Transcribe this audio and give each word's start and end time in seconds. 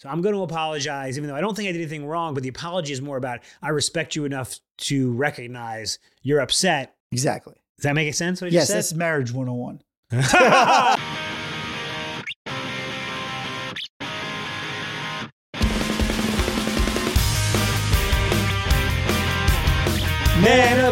So 0.00 0.08
I'm 0.08 0.22
going 0.22 0.34
to 0.34 0.40
apologize, 0.42 1.18
even 1.18 1.28
though 1.28 1.36
I 1.36 1.42
don't 1.42 1.54
think 1.54 1.68
I 1.68 1.72
did 1.72 1.82
anything 1.82 2.06
wrong. 2.06 2.32
But 2.32 2.42
the 2.42 2.48
apology 2.48 2.94
is 2.94 3.02
more 3.02 3.18
about 3.18 3.40
I 3.60 3.68
respect 3.68 4.16
you 4.16 4.24
enough 4.24 4.58
to 4.78 5.12
recognize 5.12 5.98
you're 6.22 6.40
upset. 6.40 6.96
Exactly. 7.12 7.52
Does 7.76 7.82
that 7.82 7.94
make 7.94 8.14
sense? 8.14 8.40
Yes, 8.40 8.52
just 8.52 8.72
that's 8.72 8.94
marriage 8.94 9.30
101. 9.30 9.82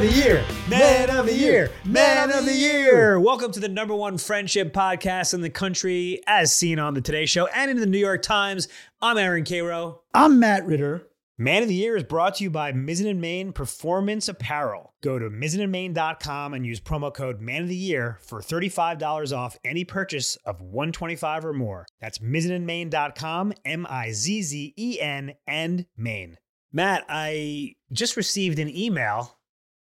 the 0.08 0.14
year, 0.14 0.44
man 0.70 1.10
of 1.10 1.26
the 1.26 1.34
year, 1.34 1.70
man 1.84 2.32
of 2.32 2.46
the 2.46 2.54
year. 2.54 3.20
Welcome 3.20 3.52
to 3.52 3.60
the 3.60 3.68
number 3.68 3.94
one 3.94 4.16
friendship 4.16 4.72
podcast 4.72 5.34
in 5.34 5.42
the 5.42 5.50
country, 5.50 6.22
as 6.26 6.54
seen 6.54 6.78
on 6.78 6.94
the 6.94 7.02
Today 7.02 7.26
Show 7.26 7.46
and 7.48 7.70
in 7.70 7.76
the 7.76 7.84
New 7.84 7.98
York 7.98 8.22
Times. 8.22 8.68
I'm 9.02 9.18
Aaron 9.18 9.44
Karo. 9.44 10.00
I'm 10.14 10.40
Matt 10.40 10.64
Ritter. 10.64 11.06
Man 11.36 11.62
of 11.62 11.68
the 11.68 11.74
Year 11.74 11.94
is 11.94 12.04
brought 12.04 12.36
to 12.36 12.44
you 12.44 12.50
by 12.50 12.72
Mizzen 12.72 13.10
and 13.10 13.20
Main 13.20 13.52
Performance 13.52 14.28
Apparel. 14.28 14.94
Go 15.02 15.18
to 15.18 15.28
mizzenandmain.com 15.28 16.54
and 16.54 16.64
use 16.64 16.80
promo 16.80 17.12
code 17.12 17.42
Man 17.42 17.62
of 17.62 17.68
the 17.68 17.76
Year 17.76 18.18
for 18.22 18.40
$35 18.40 19.36
off 19.36 19.58
any 19.62 19.84
purchase 19.84 20.36
of 20.36 20.62
125 20.62 21.44
or 21.44 21.52
more. 21.52 21.86
That's 22.00 22.18
mizzenandmain.com, 22.18 23.52
M 23.66 23.86
I 23.90 24.12
Z 24.12 24.42
Z 24.42 24.74
E 24.74 25.00
N 25.00 25.34
and 25.46 25.84
Main. 25.98 26.38
Matt, 26.72 27.04
I 27.08 27.74
just 27.92 28.16
received 28.16 28.58
an 28.58 28.74
email 28.74 29.37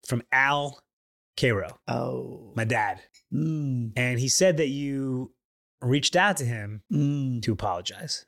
from 0.07 0.23
Al 0.33 0.81
Karo, 1.37 1.79
Oh. 1.89 2.53
my 2.57 2.65
dad, 2.65 3.01
Mm, 3.33 3.93
and 3.97 4.21
he 4.21 4.29
said 4.29 4.59
that 4.59 4.69
you 4.69 5.33
reached 5.81 6.15
out 6.15 6.37
to 6.37 6.45
him 6.45 6.83
mm, 6.93 7.43
to 7.43 7.53
apologize. 7.53 8.27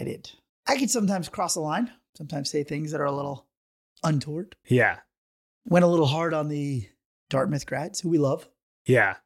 I 0.00 0.04
did. 0.04 0.30
I 0.66 0.76
could 0.76 0.90
sometimes 0.90 1.28
cross 1.28 1.54
the 1.54 1.60
line, 1.60 1.90
sometimes 2.16 2.50
say 2.50 2.62
things 2.64 2.92
that 2.92 3.00
are 3.00 3.06
a 3.06 3.12
little 3.12 3.46
untoward. 4.02 4.56
Yeah, 4.68 4.98
Went 5.66 5.84
a 5.84 5.88
little 5.88 6.06
hard 6.06 6.34
on 6.34 6.48
the 6.48 6.86
Dartmouth 7.30 7.64
grads, 7.64 8.00
who 8.00 8.10
we 8.10 8.18
love, 8.18 8.46
yeah. 8.84 9.16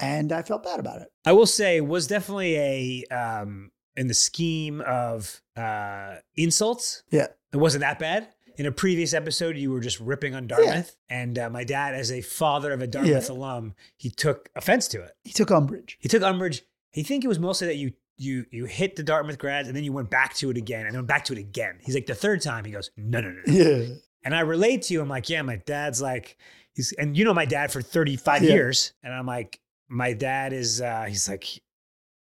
and 0.00 0.32
I 0.32 0.40
felt 0.42 0.62
bad 0.64 0.80
about 0.80 1.02
it. 1.02 1.08
I 1.26 1.32
will 1.32 1.46
say 1.46 1.80
was 1.82 2.06
definitely 2.06 2.56
a 2.56 3.04
um 3.14 3.70
in 3.96 4.06
the 4.08 4.14
scheme 4.14 4.80
of 4.80 5.42
uh 5.56 6.16
insults. 6.36 7.02
Yeah. 7.10 7.26
It 7.52 7.58
wasn't 7.58 7.82
that 7.82 7.98
bad. 7.98 8.28
In 8.56 8.66
a 8.66 8.72
previous 8.72 9.12
episode, 9.14 9.56
you 9.56 9.70
were 9.72 9.80
just 9.80 9.98
ripping 9.98 10.34
on 10.34 10.46
Dartmouth, 10.46 10.96
and 11.08 11.36
uh, 11.38 11.50
my 11.50 11.64
dad, 11.64 11.94
as 11.94 12.12
a 12.12 12.20
father 12.20 12.72
of 12.72 12.80
a 12.80 12.86
Dartmouth 12.86 13.28
Yeah. 13.28 13.34
alum, 13.34 13.74
he 13.96 14.10
took 14.10 14.48
offense 14.54 14.86
to 14.88 15.02
it. 15.02 15.10
He 15.24 15.32
took 15.32 15.50
umbrage. 15.50 15.98
He 16.00 16.08
took 16.08 16.22
umbrage. 16.22 16.62
He 16.92 17.02
think 17.02 17.24
it 17.24 17.28
was 17.28 17.40
mostly 17.40 17.66
that 17.66 17.76
you 17.76 17.92
you 18.16 18.46
you 18.52 18.66
hit 18.66 18.94
the 18.94 19.02
Dartmouth 19.02 19.38
grads, 19.38 19.66
and 19.66 19.76
then 19.76 19.82
you 19.82 19.92
went 19.92 20.08
back 20.08 20.34
to 20.34 20.50
it 20.50 20.56
again, 20.56 20.86
and 20.86 20.94
then 20.94 21.04
back 21.04 21.24
to 21.24 21.32
it 21.32 21.38
again. 21.40 21.78
He's 21.82 21.96
like 21.96 22.06
the 22.06 22.14
third 22.14 22.42
time. 22.42 22.64
He 22.64 22.70
goes, 22.70 22.90
no, 22.96 23.20
no, 23.20 23.30
no, 23.30 23.40
no. 23.44 23.52
Yeah. 23.52 23.94
And 24.24 24.34
I 24.34 24.40
relate 24.40 24.82
to 24.82 24.94
you. 24.94 25.00
I'm 25.02 25.08
like, 25.08 25.28
yeah, 25.28 25.42
my 25.42 25.56
dad's 25.56 26.00
like, 26.00 26.38
he's, 26.74 26.92
and 26.92 27.16
you 27.16 27.24
know 27.24 27.34
my 27.34 27.44
dad 27.44 27.72
for 27.72 27.82
35 27.82 28.42
Yeah. 28.44 28.50
years. 28.54 28.92
And 29.02 29.12
I'm 29.12 29.26
like, 29.26 29.60
my 29.88 30.12
dad 30.14 30.52
is, 30.54 30.80
uh, 30.80 31.04
he's 31.08 31.28
like, 31.28 31.60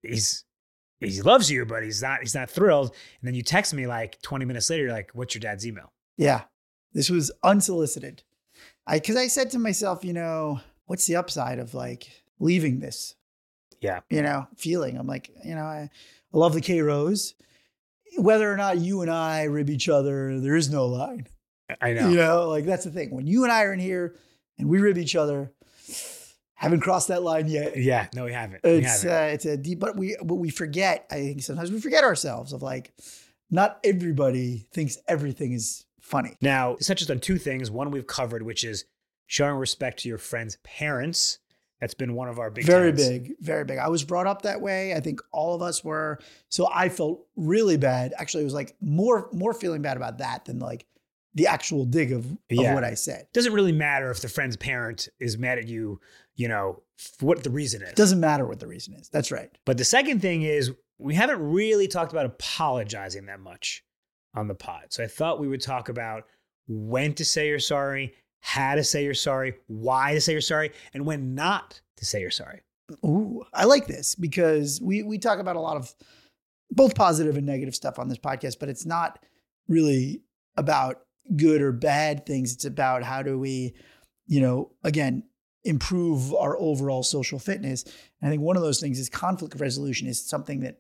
he's, 0.02 0.44
he 1.00 1.22
loves 1.22 1.50
you, 1.50 1.64
but 1.66 1.84
he's 1.84 2.02
not, 2.02 2.20
he's 2.20 2.36
not 2.36 2.50
thrilled. 2.50 2.88
And 3.22 3.28
then 3.28 3.36
you 3.36 3.42
text 3.42 3.74
me 3.74 3.88
like 3.88 4.22
20 4.22 4.44
minutes 4.46 4.70
later, 4.70 4.84
you're 4.84 4.92
like, 4.92 5.12
what's 5.14 5.34
your 5.34 5.40
dad's 5.40 5.66
email? 5.66 5.94
Yeah. 6.18 6.44
This 6.94 7.10
was 7.10 7.32
unsolicited. 7.44 8.24
I 8.86 8.98
because 9.00 9.16
I 9.16 9.28
said 9.28 9.52
to 9.52 9.60
myself, 9.60 10.04
you 10.04 10.14
know, 10.14 10.60
what's 10.86 11.06
the 11.06 11.16
upside 11.16 11.60
of 11.60 11.74
like 11.74 12.10
leaving 12.40 12.80
this? 12.80 13.16
Yeah. 13.82 14.00
You 14.10 14.22
know, 14.24 14.48
feeling. 14.56 14.98
I'm 14.98 15.08
like, 15.08 15.30
you 15.46 15.54
know, 15.56 15.64
I, 15.64 15.90
I 16.34 16.38
love 16.38 16.54
the 16.54 16.62
Karos. 16.62 17.34
Whether 18.18 18.52
or 18.52 18.58
not 18.58 18.80
you 18.80 19.02
and 19.02 19.12
I 19.12 19.44
rib 19.44 19.70
each 19.70 19.90
other, 19.90 20.40
there 20.40 20.56
is 20.56 20.70
no 20.72 20.88
line. 20.88 21.28
I 21.82 21.94
know. 21.94 22.10
You 22.10 22.16
know, 22.16 22.48
like 22.50 22.66
that's 22.66 22.86
the 22.86 22.92
thing. 22.92 23.12
When 23.12 23.28
you 23.28 23.44
and 23.44 23.52
I 23.52 23.64
are 23.64 23.74
in 23.74 23.80
here 23.80 24.16
and 24.58 24.70
we 24.70 24.80
rib 24.80 24.98
each 24.98 25.16
other, 25.16 25.52
haven't 26.56 26.80
crossed 26.80 27.10
that 27.10 27.22
line 27.22 27.48
yet. 27.48 27.78
Yeah. 27.78 28.08
No, 28.16 28.26
we 28.26 28.32
haven't. 28.32 28.62
We 28.64 28.72
It's 28.72 29.04
haven't. 29.04 29.12
uh, 29.30 29.34
it's 29.34 29.46
a 29.46 29.58
deep, 29.58 29.80
but 29.80 29.96
we 29.98 30.16
but 30.24 30.36
we 30.36 30.50
forget. 30.50 31.06
I 31.12 31.16
think 31.16 31.44
sometimes 31.44 31.72
we 31.72 31.80
forget 31.82 32.04
ourselves 32.04 32.54
of 32.54 32.64
like, 32.64 32.94
not 33.52 33.80
everybody 33.84 34.66
thinks 34.72 34.98
everything 35.08 35.52
is 35.54 35.86
funny. 36.08 36.38
now, 36.42 36.76
this 36.76 36.88
touches 36.88 37.10
on 37.12 37.20
two 37.20 37.38
things. 37.38 37.70
One 37.70 37.92
we've 37.92 38.08
covered, 38.08 38.44
which 38.44 38.64
is 38.64 38.86
showing 39.28 39.56
respect 39.56 40.00
to 40.00 40.10
your 40.10 40.18
friend's 40.18 40.58
parents. 40.64 41.40
That's 41.80 41.94
been 41.94 42.16
one 42.16 42.28
of 42.28 42.40
our 42.40 42.50
big 42.50 42.66
very 42.66 42.92
tenets. 42.92 43.08
big, 43.08 43.34
very 43.40 43.64
big. 43.64 43.78
I 43.78 43.88
was 43.90 44.04
brought 44.04 44.26
up 44.26 44.42
that 44.42 44.62
way. 44.62 44.96
I 44.96 45.00
think 45.00 45.20
all 45.32 45.54
of 45.54 45.62
us 45.62 45.84
were. 45.84 46.18
So 46.50 46.68
I 46.74 46.90
felt 46.90 47.26
really 47.36 47.78
bad. 47.78 48.14
Actually, 48.18 48.42
it 48.42 48.46
was 48.46 48.54
like 48.56 48.76
more 48.82 49.30
more 49.32 49.54
feeling 49.54 49.84
bad 49.84 49.96
about 49.96 50.18
that 50.18 50.46
than 50.46 50.58
like 50.58 50.88
the 51.36 51.46
actual 51.46 51.86
dig 51.86 52.12
of, 52.12 52.26
of 52.26 52.74
what 52.74 52.84
I 52.84 52.96
said. 52.96 53.28
doesn't 53.32 53.54
really 53.54 53.72
matter 53.72 54.10
if 54.10 54.22
the 54.22 54.28
friend's 54.28 54.58
parent 54.58 55.08
is 55.20 55.38
mad 55.38 55.60
at 55.60 55.68
you, 55.68 56.00
you 56.36 56.48
know, 56.48 56.82
what 57.20 57.44
the 57.44 57.52
reason 57.52 57.84
is. 57.84 57.94
Doesn't 57.94 58.20
matter 58.20 58.48
what 58.48 58.60
the 58.60 58.66
reason 58.66 58.96
is. 58.96 59.08
That's 59.10 59.32
right. 59.32 59.56
But 59.64 59.78
the 59.78 59.86
second 59.86 60.20
thing 60.20 60.42
is, 60.42 60.72
we 60.98 61.14
haven't 61.14 61.40
really 61.40 61.88
talked 61.88 62.12
about 62.12 62.26
apologizing 62.26 63.28
that 63.28 63.40
much 63.40 63.84
on 64.36 64.48
the 64.48 64.56
pod. 64.56 64.86
So 64.90 65.04
I 65.04 65.08
thought 65.08 65.40
we 65.40 65.48
would 65.48 65.62
talk 65.62 65.90
about 65.90 66.26
when 66.68 67.14
to 67.16 67.26
say 67.26 67.48
you're 67.48 67.60
sorry, 67.60 68.14
how 68.42 68.76
to 68.76 68.84
say 68.84 69.04
you're 69.04 69.14
sorry, 69.14 69.56
why 69.68 70.14
to 70.14 70.22
say 70.22 70.34
you're 70.34 70.42
sorry, 70.42 70.72
and 70.94 71.06
when 71.06 71.36
not 71.36 71.82
to 71.98 72.06
say 72.06 72.22
you're 72.22 72.32
sorry. 72.32 72.62
Ooh, 73.06 73.44
I 73.54 73.66
like 73.66 73.88
this 73.88 74.16
because 74.16 74.80
we 74.82 75.04
we 75.04 75.18
talk 75.18 75.40
about 75.40 75.56
a 75.56 75.62
lot 75.62 75.78
of 75.78 75.94
both 76.72 76.96
positive 76.96 77.38
and 77.38 77.46
negative 77.46 77.76
stuff 77.76 78.00
on 78.00 78.08
this 78.08 78.18
podcast, 78.18 78.60
but 78.60 78.70
it's 78.70 78.86
not 78.86 79.20
really 79.68 80.22
about 80.56 81.02
good 81.36 81.62
or 81.62 81.72
bad 81.72 82.26
things. 82.26 82.54
It's 82.54 82.66
about 82.66 83.04
how 83.04 83.22
do 83.22 83.38
we, 83.38 83.74
you 84.26 84.42
know, 84.42 84.72
again, 84.84 85.24
improve 85.64 86.34
our 86.34 86.58
overall 86.58 87.04
social 87.04 87.40
fitness. 87.40 87.84
And 87.84 88.28
I 88.28 88.30
think 88.30 88.42
one 88.42 88.56
of 88.56 88.64
those 88.64 88.80
things 88.80 89.00
is 89.00 89.10
conflict 89.10 89.60
resolution 89.60 90.08
is 90.08 90.26
something 90.26 90.62
that 90.62 90.80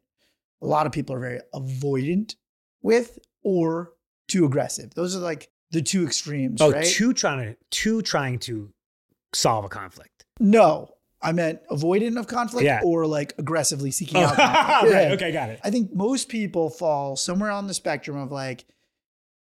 a 0.62 0.66
lot 0.66 0.85
of 0.85 0.91
people 0.91 1.16
are 1.16 1.19
very 1.19 1.40
avoidant 1.53 2.35
with 2.81 3.19
or 3.47 3.94
too 4.28 4.44
aggressive. 4.46 4.94
Those 4.94 5.16
are 5.16 5.19
like 5.19 5.50
the 5.72 5.81
two 5.81 6.03
extremes, 6.06 6.62
Oh, 6.62 6.72
right? 6.72 6.85
two 6.85 7.13
trying 7.13 7.40
to 7.53 7.58
two 7.72 8.02
trying 8.02 8.40
to 8.40 8.74
solve 9.34 9.63
a 9.63 9.69
conflict. 9.69 10.25
no, 10.40 10.90
I 11.22 11.31
meant 11.31 11.62
avoidant 11.72 12.19
of 12.19 12.28
conflict 12.28 12.66
Yeah. 12.66 12.81
or 12.84 13.08
like 13.08 13.34
aggressively 13.38 13.90
seeking 13.91 14.22
out 14.22 14.35
conflict. 14.35 14.94
right, 14.94 15.08
Yeah. 15.08 15.13
okay, 15.13 15.31
got 15.31 15.50
it. 15.50 15.59
I 15.63 15.72
think 15.72 15.94
most 15.96 16.28
people 16.30 16.69
fall 16.69 17.16
somewhere 17.16 17.50
on 17.52 17.68
the 17.68 17.74
spectrum 17.74 18.18
of 18.18 18.31
like, 18.31 18.66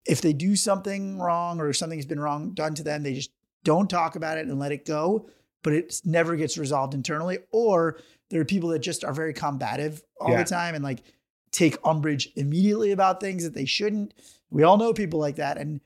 if 0.07 0.21
they 0.23 0.33
do 0.33 0.55
something 0.57 1.19
wrong 1.19 1.61
or 1.61 1.73
something's 1.73 2.07
been 2.07 2.21
wrong 2.21 2.55
done 2.55 2.75
to 2.77 2.83
them, 2.85 3.03
they 3.03 3.15
just 3.15 3.31
don't 3.65 3.91
talk 3.91 4.15
about 4.17 4.39
it 4.39 4.47
and 4.47 4.59
let 4.59 4.73
it 4.73 4.87
go, 4.87 5.29
but 5.63 5.73
it 5.75 6.01
never 6.05 6.37
gets 6.37 6.57
resolved 6.57 6.95
internally. 6.95 7.39
Or 7.53 7.99
there 8.31 8.41
are 8.41 8.45
people 8.47 8.71
that 8.71 8.79
just 8.79 9.05
are 9.05 9.13
very 9.13 9.35
combative 9.35 10.03
all 10.21 10.31
Yeah. 10.31 10.43
the 10.45 10.49
time 10.49 10.75
and 10.75 10.83
like 10.85 11.03
take 11.59 11.77
umbrage 11.85 12.29
immediately 12.37 12.93
about 12.93 13.21
things 13.21 13.43
that 13.43 13.55
they 13.55 13.65
shouldn't. 13.65 14.15
We 14.49 14.63
all 14.63 14.77
know 14.77 14.93
people 14.93 15.19
like 15.19 15.37
that. 15.37 15.59
And 15.59 15.81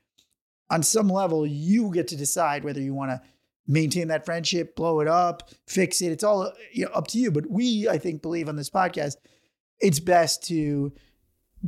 on 0.69 0.83
some 0.83 1.09
level, 1.09 1.47
you 1.47 1.91
get 1.91 2.09
to 2.09 2.17
decide 2.17 2.63
whether 2.63 2.81
you 2.81 2.93
want 2.93 3.11
to 3.11 3.23
maintain 3.67 4.09
that 4.09 4.27
friendship, 4.27 4.77
blow 4.77 5.01
it 5.01 5.09
up, 5.09 5.49
fix 5.67 6.03
it. 6.03 6.13
It's 6.13 6.25
all 6.25 6.43
uh, 6.43 6.51
you 6.73 6.85
know, 6.85 6.91
up 6.93 7.07
to 7.09 7.19
you. 7.19 7.31
But 7.31 7.51
we, 7.51 7.89
I 7.89 7.97
think, 7.97 8.21
believe 8.21 8.51
on 8.51 8.57
this 8.57 8.69
podcast, 8.69 9.17
it's 9.81 9.99
best 9.99 10.47
to 10.49 10.93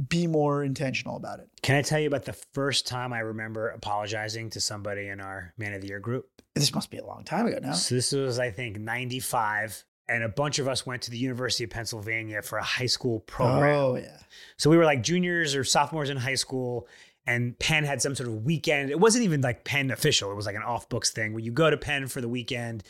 be 0.09 0.27
more 0.27 0.63
intentional 0.63 1.17
about 1.17 1.39
it. 1.39 1.49
Can 1.63 1.77
I 1.77 1.83
tell 1.83 2.01
you 2.01 2.09
about 2.09 2.25
the 2.25 2.33
first 2.53 2.87
time 2.87 3.13
I 3.13 3.21
remember 3.21 3.71
apologizing 3.71 4.51
to 4.51 4.61
somebody 4.61 5.09
in 5.09 5.21
our 5.21 5.55
Man 5.57 5.73
of 5.73 5.81
the 5.81 5.89
Year 5.89 6.01
group? 6.01 6.29
This 6.55 6.75
must 6.75 6.91
be 6.91 6.99
a 6.99 7.07
long 7.07 7.25
time 7.25 7.47
ago 7.47 7.59
now. 7.63 7.73
So 7.73 7.95
this 7.95 8.13
was, 8.13 8.39
I 8.39 8.51
think, 8.51 8.79
95. 8.79 9.85
And 10.09 10.23
a 10.23 10.29
bunch 10.29 10.59
of 10.59 10.69
us 10.69 10.85
went 10.85 11.03
to 11.03 11.11
the 11.11 11.17
University 11.17 11.65
of 11.65 11.71
Pennsylvania 11.71 12.43
for 12.43 12.59
a 12.59 12.63
high 12.63 12.87
school 12.87 13.21
program. 13.21 13.75
Oh 13.75 13.97
yeah. 13.97 14.19
So 14.59 14.69
we 14.69 14.77
were 14.77 14.85
like 14.85 15.03
juniors 15.03 15.55
or 15.55 15.65
sophomores 15.65 16.11
in 16.11 16.19
high 16.19 16.35
school, 16.35 16.87
and 17.27 17.59
Penn 17.59 17.85
had 17.85 18.03
some 18.03 18.15
sort 18.15 18.29
of 18.29 18.45
weekend. 18.45 18.91
It 18.91 19.01
wasn't 19.01 19.25
even 19.25 19.41
like 19.41 19.65
Penn 19.65 19.91
official, 19.91 20.31
it 20.31 20.35
was 20.35 20.45
like 20.47 20.57
an 20.57 20.63
off 20.63 20.89
books 20.91 21.11
thing 21.11 21.33
where 21.33 21.41
you 21.43 21.51
go 21.53 21.71
to 21.71 21.79
Penn 21.79 22.07
for 22.07 22.21
the 22.21 22.29
weekend, 22.29 22.83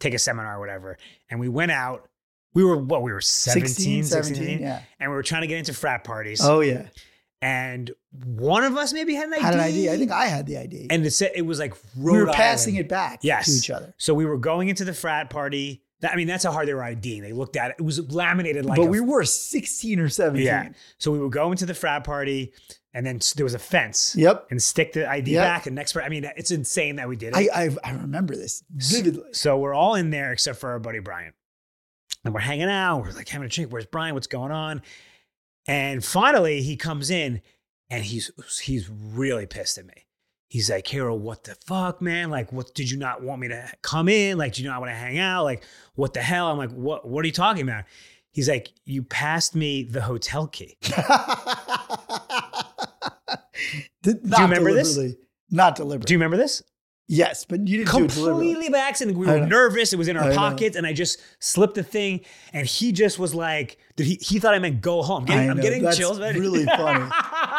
take 0.00 0.12
a 0.12 0.18
seminar 0.18 0.56
or 0.56 0.60
whatever. 0.60 0.98
And 1.30 1.40
we 1.40 1.48
went 1.48 1.72
out. 1.72 2.08
We 2.52 2.64
were 2.64 2.76
what? 2.76 3.02
We 3.02 3.12
were 3.12 3.20
17, 3.20 4.04
16, 4.04 4.58
yeah. 4.60 4.82
and 4.98 5.10
we 5.10 5.14
were 5.14 5.22
trying 5.22 5.42
to 5.42 5.46
get 5.46 5.58
into 5.58 5.72
frat 5.72 6.04
parties. 6.04 6.40
Oh 6.42 6.60
yeah. 6.60 6.88
And 7.42 7.90
one 8.24 8.64
of 8.64 8.76
us 8.76 8.92
maybe 8.92 9.14
had 9.14 9.28
an 9.28 9.34
ID. 9.34 9.42
Had 9.42 9.54
an 9.54 9.60
ID. 9.60 9.88
I 9.90 9.96
think 9.96 10.10
I 10.10 10.26
had 10.26 10.46
the 10.46 10.58
ID. 10.58 10.88
And 10.90 11.06
it 11.06 11.12
said 11.12 11.30
it 11.34 11.42
was 11.42 11.58
like 11.58 11.74
Rhode 11.96 12.12
we 12.12 12.18
were 12.24 12.32
passing 12.32 12.74
Island. 12.74 12.86
it 12.86 12.88
back 12.90 13.20
Yes. 13.22 13.46
to 13.46 13.52
each 13.52 13.70
other. 13.70 13.94
So 13.96 14.12
we 14.12 14.26
were 14.26 14.36
going 14.36 14.68
into 14.68 14.84
the 14.84 14.92
frat 14.92 15.30
party. 15.30 15.82
That, 16.00 16.12
I 16.12 16.16
mean, 16.16 16.26
that's 16.26 16.44
how 16.44 16.52
hard 16.52 16.66
they 16.66 16.74
were 16.74 16.82
IDing. 16.82 17.22
They 17.22 17.32
looked 17.32 17.56
at 17.56 17.70
it. 17.70 17.76
It 17.78 17.82
was 17.82 18.10
laminated 18.12 18.64
like 18.64 18.76
but 18.76 18.84
a 18.86 18.90
we 18.90 19.00
were 19.00 19.24
16 19.24 20.00
or 20.00 20.08
17. 20.08 20.44
Yeah. 20.46 20.68
So 20.98 21.10
we 21.10 21.18
would 21.18 21.32
go 21.32 21.50
into 21.52 21.66
the 21.66 21.74
frat 21.74 22.04
party, 22.04 22.52
and 22.94 23.04
then 23.06 23.20
there 23.36 23.44
was 23.44 23.52
a 23.54 23.58
fence. 23.58 24.16
Yep. 24.16 24.46
And 24.50 24.62
stick 24.62 24.94
the 24.94 25.08
ID 25.08 25.32
Yep. 25.32 25.44
back. 25.44 25.66
And 25.66 25.76
next, 25.76 25.92
part- 25.92 26.04
I 26.06 26.08
mean, 26.08 26.24
it's 26.36 26.50
insane 26.50 26.96
that 26.96 27.08
we 27.08 27.16
did 27.16 27.34
it. 27.36 27.50
I, 27.52 27.64
I 27.66 27.76
I 27.84 27.90
remember 27.92 28.34
this 28.34 28.64
vividly. 28.70 29.32
so 29.32 29.58
we're 29.58 29.74
all 29.74 29.94
in 29.94 30.08
there 30.10 30.32
except 30.32 30.58
for 30.58 30.70
our 30.70 30.78
buddy 30.78 31.00
Brian, 31.00 31.34
and 32.24 32.32
we're 32.32 32.40
hanging 32.40 32.70
out. 32.70 33.02
We're 33.02 33.12
like 33.12 33.28
having 33.28 33.46
a 33.46 33.50
drink. 33.50 33.70
Where's 33.70 33.86
Brian? 33.86 34.14
What's 34.14 34.26
going 34.26 34.52
on? 34.52 34.80
And 35.66 36.02
finally, 36.04 36.62
he 36.62 36.76
comes 36.76 37.10
in 37.10 37.42
and 37.90 38.02
he's 38.04 38.30
he's 38.62 38.88
really 38.88 39.44
pissed 39.46 39.76
at 39.76 39.84
me. 39.86 40.06
He's 40.50 40.68
like, 40.68 40.84
Carol, 40.84 41.16
what 41.16 41.44
the 41.44 41.54
fuck, 41.64 42.02
man? 42.02 42.28
Like, 42.28 42.52
what 42.52 42.74
did 42.74 42.90
you 42.90 42.98
not 42.98 43.22
want 43.22 43.40
me 43.40 43.46
to 43.48 43.72
come 43.82 44.08
in? 44.08 44.36
Like, 44.36 44.54
do 44.54 44.62
you 44.62 44.68
not 44.68 44.80
want 44.80 44.90
to 44.90 44.96
hang 44.96 45.16
out? 45.16 45.44
Like, 45.44 45.62
what 45.94 46.12
the 46.12 46.20
hell? 46.20 46.48
I'm 46.48 46.58
like, 46.58 46.72
what 46.72 47.06
what 47.06 47.24
are 47.24 47.26
you 47.26 47.32
talking 47.32 47.62
about? 47.62 47.84
He's 48.32 48.48
like, 48.48 48.72
you 48.84 49.04
passed 49.04 49.54
me 49.54 49.84
the 49.84 50.00
hotel 50.02 50.48
key. 50.48 50.76
Did, 54.02 54.18
you 54.24 54.38
remember 54.38 54.72
this? 54.72 54.98
Not 55.50 55.76
deliberately. 55.76 56.06
Do 56.06 56.14
you 56.14 56.18
remember 56.18 56.36
this? 56.36 56.64
yes, 57.10 57.44
but 57.44 57.66
you 57.66 57.78
didn't 57.84 57.92
do 57.92 58.04
it. 58.04 58.10
Completely 58.12 58.68
by 58.70 58.78
accident. 58.78 59.18
We 59.18 59.26
were 59.26 59.46
nervous. 59.46 59.92
It 59.92 59.96
was 59.96 60.08
in 60.08 60.16
I 60.16 60.34
our 60.36 60.54
know. 60.54 60.66
and 60.76 60.86
I 60.86 60.92
just 60.92 61.20
slipped 61.40 61.74
the 61.74 61.82
thing. 61.82 62.20
And 62.52 62.66
he 62.66 62.92
just 62.92 63.18
was 63.18 63.34
like, 63.34 63.78
"Did 63.96 64.06
he?" 64.06 64.18
He 64.22 64.38
thought 64.38 64.54
I 64.54 64.58
meant 64.58 64.80
go 64.80 65.02
home. 65.02 65.22
I'm 65.22 65.26
getting, 65.26 65.50
I'm 65.50 65.60
getting 65.60 65.82
That's 65.82 65.98
chills. 65.98 66.18
really 66.18 66.64
funny. 66.64 67.04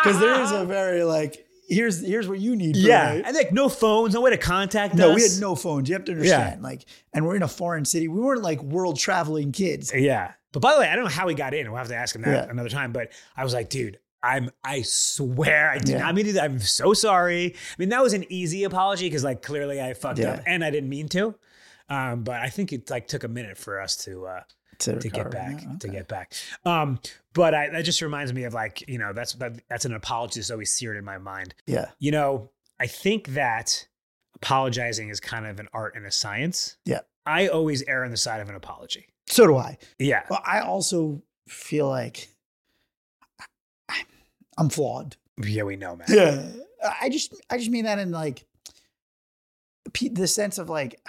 Because 0.03 0.19
there 0.19 0.41
is 0.41 0.51
a 0.51 0.65
very 0.67 1.03
like 1.03 1.45
here's 1.71 2.05
here's 2.05 2.27
what 2.27 2.39
you 2.39 2.55
need. 2.55 2.75
yeah, 2.75 3.13
it. 3.13 3.25
and 3.25 3.35
like 3.35 3.51
no 3.51 3.69
phones, 3.69 4.13
no 4.13 4.21
way 4.21 4.31
to 4.31 4.37
contact 4.37 4.93
No, 4.95 5.05
us. 5.05 5.09
No, 5.09 5.15
we 5.15 5.21
had 5.23 5.31
no 5.39 5.55
phones. 5.55 5.89
You 5.89 5.95
have 5.95 6.05
to 6.05 6.11
understand. 6.11 6.61
Like, 6.61 6.85
and 7.13 7.25
we're 7.25 7.35
in 7.35 7.43
a 7.43 7.47
foreign 7.47 7.85
city. 7.85 8.07
We 8.07 8.19
weren't 8.19 8.41
like 8.43 8.61
world 8.61 8.99
traveling 8.99 9.51
kids. 9.51 9.91
Yeah. 9.95 10.33
But 10.51 10.59
by 10.61 10.73
the 10.73 10.79
way, 10.81 10.89
I 10.89 10.95
don't 10.95 11.05
know 11.05 11.09
how 11.11 11.27
he 11.29 11.35
got 11.35 11.53
in. 11.53 11.69
We'll 11.71 11.77
have 11.77 11.87
to 11.87 11.95
ask 11.95 12.13
him 12.15 12.23
that 12.23 12.45
Yeah. 12.45 12.51
another 12.51 12.69
time. 12.69 12.91
But 12.91 13.11
I 13.37 13.43
was 13.43 13.53
like, 13.53 13.69
dude, 13.69 13.99
I'm 14.21 14.49
I 14.63 14.81
swear 14.83 15.69
I 15.71 15.77
did 15.77 15.89
Yeah. 15.89 15.99
not 15.99 16.13
mean 16.15 16.25
to. 16.33 16.43
I'm 16.43 16.59
so 16.59 16.93
sorry. 16.93 17.53
I 17.55 17.75
mean, 17.77 17.89
that 17.89 18.01
was 18.03 18.13
an 18.13 18.25
easy 18.29 18.63
apology 18.65 19.05
because 19.07 19.23
like 19.23 19.41
clearly 19.41 19.81
I 19.81 19.93
fucked 19.93 20.19
Yeah. 20.19 20.33
up 20.33 20.41
and 20.45 20.63
I 20.63 20.69
didn't 20.69 20.89
mean 20.89 21.07
to. 21.09 21.35
Um, 21.89 22.23
but 22.23 22.35
I 22.41 22.49
think 22.49 22.71
it 22.73 22.89
like 22.89 23.07
took 23.07 23.23
a 23.23 23.27
minute 23.27 23.57
for 23.57 23.81
us 23.81 23.95
to 24.05 24.25
uh 24.27 24.41
To, 24.81 24.99
to 24.99 25.09
get 25.09 25.31
back 25.31 25.61
Yeah, 25.61 25.75
to 25.79 25.87
get 25.87 26.07
back. 26.07 26.33
Um, 26.65 26.99
but 27.33 27.53
I, 27.53 27.69
that 27.69 27.85
just 27.85 28.01
reminds 28.01 28.33
me 28.33 28.43
of 28.43 28.53
like, 28.53 28.87
you 28.87 28.97
know, 28.97 29.13
that's 29.13 29.33
that, 29.33 29.61
that's 29.69 29.85
an 29.85 29.93
apology 29.93 30.39
that's 30.39 30.51
always 30.51 30.71
seared 30.71 30.97
in 30.97 31.05
my 31.05 31.17
mind. 31.17 31.53
Yeah. 31.65 31.91
You 31.99 32.11
know, 32.11 32.49
I 32.79 32.87
think 32.87 33.29
that 33.29 33.87
apologizing 34.35 35.09
is 35.09 35.19
kind 35.19 35.45
of 35.45 35.59
an 35.59 35.67
art 35.73 35.95
and 35.95 36.05
a 36.05 36.11
science. 36.11 36.77
Yeah. 36.85 37.01
I 37.25 37.47
always 37.47 37.83
err 37.83 38.03
on 38.03 38.11
the 38.11 38.17
side 38.17 38.41
of 38.41 38.49
an 38.49 38.55
apology. 38.55 39.07
So 39.27 39.45
do 39.47 39.55
I. 39.55 39.77
Yeah. 39.99 40.23
Well, 40.29 40.41
I 40.45 40.61
also 40.61 41.21
feel 41.47 41.87
like 41.87 42.29
I- 43.87 44.03
I'm 44.57 44.69
flawed. 44.69 45.15
Yeah, 45.43 45.63
we 45.63 45.75
know, 45.75 45.95
man. 45.95 46.07
Yeah. 46.09 46.45
I 46.99 47.09
just 47.09 47.35
I 47.49 47.57
just 47.57 47.69
mean 47.69 47.85
that 47.85 47.99
in 47.99 48.11
like 48.11 48.45
the 50.01 50.27
sense 50.27 50.57
of 50.57 50.69
like 50.69 50.99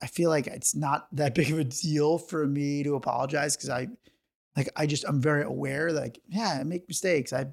I 0.00 0.06
feel 0.06 0.30
like 0.30 0.46
it's 0.46 0.74
not 0.74 1.08
that 1.16 1.34
big 1.36 1.50
of 1.50 1.58
a 1.58 1.64
deal 1.64 2.18
for 2.18 2.46
me 2.46 2.82
to 2.84 2.94
apologize 2.94 3.56
because 3.56 3.70
I 3.70 3.88
like 4.56 4.68
I 4.76 4.86
just 4.86 5.04
I'm 5.06 5.20
very 5.20 5.42
aware 5.42 5.92
that 5.92 6.00
like 6.00 6.20
yeah 6.28 6.58
I 6.60 6.64
make 6.64 6.88
mistakes 6.88 7.32
I 7.32 7.46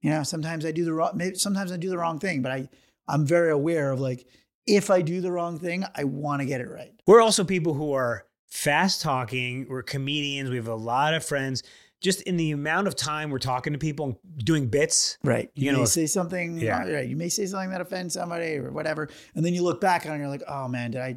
you 0.00 0.10
know 0.10 0.22
sometimes 0.22 0.64
I 0.64 0.72
do 0.72 0.84
the 0.84 0.92
wrong 0.92 1.12
maybe 1.14 1.36
sometimes 1.36 1.72
I 1.72 1.76
do 1.76 1.88
the 1.88 1.98
wrong 1.98 2.18
thing 2.18 2.42
but 2.42 2.52
I 2.52 2.68
I'm 3.08 3.26
very 3.26 3.50
aware 3.50 3.90
of 3.92 4.00
like 4.00 4.26
if 4.66 4.90
I 4.90 5.02
do 5.02 5.20
the 5.20 5.32
wrong 5.32 5.58
thing 5.58 5.84
I 5.94 6.04
want 6.04 6.40
to 6.40 6.46
get 6.46 6.60
it 6.60 6.68
right 6.68 6.92
We're 7.06 7.20
also 7.22 7.44
people 7.44 7.74
who 7.74 7.92
are 7.92 8.24
fast 8.48 9.02
talking. 9.02 9.66
We're 9.68 9.82
comedians. 9.82 10.50
We 10.50 10.56
have 10.56 10.68
a 10.68 10.74
lot 10.74 11.14
of 11.14 11.24
friends. 11.24 11.62
Just 12.00 12.22
in 12.22 12.36
the 12.36 12.52
amount 12.52 12.86
of 12.86 12.94
time 12.94 13.30
we're 13.30 13.38
talking 13.38 13.72
to 13.72 13.78
people 13.78 14.04
and 14.06 14.16
doing 14.44 14.68
bits. 14.68 15.18
right 15.24 15.50
you, 15.54 15.66
You 15.66 15.72
may 15.72 15.78
know, 15.78 15.84
say 15.86 16.06
something 16.06 16.58
yeah. 16.58 16.84
yeah. 16.86 16.94
right 16.96 17.08
you 17.08 17.16
may 17.16 17.28
say 17.28 17.46
something 17.46 17.70
that 17.70 17.80
offends 17.80 18.14
somebody 18.14 18.56
or 18.56 18.70
whatever 18.70 19.08
and 19.34 19.44
then 19.44 19.54
you 19.54 19.62
look 19.62 19.80
back 19.80 20.04
on 20.04 20.12
it 20.12 20.14
and 20.14 20.20
you're 20.22 20.30
like 20.30 20.44
oh 20.46 20.68
man 20.68 20.90
did 20.92 21.00
I 21.00 21.16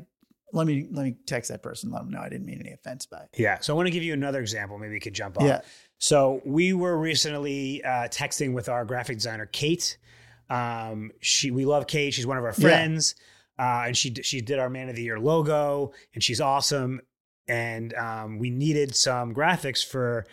let 0.53 0.65
me 0.67 0.87
let 0.91 1.03
me 1.05 1.15
text 1.25 1.49
that 1.51 1.61
person 1.63 1.91
let 1.91 1.99
them 1.99 2.11
know 2.11 2.19
I 2.19 2.29
didn't 2.29 2.45
mean 2.45 2.59
any 2.59 2.71
offense 2.71 3.05
by 3.05 3.17
it 3.19 3.29
Yeah. 3.37 3.59
So 3.59 3.73
I 3.73 3.75
want 3.75 3.87
to 3.87 3.91
give 3.91 4.03
you 4.03 4.13
another 4.13 4.39
example. 4.39 4.77
Maybe 4.79 4.93
you 4.95 4.99
could 4.99 5.13
jump 5.13 5.37
on. 5.39 5.45
yeah 5.45 5.61
So 5.97 6.41
we 6.45 6.73
were 6.73 6.97
recently 6.97 7.83
uh, 7.83 8.07
texting 8.07 8.53
with 8.53 8.69
our 8.69 8.85
graphic 8.85 9.17
designer, 9.17 9.45
Kate. 9.45 9.97
Um, 10.49 11.11
she 11.21 11.51
we 11.51 11.65
love 11.65 11.87
Kate. 11.87 12.13
She's 12.13 12.25
one 12.25 12.37
of 12.37 12.43
our 12.43 12.49
Yeah. 12.57 12.61
friends, 12.61 13.15
uh, 13.59 13.83
and 13.87 13.97
she 13.97 14.13
she 14.15 14.41
did 14.41 14.57
our 14.59 14.69
Man 14.69 14.89
of 14.89 14.95
the 14.95 15.03
Year 15.03 15.19
logo, 15.19 15.91
and 16.13 16.23
she's 16.23 16.41
awesome. 16.41 17.01
And 17.47 17.93
um, 17.95 18.37
we 18.39 18.49
needed 18.49 18.95
some 18.95 19.33
graphics 19.33 19.85
for, 19.85 20.25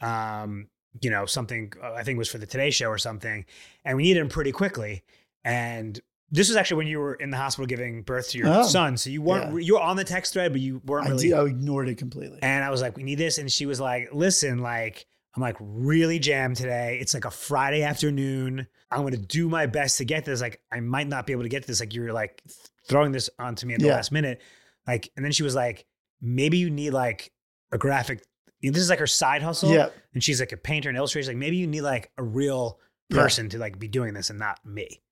um, 0.00 0.68
you 1.00 1.10
know, 1.10 1.24
something. 1.26 1.72
uh, 1.82 1.92
I 1.92 2.02
think 2.02 2.16
it 2.16 2.18
was 2.18 2.28
for 2.28 2.38
the 2.38 2.46
Today 2.46 2.70
Show 2.70 2.88
or 2.88 2.98
something, 2.98 3.44
and 3.84 3.96
we 3.96 4.02
needed 4.04 4.20
them 4.20 4.28
pretty 4.28 4.52
quickly. 4.52 5.02
And 5.44 6.00
this 6.34 6.48
was 6.48 6.56
actually 6.56 6.78
when 6.78 6.86
you 6.88 6.98
were 6.98 7.14
in 7.14 7.30
the 7.30 7.36
hospital 7.36 7.66
giving 7.66 8.02
birth 8.02 8.30
to 8.30 8.38
your 8.38 8.48
Oh, 8.48 8.62
son, 8.64 8.96
so 8.96 9.08
you 9.10 9.22
weren't 9.22 9.52
yeah. 9.54 9.58
you 9.60 9.74
were 9.74 9.80
on 9.80 9.96
the 9.96 10.04
text 10.04 10.32
thread, 10.32 10.52
but 10.52 10.60
you 10.60 10.80
weren't 10.84 11.06
I, 11.06 11.10
really 11.10 11.28
did, 11.28 11.34
I 11.34 11.44
ignored 11.44 11.88
it 11.88 11.96
completely. 11.96 12.38
and 12.42 12.64
I 12.64 12.70
was 12.70 12.82
like, 12.82 12.96
we 12.96 13.02
need 13.04 13.18
this. 13.18 13.38
And 13.38 13.50
she 13.50 13.66
was 13.66 13.80
like, 13.80 14.08
listen, 14.12 14.58
like, 14.58 15.06
I'm 15.36 15.42
like 15.42 15.56
really 15.60 16.18
jammed 16.18 16.56
today. 16.56 16.98
It's 17.00 17.14
like 17.14 17.24
a 17.24 17.30
Friday 17.30 17.82
afternoon. 17.82 18.66
I'm 18.90 19.00
going 19.00 19.12
to 19.14 19.18
do 19.18 19.48
my 19.48 19.66
best 19.66 19.98
to 19.98 20.04
get 20.04 20.24
this. 20.24 20.40
Like, 20.40 20.60
I 20.70 20.80
might 20.80 21.08
not 21.08 21.26
be 21.26 21.32
able 21.32 21.42
to 21.44 21.48
get 21.48 21.66
this. 21.66 21.80
Like, 21.80 21.94
you're 21.94 22.12
like 22.12 22.42
throwing 22.88 23.12
this 23.12 23.30
onto 23.38 23.66
me 23.66 23.74
at 23.74 23.80
the 23.80 23.86
Yeah. 23.86 23.94
last 23.94 24.12
minute. 24.12 24.40
Like, 24.86 25.08
and 25.16 25.24
then 25.24 25.32
she 25.32 25.42
was 25.42 25.54
like, 25.54 25.86
maybe 26.20 26.58
you 26.58 26.70
need 26.70 26.90
like 26.90 27.32
a 27.72 27.78
graphic. 27.78 28.22
This 28.62 28.78
is 28.78 28.90
like 28.90 28.98
her 29.00 29.06
side 29.06 29.42
hustle. 29.42 29.72
yeah. 29.72 29.88
And 30.14 30.22
she's 30.22 30.40
like 30.40 30.52
a 30.52 30.56
painter 30.56 30.88
and 30.88 30.96
illustrator. 30.98 31.22
She's 31.24 31.28
like, 31.28 31.36
maybe 31.36 31.56
you 31.56 31.66
need 31.66 31.80
like 31.82 32.10
a 32.18 32.22
real 32.22 32.78
Yeah. 33.10 33.18
person 33.22 33.48
to 33.50 33.58
like 33.58 33.78
be 33.78 33.88
doing 33.88 34.14
this 34.14 34.30
and 34.30 34.38
not 34.38 34.58
me. 34.64 35.02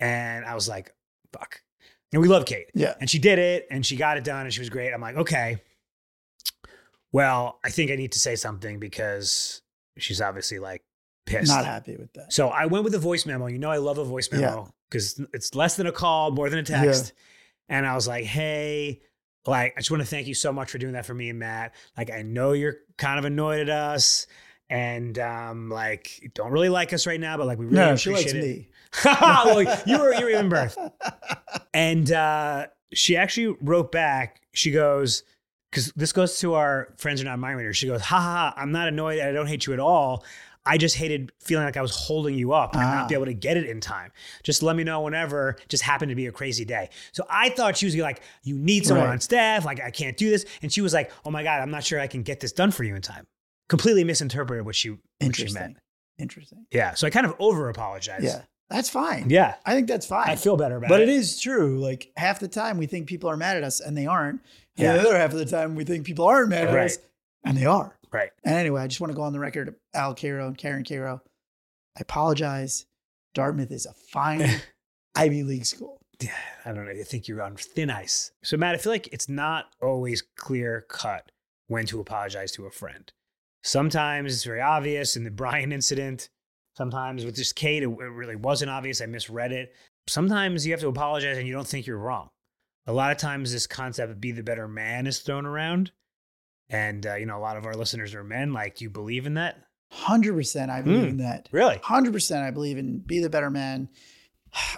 And 0.00 0.44
I 0.44 0.54
was 0.54 0.68
like, 0.68 0.94
fuck. 1.32 1.60
And 2.12 2.22
we 2.22 2.28
love 2.28 2.44
Kate. 2.46 2.66
Yeah. 2.74 2.94
And 3.00 3.10
she 3.10 3.18
did 3.18 3.38
it 3.38 3.66
and 3.70 3.84
she 3.84 3.96
got 3.96 4.16
it 4.16 4.24
done 4.24 4.46
and 4.46 4.52
she 4.52 4.60
was 4.60 4.70
great. 4.70 4.92
I'm 4.92 5.00
like, 5.00 5.16
okay. 5.16 5.60
Well, 7.12 7.58
I 7.64 7.70
think 7.70 7.90
I 7.90 7.96
need 7.96 8.12
to 8.12 8.18
say 8.18 8.36
something 8.36 8.78
because 8.78 9.62
she's 9.98 10.20
obviously 10.20 10.58
like 10.58 10.82
pissed. 11.24 11.48
Not 11.48 11.64
happy 11.64 11.96
with 11.96 12.12
that. 12.14 12.32
So 12.32 12.48
I 12.48 12.66
went 12.66 12.84
with 12.84 12.94
a 12.94 12.98
voice 12.98 13.26
memo. 13.26 13.46
You 13.46 13.58
know, 13.58 13.70
I 13.70 13.78
love 13.78 13.98
a 13.98 14.04
voice 14.04 14.30
memo 14.30 14.72
because 14.90 15.20
it's 15.32 15.54
less 15.54 15.76
than 15.76 15.86
a 15.86 15.92
call, 15.92 16.30
more 16.30 16.48
than 16.50 16.58
a 16.58 16.62
text. 16.62 17.12
And 17.68 17.86
I 17.86 17.94
was 17.94 18.06
like, 18.06 18.24
hey, 18.24 19.00
like, 19.46 19.74
I 19.76 19.80
just 19.80 19.90
want 19.90 20.02
to 20.02 20.08
thank 20.08 20.26
you 20.26 20.34
so 20.34 20.52
much 20.52 20.70
for 20.70 20.78
doing 20.78 20.92
that 20.92 21.06
for 21.06 21.14
me 21.14 21.30
and 21.30 21.38
Matt. 21.38 21.74
Like, 21.96 22.10
I 22.10 22.22
know 22.22 22.52
you're 22.52 22.76
kind 22.96 23.18
of 23.18 23.24
annoyed 23.24 23.60
at 23.60 23.70
us 23.70 24.26
and 24.68 25.18
um, 25.18 25.68
like, 25.70 26.30
don't 26.34 26.50
really 26.50 26.68
like 26.68 26.92
us 26.92 27.06
right 27.06 27.20
now, 27.20 27.36
but 27.36 27.46
like, 27.46 27.58
we 27.58 27.66
really 27.66 27.76
no, 27.76 27.96
she 27.96 28.10
likes 28.10 28.30
appreciate 28.30 28.50
it. 28.50 28.58
me. 28.58 28.68
well, 29.04 29.62
you 29.86 29.98
were 29.98 30.14
you 30.14 30.24
were 30.24 30.30
in 30.30 30.48
birth. 30.48 30.76
And 31.74 32.10
uh, 32.10 32.66
she 32.92 33.16
actually 33.16 33.56
wrote 33.60 33.92
back. 33.92 34.40
She 34.52 34.70
goes, 34.70 35.22
because 35.70 35.92
this 35.96 36.12
goes 36.12 36.38
to 36.40 36.54
our 36.54 36.94
friends 36.96 37.20
are 37.20 37.24
not 37.24 37.38
mind 37.38 37.58
readers. 37.58 37.76
She 37.76 37.86
goes, 37.86 38.00
ha 38.00 38.16
ha, 38.20 38.52
ha, 38.54 38.54
I'm 38.56 38.72
not 38.72 38.88
annoyed. 38.88 39.20
I 39.20 39.32
don't 39.32 39.46
hate 39.46 39.66
you 39.66 39.72
at 39.72 39.80
all. 39.80 40.24
I 40.68 40.78
just 40.78 40.96
hated 40.96 41.30
feeling 41.40 41.64
like 41.64 41.76
I 41.76 41.82
was 41.82 41.94
holding 41.94 42.34
you 42.34 42.52
up 42.52 42.74
and 42.74 42.82
Ah. 42.82 42.94
not 42.94 43.08
be 43.08 43.14
able 43.14 43.26
to 43.26 43.34
get 43.34 43.56
it 43.56 43.66
in 43.66 43.80
time. 43.80 44.10
Just 44.42 44.64
let 44.64 44.74
me 44.74 44.82
know 44.82 45.00
whenever. 45.02 45.56
Just 45.68 45.84
happened 45.84 46.08
to 46.08 46.16
be 46.16 46.26
a 46.26 46.32
crazy 46.32 46.64
day. 46.64 46.88
So 47.12 47.24
I 47.30 47.50
thought 47.50 47.76
she 47.76 47.86
was 47.86 47.94
like, 47.96 48.20
you 48.42 48.58
need 48.58 48.84
someone 48.84 49.06
Right. 49.06 49.12
on 49.12 49.20
staff. 49.20 49.64
Like 49.64 49.80
I 49.80 49.90
can't 49.90 50.16
do 50.16 50.28
this. 50.30 50.44
And 50.62 50.72
she 50.72 50.80
was 50.80 50.92
like, 50.92 51.12
oh 51.24 51.30
my 51.30 51.44
god, 51.44 51.60
I'm 51.60 51.70
not 51.70 51.84
sure 51.84 52.00
I 52.00 52.08
can 52.08 52.22
get 52.22 52.40
this 52.40 52.50
done 52.52 52.72
for 52.72 52.82
you 52.82 52.96
in 52.96 53.02
time. 53.02 53.26
Completely 53.68 54.04
misinterpreted 54.04 54.64
what 54.64 54.74
she 54.76 54.96
what 55.20 55.34
she 55.36 55.52
meant. 55.52 55.76
Interesting. 56.18 56.66
Yeah. 56.70 56.94
So 56.94 57.06
I 57.06 57.10
kind 57.10 57.26
of 57.26 57.34
over 57.38 57.68
apologized. 57.68 58.24
Yeah. 58.24 58.42
That's 58.70 58.88
fine. 58.88 59.28
Yeah. 59.30 59.54
I 59.64 59.74
think 59.74 59.86
that's 59.86 60.06
fine. 60.06 60.28
I 60.28 60.36
feel 60.36 60.56
better 60.56 60.76
about 60.76 60.88
but 60.88 61.00
it. 61.00 61.06
But 61.06 61.12
it 61.12 61.16
is 61.16 61.40
true. 61.40 61.78
Like 61.80 62.10
half 62.16 62.40
the 62.40 62.48
time 62.48 62.78
we 62.78 62.86
think 62.86 63.06
people 63.06 63.30
are 63.30 63.36
mad 63.36 63.56
at 63.56 63.64
us 63.64 63.80
and 63.80 63.96
they 63.96 64.06
aren't. 64.06 64.40
And 64.76 64.84
Yeah. 64.84 64.92
the 64.94 65.00
other 65.08 65.18
half 65.18 65.32
of 65.32 65.38
the 65.38 65.44
time 65.46 65.74
we 65.74 65.84
think 65.84 66.04
people 66.06 66.24
aren't 66.26 66.48
mad 66.48 66.68
at 66.68 66.74
Right. 66.74 66.86
us 66.86 66.98
and 67.44 67.56
they 67.56 67.66
are. 67.66 67.96
Right. 68.12 68.30
And 68.44 68.54
anyway, 68.54 68.82
I 68.82 68.86
just 68.86 69.00
want 69.00 69.12
to 69.12 69.16
go 69.16 69.22
on 69.22 69.32
the 69.32 69.38
record, 69.40 69.74
Al 69.94 70.14
Karo 70.14 70.46
and 70.46 70.56
Karen 70.56 70.84
Karo. 70.84 71.20
I 71.96 72.00
apologize. 72.00 72.86
Dartmouth 73.34 73.70
is 73.70 73.84
a 73.86 73.92
fine 73.92 74.48
Ivy 75.14 75.42
League 75.42 75.66
school. 75.66 75.98
Yeah, 76.20 76.30
I 76.64 76.72
don't 76.72 76.86
know. 76.86 76.92
I 76.92 77.02
think 77.02 77.28
you're 77.28 77.42
on 77.42 77.56
thin 77.56 77.90
ice. 77.90 78.32
So, 78.42 78.56
Matt, 78.56 78.74
I 78.74 78.78
feel 78.78 78.90
like 78.92 79.08
it's 79.12 79.28
not 79.28 79.66
always 79.82 80.22
clear 80.36 80.86
cut 80.88 81.30
when 81.66 81.84
to 81.86 82.00
apologize 82.00 82.52
to 82.52 82.64
a 82.64 82.70
friend. 82.70 83.12
Sometimes 83.66 84.32
it's 84.32 84.44
very 84.44 84.60
obvious 84.60 85.16
in 85.16 85.24
the 85.24 85.30
Brian 85.30 85.72
incident. 85.72 86.28
Sometimes 86.76 87.24
with 87.24 87.34
just 87.34 87.56
Kate, 87.56 87.82
it, 87.82 87.88
it 87.88 87.90
really 87.90 88.36
wasn't 88.36 88.70
obvious. 88.70 89.00
I 89.00 89.06
misread 89.06 89.50
it. 89.50 89.74
Sometimes 90.06 90.64
you 90.64 90.72
have 90.72 90.80
to 90.82 90.88
apologize 90.88 91.36
and 91.36 91.46
you 91.48 91.52
don't 91.52 91.66
think 91.66 91.84
you're 91.86 91.98
wrong. 91.98 92.28
A 92.86 92.92
lot 92.92 93.10
of 93.10 93.18
times, 93.18 93.50
this 93.52 93.66
concept 93.66 94.12
of 94.12 94.20
be 94.20 94.30
the 94.30 94.44
better 94.44 94.68
man 94.68 95.08
is 95.08 95.18
thrown 95.18 95.44
around. 95.46 95.90
And, 96.70 97.04
uh, 97.04 97.14
you 97.16 97.26
know, 97.26 97.36
a 97.38 97.40
lot 97.40 97.56
of 97.56 97.66
our 97.66 97.74
listeners 97.74 98.14
are 98.14 98.22
men. 98.22 98.52
Like, 98.52 98.76
do 98.76 98.84
you 98.84 98.90
believe 98.90 99.26
in 99.26 99.34
that? 99.34 99.56
100% 99.92 100.70
I 100.70 100.82
believe 100.82 101.04
Mm. 101.06 101.08
in 101.10 101.16
that. 101.18 101.48
Really? 101.50 101.78
100% 101.78 102.42
I 102.44 102.50
believe 102.52 102.78
in 102.78 102.98
be 103.00 103.18
the 103.20 103.30
better 103.30 103.50
man. 103.50 103.88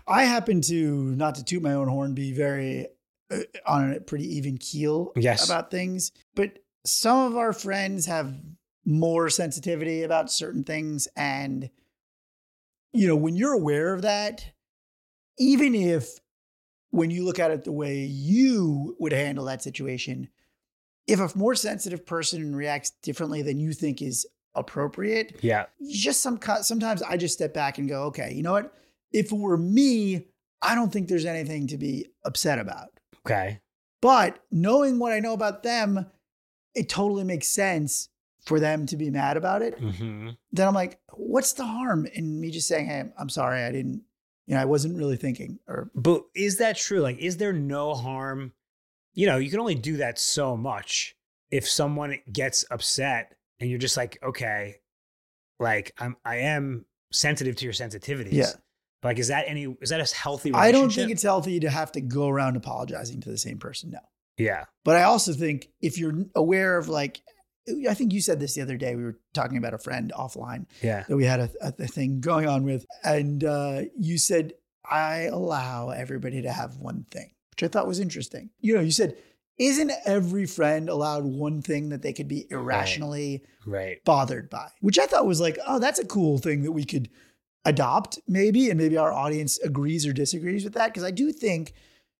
I 0.07 0.25
happen 0.25 0.63
to, 0.63 1.15
not 1.15 1.35
to 1.35 1.45
toot 1.45 1.63
my 1.63 1.75
own 1.75 1.89
horn, 1.89 2.15
be 2.15 2.33
very 2.33 2.87
uh, 3.31 3.41
on 3.67 3.93
a 3.93 4.01
pretty 4.01 4.25
even 4.37 4.57
keel 4.57 5.13
Yes. 5.15 5.45
about 5.45 5.71
things. 5.71 6.13
But 6.35 6.59
some 6.87 7.19
of 7.27 7.37
our 7.37 7.53
friends 7.53 8.07
have 8.07 8.35
more 8.89 9.29
sensitivity 9.29 10.03
about 10.03 10.33
certain 10.33 10.65
things. 10.65 11.07
And, 11.15 11.69
you 12.95 13.07
know, 13.07 13.17
when 13.17 13.37
you're 13.37 13.53
aware 13.53 13.93
of 13.93 14.03
that, 14.03 14.47
even 15.39 15.75
if 15.75 16.19
when 16.91 17.11
you 17.11 17.23
look 17.23 17.39
at 17.39 17.51
it 17.51 17.65
the 17.65 17.73
way 17.73 17.99
you 17.99 18.97
would 18.99 19.13
handle 19.13 19.45
that 19.45 19.63
situation, 19.63 20.31
if 21.07 21.21
a 21.21 21.37
more 21.37 21.55
sensitive 21.55 22.07
person 22.07 22.57
reacts 22.57 22.93
differently 23.03 23.43
than 23.43 23.61
you 23.61 23.75
think 23.75 24.01
is 24.01 24.27
appropriate. 24.55 25.37
Yeah. 25.43 25.67
Just 25.91 26.23
some 26.23 26.41
sometimes 26.63 27.03
I 27.03 27.19
just 27.19 27.35
step 27.35 27.53
back 27.53 27.79
and 27.79 27.89
go, 27.89 28.05
okay, 28.05 28.33
you 28.33 28.43
know 28.43 28.53
what? 28.53 28.75
If 29.13 29.33
it 29.33 29.39
were 29.39 29.59
me, 29.59 30.27
I 30.63 30.75
don't 30.75 30.93
think 30.93 31.09
there's 31.09 31.27
anything 31.27 31.67
to 31.69 31.77
be 31.77 32.07
upset 32.25 32.59
about. 32.59 32.89
Okay. 33.27 33.61
But 34.01 34.43
knowing 34.51 34.99
what 34.99 35.13
I 35.13 35.21
know 35.21 35.35
about 35.35 35.63
them, 35.63 36.07
it 36.75 36.89
totally 36.89 37.25
makes 37.25 37.49
sense 37.49 38.09
for 38.49 38.59
them 38.59 38.87
to 38.87 38.97
be 38.97 39.11
mad 39.11 39.37
about 39.37 39.61
it. 39.61 39.79
Mm-hmm. 39.79 40.31
Then 40.53 40.67
I'm 40.67 40.75
like, 40.75 40.99
what's 41.13 41.53
the 41.53 41.67
harm 41.67 42.07
in 42.07 42.41
me 42.41 42.51
just 42.51 42.67
saying, 42.67 42.87
hey, 42.87 43.05
I'm 43.19 43.29
sorry, 43.29 43.63
I 43.63 43.71
didn't, 43.71 44.03
you 44.47 44.55
know, 44.55 44.61
I 44.63 44.65
wasn't 44.65 44.97
really 44.97 45.19
thinking 45.19 45.59
or 45.69 45.91
But 45.95 46.23
is 46.35 46.57
that 46.57 46.79
true? 46.79 47.01
Like, 47.01 47.19
is 47.19 47.37
there 47.37 47.53
no 47.53 47.93
harm? 47.93 48.53
You 49.13 49.27
know, 49.27 49.37
you 49.37 49.51
can 49.51 49.61
only 49.61 49.75
do 49.75 49.99
that 49.99 50.19
so 50.19 50.57
much. 50.57 51.15
If 51.51 51.69
someone 51.69 52.19
gets 52.33 52.65
upset 52.71 53.37
and 53.61 53.69
you're 53.69 53.79
just 53.79 53.99
like, 53.99 54.19
okay, 54.23 54.77
like 55.61 55.93
I'm, 55.99 56.17
I 56.25 56.37
am 56.37 56.87
sensitive 57.13 57.55
to 57.57 57.65
your 57.65 57.75
sensitivities. 57.75 58.33
Yeah. 58.33 58.53
Like, 59.03 59.19
is 59.19 59.29
that 59.29 59.45
any? 59.47 59.77
Is 59.83 59.91
that 59.91 60.01
a 60.01 60.17
healthy? 60.17 60.53
I 60.55 60.73
don't 60.73 60.91
think 60.91 61.11
it's 61.11 61.23
healthy 61.23 61.61
to 61.61 61.71
have 61.71 61.93
to 61.93 62.01
go 62.01 62.29
around 62.29 62.57
apologizing 62.57 63.21
to 63.21 63.31
the 63.31 63.39
same 63.39 63.59
person. 63.59 63.91
No. 63.91 64.01
Yeah. 64.39 64.65
But 64.85 64.97
I 64.97 65.05
also 65.05 65.33
think 65.33 65.69
if 65.81 65.99
you're 65.99 66.25
aware 66.35 66.79
of 66.79 66.89
like, 66.89 67.21
I 67.89 67.95
think 67.95 68.13
you 68.13 68.21
said 68.21 68.41
this 68.41 68.55
the 68.55 68.63
other 68.63 68.77
day. 68.77 68.95
We 68.97 69.05
were 69.05 69.19
talking 69.35 69.59
about 69.59 69.75
a 69.75 69.79
friend 69.79 70.13
offline 70.17 70.67
Yeah. 70.83 71.05
that 71.09 71.17
we 71.17 71.25
had 71.25 71.41
a, 71.41 71.51
a 71.63 71.73
thing 71.87 72.21
going 72.21 72.47
on 72.49 72.65
with, 72.65 72.87
and 73.05 73.43
uh, 73.45 73.83
you 73.99 74.19
said 74.19 74.55
I 74.91 75.23
allow 75.25 75.91
everybody 75.91 76.43
to 76.43 76.51
have 76.53 76.77
one 76.77 77.05
thing, 77.11 77.33
which 77.51 77.63
I 77.63 77.69
thought 77.69 77.87
was 77.87 78.01
interesting. 78.01 78.51
You 78.61 78.75
know, 78.75 78.81
you 78.81 78.91
said, 78.91 79.17
isn't 79.59 79.91
every 80.07 80.47
friend 80.47 80.89
allowed 80.89 81.25
one 81.25 81.63
thing 81.63 81.89
that 81.91 82.01
they 82.03 82.13
could 82.13 82.29
be 82.29 82.47
irrationally 82.51 83.43
Right. 83.67 84.03
bothered 84.05 84.49
by? 84.49 84.69
Which 84.81 84.99
I 84.99 85.07
thought 85.07 85.27
was 85.27 85.41
like, 85.41 85.59
oh, 85.67 85.79
that's 85.79 85.99
a 85.99 86.07
cool 86.07 86.39
thing 86.39 86.63
that 86.63 86.73
we 86.73 86.85
could 86.85 87.11
adopt, 87.65 88.19
maybe, 88.27 88.71
and 88.71 88.79
maybe 88.79 88.97
our 88.97 89.13
audience 89.13 89.59
agrees 89.59 90.07
or 90.07 90.13
disagrees 90.13 90.65
with 90.65 90.75
that. 90.75 90.87
Because 90.87 91.05
I 91.05 91.11
do 91.11 91.33
think 91.33 91.75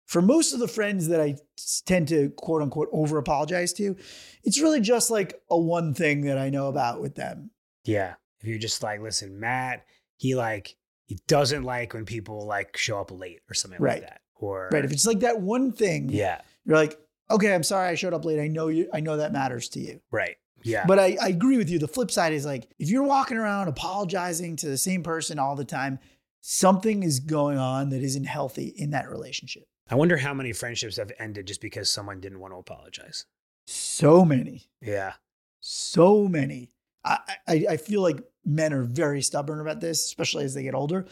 for 0.09 0.23
most 0.23 0.55
of 0.55 0.59
the 0.59 0.67
friends 0.69 1.09
that 1.09 1.21
I 1.21 1.37
tend 1.85 2.09
to 2.09 2.31
quote 2.31 2.63
unquote 2.63 2.89
over 2.93 3.19
apologize 3.19 3.75
to, 3.75 3.95
it's 4.43 4.59
really 4.61 4.81
just 4.81 5.11
like 5.11 5.39
a 5.51 5.59
one 5.59 5.93
thing 5.93 6.23
that 6.23 6.39
I 6.39 6.49
know 6.49 6.69
about 6.69 7.03
with 7.03 7.15
them. 7.15 7.51
Yeah. 7.85 8.15
If 8.41 8.49
you're 8.49 8.59
just 8.59 8.83
like, 8.83 9.03
listen, 9.03 9.39
Matt, 9.39 9.85
he 10.17 10.35
like 10.35 10.77
he 11.05 11.19
doesn't 11.27 11.63
like 11.63 11.93
when 11.93 12.07
people 12.07 12.47
like 12.47 12.77
show 12.79 13.01
up 13.01 13.11
late 13.11 13.41
or 13.51 13.55
something 13.55 13.81
Right. 13.81 14.01
like 14.01 14.11
that. 14.11 14.21
Or 14.35 14.71
Right. 14.73 14.85
If 14.85 14.93
it's 14.93 15.07
like 15.07 15.21
that 15.21 15.41
one 15.43 15.73
thing, 15.73 16.09
yeah. 16.09 16.41
you're 16.65 16.77
like, 16.77 16.99
okay, 17.31 17.55
I'm 17.55 17.63
sorry 17.63 17.89
I 17.89 17.95
showed 17.95 18.15
up 18.15 18.25
late. 18.25 18.41
I 18.41 18.49
know 18.49 18.69
you, 18.69 18.89
I 18.95 19.01
know 19.01 19.19
that 19.19 19.33
matters 19.33 19.69
to 19.71 19.81
you. 19.81 20.01
Right. 20.11 20.37
Yeah. 20.63 20.87
But 20.87 20.99
I, 20.99 21.19
I 21.21 21.29
agree 21.29 21.59
with 21.59 21.69
you. 21.69 21.79
The 21.79 21.87
flip 21.87 22.11
side 22.11 22.33
is 22.33 22.47
like 22.47 22.67
if 22.79 22.89
you're 22.89 23.03
walking 23.03 23.37
around 23.37 23.69
apologizing 23.69 24.57
to 24.57 24.69
the 24.69 24.79
same 24.79 25.03
person 25.03 25.39
all 25.39 25.55
the 25.55 25.67
time, 25.67 25.99
something 26.41 27.03
is 27.03 27.21
going 27.21 27.59
on 27.59 27.91
that 27.91 28.03
isn't 28.03 28.25
healthy 28.25 28.69
in 28.77 28.91
that 28.91 29.11
relationship. 29.11 29.65
I 29.91 29.95
wonder 29.95 30.17
how 30.17 30.35
many 30.35 30.53
friendships 30.53 30.97
have 30.97 31.13
ended 31.19 31.47
just 31.47 31.61
because 31.61 31.91
someone 31.91 32.21
didn't 32.21 32.41
want 32.41 32.53
to 32.53 32.59
apologize. 32.59 33.27
So 33.67 34.25
many, 34.25 34.69
Yeah. 34.81 35.15
so 35.61 36.27
many. 36.29 36.73
I, 37.05 37.19
I, 37.47 37.67
I 37.71 37.77
feel 37.77 38.03
like 38.03 38.19
men 38.45 38.73
are 38.73 38.83
very 38.83 39.23
stubborn 39.23 39.61
about 39.61 39.81
this, 39.81 40.05
especially 40.05 40.45
as 40.45 40.55
they 40.55 40.63
get 40.63 40.75
older. 40.75 41.07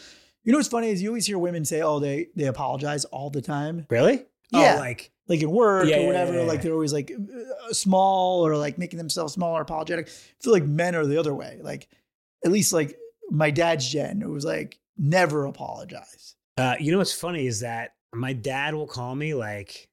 You 0.44 0.52
know 0.52 0.58
what's 0.58 0.68
funny 0.68 0.90
is 0.90 1.02
you 1.02 1.08
always 1.08 1.26
hear 1.26 1.38
women 1.38 1.64
say, 1.64 1.82
"Oh, 1.82 1.98
they 1.98 2.28
they 2.36 2.44
apologize 2.44 3.04
all 3.06 3.30
the 3.30 3.42
time." 3.42 3.84
Really? 3.90 4.24
Yeah. 4.52 4.74
Oh, 4.76 4.78
like 4.78 5.10
like 5.26 5.42
at 5.42 5.48
work 5.48 5.88
Yeah, 5.88 5.98
or 6.02 6.06
whatever, 6.06 6.34
yeah, 6.34 6.40
yeah. 6.42 6.46
like 6.46 6.62
they're 6.62 6.72
always 6.72 6.92
like 6.92 7.10
uh, 7.10 7.72
small 7.72 8.46
or 8.46 8.56
like 8.56 8.78
making 8.78 8.98
themselves 8.98 9.32
small 9.32 9.56
or 9.56 9.62
apologetic. 9.62 10.06
I 10.08 10.42
feel 10.42 10.52
like 10.52 10.64
men 10.64 10.94
are 10.94 11.04
the 11.04 11.18
other 11.18 11.34
way. 11.34 11.58
Like 11.62 11.88
at 12.44 12.52
least 12.52 12.72
like 12.72 12.96
my 13.28 13.50
dad's 13.50 13.88
gen, 13.90 14.22
it 14.22 14.28
was 14.28 14.44
like 14.44 14.78
never 14.96 15.46
apologize. 15.46 16.36
Uh, 16.56 16.76
you 16.78 16.92
know 16.92 16.98
what's 16.98 17.12
funny 17.12 17.46
is 17.48 17.60
that 17.60 17.94
my 18.16 18.32
dad 18.32 18.74
will 18.74 18.86
call 18.86 19.14
me 19.14 19.34
like 19.34 19.88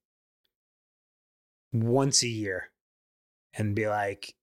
once 1.71 2.23
a 2.23 2.27
year 2.27 2.69
and 3.53 3.75
be 3.75 3.87
like, 3.87 4.35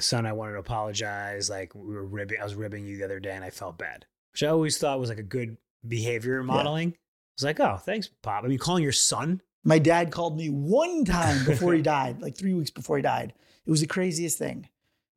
"Son, 0.00 0.26
I 0.26 0.32
wanted 0.32 0.52
to 0.52 0.58
apologize. 0.58 1.50
Like 1.50 1.74
we 1.74 1.94
were 1.94 2.04
ribbing, 2.06 2.40
I 2.40 2.44
was 2.44 2.54
ribbing 2.54 2.86
you 2.86 2.98
the 2.98 3.04
other 3.04 3.20
day, 3.20 3.32
and 3.32 3.44
I 3.44 3.50
felt 3.50 3.78
bad." 3.78 4.06
Which 4.32 4.42
I 4.42 4.48
always 4.48 4.78
thought 4.78 5.00
was 5.00 5.08
like 5.08 5.18
a 5.18 5.24
good 5.24 5.56
behavior 5.86 6.42
modeling. 6.42 6.90
I 6.90 6.96
was 7.36 7.44
like, 7.44 7.60
"Oh, 7.60 7.76
thanks, 7.76 8.08
Pop." 8.22 8.44
I 8.44 8.48
mean, 8.48 8.58
calling 8.58 8.82
your 8.82 8.92
son. 8.92 9.40
My 9.64 9.78
dad 9.78 10.10
called 10.10 10.38
me 10.38 10.48
one 10.48 11.04
time 11.04 11.44
before 11.44 11.74
he 11.74 11.82
died, 11.96 12.22
like 12.22 12.36
three 12.36 12.54
weeks 12.54 12.70
before 12.70 12.96
he 12.96 13.02
died. 13.02 13.34
It 13.66 13.70
was 13.70 13.80
the 13.80 13.86
craziest 13.86 14.38
thing. 14.38 14.68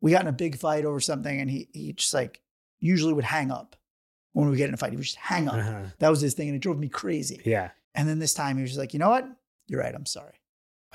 We 0.02 0.12
got 0.12 0.22
in 0.22 0.28
a 0.28 0.34
big 0.34 0.58
fight 0.58 0.86
over 0.86 1.00
something, 1.00 1.40
and 1.40 1.50
he 1.50 1.70
he 1.74 1.94
just 1.94 2.14
like 2.14 2.42
usually 2.80 3.14
would 3.14 3.24
hang 3.24 3.52
up 3.52 3.76
when 4.34 4.50
we 4.50 4.58
get 4.58 4.68
in 4.68 4.74
a 4.74 4.78
fight. 4.78 4.92
He 4.92 4.98
would 4.98 5.06
just 5.06 5.18
hang 5.18 5.48
up. 5.48 5.56
Uh-huh. 5.56 5.84
That 6.00 6.10
was 6.10 6.22
his 6.22 6.34
thing, 6.34 6.50
and 6.50 6.56
it 6.56 6.60
drove 6.60 6.78
me 6.78 6.90
crazy. 6.90 7.42
Yeah. 7.46 7.70
And 7.96 8.08
then 8.08 8.20
this 8.20 8.34
time 8.34 8.58
he 8.58 8.62
was 8.62 8.72
just 8.72 8.80
like, 8.80 8.94
you 8.94 9.00
know 9.00 9.10
what? 9.10 9.28
You're 9.68 9.82
right. 9.82 9.94
I'm 9.94 10.06
sorry. 10.06 10.40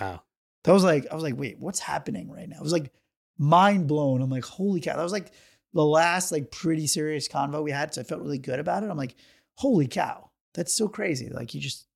Wow. 0.01 0.23
That 0.65 0.73
was 0.73 0.85
like, 0.85 1.07
I 1.11 1.15
was 1.15 1.23
like, 1.23 1.37
wait, 1.37 1.59
what's 1.59 1.81
happening 1.81 2.31
right 2.31 2.49
now? 2.49 2.57
It 2.57 2.63
was 2.63 2.73
like 2.73 2.93
mind 3.39 3.87
blown. 3.87 4.21
I'm 4.21 4.31
like, 4.31 4.45
holy 4.45 4.81
cow. 4.81 4.97
That 4.97 5.03
was 5.03 5.13
like 5.13 5.33
the 5.73 5.85
last 5.85 6.33
like 6.33 6.51
pretty 6.51 6.87
serious 6.87 7.29
convo 7.29 7.63
we 7.63 7.71
had. 7.71 7.95
So 7.95 8.01
I 8.01 8.05
felt 8.05 8.23
really 8.23 8.39
good 8.39 8.59
about 8.59 8.83
it. 8.83 8.91
I'm 8.91 8.97
like, 8.97 9.15
holy 9.55 9.87
cow. 9.87 10.31
That's 10.55 10.75
so 10.75 10.89
crazy. 10.89 11.29
Like 11.31 11.51
he 11.51 11.61
just 11.61 11.87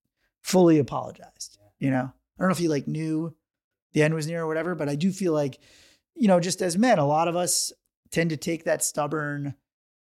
fully 0.42 0.78
apologized. 0.78 1.58
You 1.78 1.90
know? 1.90 2.12
I 2.38 2.40
don't 2.42 2.48
know 2.48 2.52
if 2.52 2.58
he 2.58 2.68
like 2.68 2.86
knew 2.86 3.34
the 3.92 4.02
end 4.02 4.14
was 4.14 4.26
near 4.26 4.42
or 4.42 4.46
whatever, 4.46 4.74
but 4.74 4.88
I 4.88 4.94
do 4.94 5.12
feel 5.12 5.32
like, 5.32 5.58
you 6.14 6.28
know, 6.28 6.40
just 6.40 6.62
as 6.62 6.78
men, 6.78 6.98
a 6.98 7.06
lot 7.06 7.28
of 7.28 7.36
us 7.36 7.72
tend 8.10 8.30
to 8.30 8.36
take 8.36 8.64
that 8.64 8.84
stubborn 8.84 9.54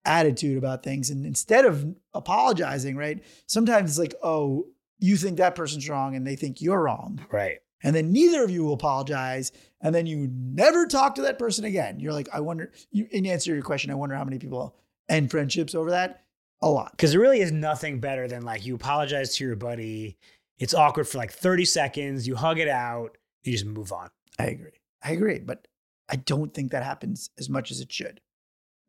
attitude 0.04 0.58
about 0.58 0.82
things. 0.82 1.10
And 1.10 1.24
instead 1.24 1.64
of 1.64 1.94
apologizing, 2.14 2.96
right? 2.96 3.22
Sometimes 3.46 3.90
it's 3.90 3.98
like, 3.98 4.14
oh, 4.22 4.66
you 5.00 5.16
think 5.16 5.38
that 5.38 5.54
person's 5.54 5.88
wrong 5.88 6.14
and 6.14 6.26
they 6.26 6.36
think 6.36 6.60
you're 6.60 6.82
wrong 6.82 7.20
Right. 7.32 7.58
and 7.82 7.94
then 7.96 8.12
neither 8.12 8.44
of 8.44 8.50
you 8.50 8.64
will 8.64 8.74
apologize 8.74 9.52
and 9.80 9.94
then 9.94 10.06
you 10.06 10.28
never 10.32 10.86
talk 10.86 11.14
to 11.16 11.22
that 11.22 11.38
person 11.38 11.64
again 11.64 11.98
you're 12.00 12.12
like 12.12 12.28
i 12.32 12.40
wonder 12.40 12.70
you 12.90 13.06
in 13.10 13.26
answer 13.26 13.50
to 13.50 13.54
your 13.54 13.62
question 13.64 13.90
i 13.90 13.94
wonder 13.94 14.14
how 14.14 14.24
many 14.24 14.38
people 14.38 14.76
end 15.08 15.30
friendships 15.30 15.74
over 15.74 15.90
that 15.90 16.24
a 16.62 16.68
lot 16.68 16.90
Because 16.92 17.12
there 17.12 17.20
really 17.20 17.40
is 17.40 17.50
nothing 17.52 18.00
better 18.00 18.28
than 18.28 18.42
like 18.42 18.66
you 18.66 18.74
apologize 18.74 19.34
to 19.36 19.44
your 19.44 19.56
buddy. 19.56 20.18
It's 20.58 20.74
awkward 20.74 21.08
for 21.08 21.16
like 21.16 21.32
30 21.32 21.64
seconds. 21.64 22.28
You 22.28 22.36
hug 22.36 22.58
it 22.58 22.68
out. 22.68 23.16
You 23.44 23.52
just 23.52 23.64
move 23.64 23.92
on. 23.92 24.10
i 24.38 24.44
agree 24.48 24.78
i 25.02 25.12
agree 25.12 25.38
but 25.38 25.66
i 26.10 26.16
don't 26.16 26.52
think 26.52 26.72
that 26.72 26.82
happens 26.82 27.30
as 27.38 27.48
much 27.48 27.70
as 27.70 27.80
it 27.80 27.90
should 27.90 28.20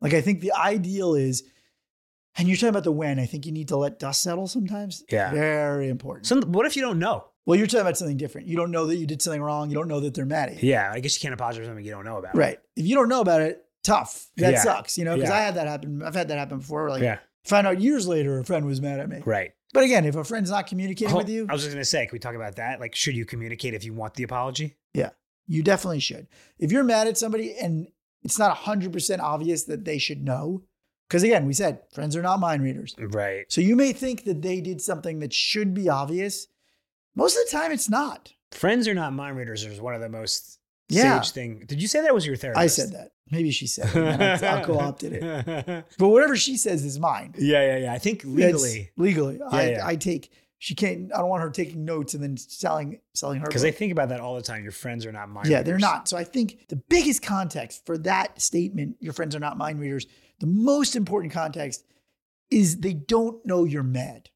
like 0.02 0.12
i 0.12 0.20
think 0.20 0.40
the 0.42 0.52
ideal 0.52 1.14
is 1.14 1.44
and 2.38 2.48
you're 2.48 2.56
talking 2.56 2.68
about 2.70 2.84
the 2.84 2.92
when 2.92 3.18
i 3.18 3.26
think 3.26 3.46
you 3.46 3.52
need 3.52 3.68
to 3.68 3.76
let 3.76 3.98
dust 3.98 4.22
settle 4.22 4.46
sometimes 4.46 5.04
Yeah. 5.10 5.30
very 5.32 5.88
important 5.88 6.26
Some, 6.26 6.40
what 6.52 6.66
if 6.66 6.76
you 6.76 6.82
don't 6.82 6.98
know? 6.98 7.24
well 7.46 7.56
you're 7.58 7.66
talking 7.66 7.80
about 7.82 7.96
something 7.98 8.16
different 8.16 8.46
you 8.46 8.56
don't 8.56 8.70
know 8.70 8.86
that 8.86 8.96
you 8.96 9.06
did 9.06 9.20
something 9.22 9.42
wrong 9.42 9.68
you 9.70 9.74
don't 9.76 9.88
know 9.88 10.00
that 10.00 10.14
they're 10.14 10.24
mad 10.26 10.48
at 10.50 10.62
you 10.62 10.70
Yeah. 10.70 10.90
I 10.92 11.00
guess 11.00 11.16
you 11.16 11.20
can't 11.20 11.34
apologize 11.34 11.58
for 11.60 11.66
something 11.66 11.84
you 11.84 11.90
don't 11.90 12.04
know 12.04 12.18
about. 12.18 12.34
right 12.36 12.58
if 12.76 12.86
you 12.86 12.94
don't 12.94 13.08
know 13.08 13.20
about 13.20 13.40
it 13.42 13.64
tough 13.84 14.28
that 14.36 14.52
Yeah. 14.52 14.62
sucks 14.62 14.96
you 14.96 15.04
know 15.04 15.14
because 15.16 15.30
Yeah. 15.30 15.36
i 15.36 15.40
had 15.40 15.54
that 15.56 15.66
happen 15.66 16.02
i've 16.02 16.14
had 16.14 16.28
that 16.28 16.38
happen 16.38 16.58
before 16.58 16.88
like 16.90 17.02
Yeah. 17.02 17.18
Find 17.44 17.66
out 17.66 17.80
years 17.80 18.06
later 18.06 18.38
a 18.38 18.44
friend 18.44 18.64
was 18.66 18.80
mad 18.80 19.00
at 19.00 19.08
me. 19.08 19.20
Right. 19.24 19.50
But 19.74 19.82
again, 19.82 20.04
if 20.04 20.14
a 20.14 20.22
friend's 20.22 20.48
not 20.48 20.68
communicating 20.68 21.12
Oh, 21.12 21.18
with 21.18 21.28
you, 21.28 21.44
I 21.48 21.52
was 21.52 21.62
just 21.62 21.74
gonna 21.74 21.84
say, 21.84 22.06
can 22.06 22.12
we 22.12 22.20
talk 22.20 22.36
about 22.36 22.54
that? 22.54 22.78
Like, 22.78 22.94
should 22.94 23.16
you 23.16 23.24
communicate 23.24 23.74
if 23.74 23.82
you 23.84 23.92
want 23.92 24.14
the 24.14 24.22
apology? 24.22 24.76
Yeah. 24.94 25.10
You 25.48 25.64
definitely 25.64 25.98
should. 25.98 26.28
If 26.60 26.70
you're 26.70 26.84
mad 26.84 27.08
at 27.08 27.18
somebody 27.18 27.56
and 27.58 27.88
it's 28.22 28.38
not 28.38 28.56
100% 28.58 29.18
obvious 29.18 29.64
that 29.64 29.84
they 29.84 29.98
should 29.98 30.22
know, 30.22 30.62
because 31.12 31.24
again, 31.24 31.44
we 31.44 31.52
said 31.52 31.80
friends 31.92 32.16
are 32.16 32.22
not 32.22 32.40
mind 32.40 32.62
readers. 32.62 32.96
Right. 32.98 33.44
So 33.48 33.60
you 33.60 33.76
may 33.76 33.92
think 33.92 34.24
that 34.24 34.40
they 34.40 34.62
did 34.62 34.80
something 34.80 35.18
that 35.18 35.30
should 35.30 35.74
be 35.74 35.90
obvious. 35.90 36.46
Most 37.14 37.36
of 37.36 37.42
the 37.44 37.50
time, 37.58 37.70
it's 37.70 37.90
not. 37.90 38.32
Friends 38.50 38.88
are 38.88 38.94
not 38.94 39.12
mind 39.12 39.36
readers 39.36 39.62
is 39.62 39.78
one 39.78 39.94
of 39.94 40.00
the 40.00 40.08
most 40.08 40.58
Yeah. 40.88 41.20
sage 41.20 41.32
thing. 41.32 41.64
Did 41.66 41.82
you 41.82 41.86
say 41.88 42.00
that 42.00 42.14
was 42.14 42.24
your 42.26 42.36
therapist? 42.36 42.62
I 42.62 42.66
said 42.66 42.92
that. 42.94 43.12
Maybe 43.30 43.50
she 43.50 43.66
said 43.66 43.94
it. 43.94 44.42
I, 44.42 44.60
I 44.60 44.62
co-opted 44.64 45.12
it. 45.12 45.84
But 45.98 46.08
whatever 46.08 46.34
she 46.34 46.56
says 46.56 46.82
is 46.82 46.98
mine. 46.98 47.34
yeah, 47.36 47.60
yeah. 47.66 47.76
Yeah. 47.84 47.92
I 47.92 47.98
think 47.98 48.22
That's 48.22 48.34
legally, 48.34 48.90
legally, 48.96 49.40
I, 49.50 49.70
yeah. 49.72 49.86
I 49.86 49.96
take. 49.96 50.30
She 50.60 50.74
can't. 50.74 51.12
I 51.12 51.18
don't 51.18 51.28
want 51.28 51.42
her 51.42 51.50
taking 51.50 51.84
notes 51.84 52.14
and 52.14 52.22
then 52.22 52.38
selling 52.38 53.00
selling 53.12 53.40
her. 53.40 53.46
because. 53.48 53.64
I 53.64 53.70
think 53.70 53.92
about 53.92 54.08
that 54.10 54.20
all 54.20 54.36
the 54.36 54.42
time. 54.42 54.62
Your 54.62 54.72
friends 54.72 55.04
are 55.04 55.12
not 55.12 55.28
mind 55.28 55.48
yeah, 55.48 55.58
readers. 55.58 55.66
they're 55.66 55.78
not. 55.78 56.08
So 56.08 56.16
I 56.16 56.24
think 56.24 56.68
the 56.68 56.76
biggest 56.76 57.20
context 57.22 57.84
for 57.84 57.98
that 57.98 58.40
statement, 58.40 58.96
your 59.00 59.12
friends 59.12 59.34
are 59.36 59.40
not 59.40 59.58
mind 59.58 59.78
readers, 59.80 60.06
the 60.42 60.48
most 60.48 60.96
important 60.96 61.32
context 61.32 61.84
is 62.50 62.80
they 62.80 62.92
don't 62.94 63.44
know 63.46 63.64
you're 63.64 63.84
mad. 63.84 64.28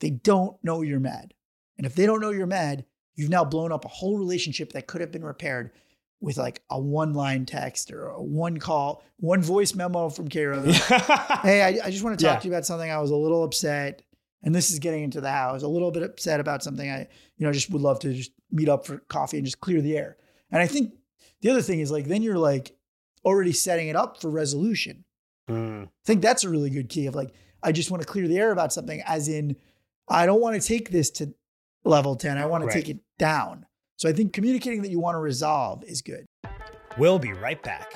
They 0.00 0.10
don't 0.10 0.56
know 0.62 0.82
you're 0.82 1.00
mad. 1.00 1.32
And 1.78 1.86
if 1.86 1.94
they 1.94 2.04
don't 2.04 2.20
know 2.20 2.30
you're 2.30 2.46
mad, 2.46 2.84
you've 3.14 3.30
now 3.30 3.44
blown 3.44 3.70
up 3.70 3.84
a 3.84 3.88
whole 3.88 4.18
relationship 4.18 4.72
that 4.72 4.88
could 4.88 5.00
have 5.00 5.12
been 5.12 5.24
repaired 5.24 5.70
with 6.20 6.36
like 6.36 6.62
a 6.68 6.80
one 6.80 7.14
line 7.14 7.46
text 7.46 7.92
or 7.92 8.08
a 8.08 8.20
one 8.20 8.58
call, 8.58 9.04
one 9.18 9.40
voice 9.40 9.72
memo 9.74 10.08
from 10.08 10.28
Karo. 10.28 10.60
hey, 11.42 11.62
I, 11.62 11.86
I 11.86 11.90
just 11.90 12.02
want 12.02 12.18
to 12.18 12.24
talk 12.24 12.34
Yeah. 12.34 12.40
to 12.40 12.48
you 12.48 12.52
about 12.52 12.66
something. 12.66 12.90
I 12.90 12.98
was 12.98 13.10
a 13.12 13.16
little 13.16 13.44
upset. 13.44 14.02
And 14.42 14.54
this 14.54 14.70
is 14.72 14.78
getting 14.80 15.04
into 15.04 15.20
the 15.20 15.30
how. 15.30 15.50
I 15.50 15.52
was 15.52 15.62
a 15.62 15.68
little 15.68 15.90
bit 15.92 16.02
upset 16.02 16.40
about 16.40 16.62
something. 16.64 16.90
I, 16.90 17.06
you 17.38 17.46
know, 17.46 17.52
just 17.52 17.70
would 17.70 17.82
love 17.82 18.00
to 18.00 18.12
just 18.12 18.32
meet 18.50 18.68
up 18.68 18.84
for 18.84 18.98
coffee 18.98 19.36
and 19.38 19.46
just 19.46 19.60
clear 19.60 19.80
the 19.80 19.96
air. 19.96 20.16
And 20.50 20.60
I 20.60 20.66
think 20.66 20.92
the 21.40 21.50
other 21.50 21.62
thing 21.62 21.80
is 21.80 21.90
like, 21.90 22.06
then 22.06 22.22
you're 22.22 22.36
like 22.38 22.76
already 23.24 23.52
setting 23.52 23.88
it 23.88 23.96
up 23.96 24.20
for 24.20 24.30
resolution. 24.30 25.04
Mm. 25.48 25.84
I 25.86 25.88
think 26.04 26.22
that's 26.22 26.44
a 26.44 26.48
really 26.48 26.70
good 26.70 26.88
key 26.88 27.06
of 27.06 27.14
like, 27.14 27.32
I 27.62 27.72
just 27.72 27.90
want 27.90 28.02
to 28.02 28.08
clear 28.08 28.26
the 28.28 28.38
air 28.38 28.52
about 28.52 28.72
something, 28.72 29.02
as 29.06 29.28
in, 29.28 29.56
I 30.08 30.26
don't 30.26 30.40
want 30.40 30.60
to 30.60 30.66
take 30.66 30.90
this 30.90 31.10
to 31.12 31.34
level 31.84 32.16
10. 32.16 32.38
I 32.38 32.46
want 32.46 32.62
to 32.62 32.66
Right. 32.66 32.74
take 32.74 32.88
it 32.88 32.98
down. 33.18 33.66
So 33.96 34.08
I 34.08 34.12
think 34.12 34.32
communicating 34.32 34.82
that 34.82 34.90
you 34.90 35.00
want 35.00 35.14
to 35.14 35.20
resolve 35.20 35.82
is 35.84 36.02
good. 36.02 36.26
We'll 36.98 37.18
be 37.18 37.32
right 37.32 37.62
back. 37.62 37.94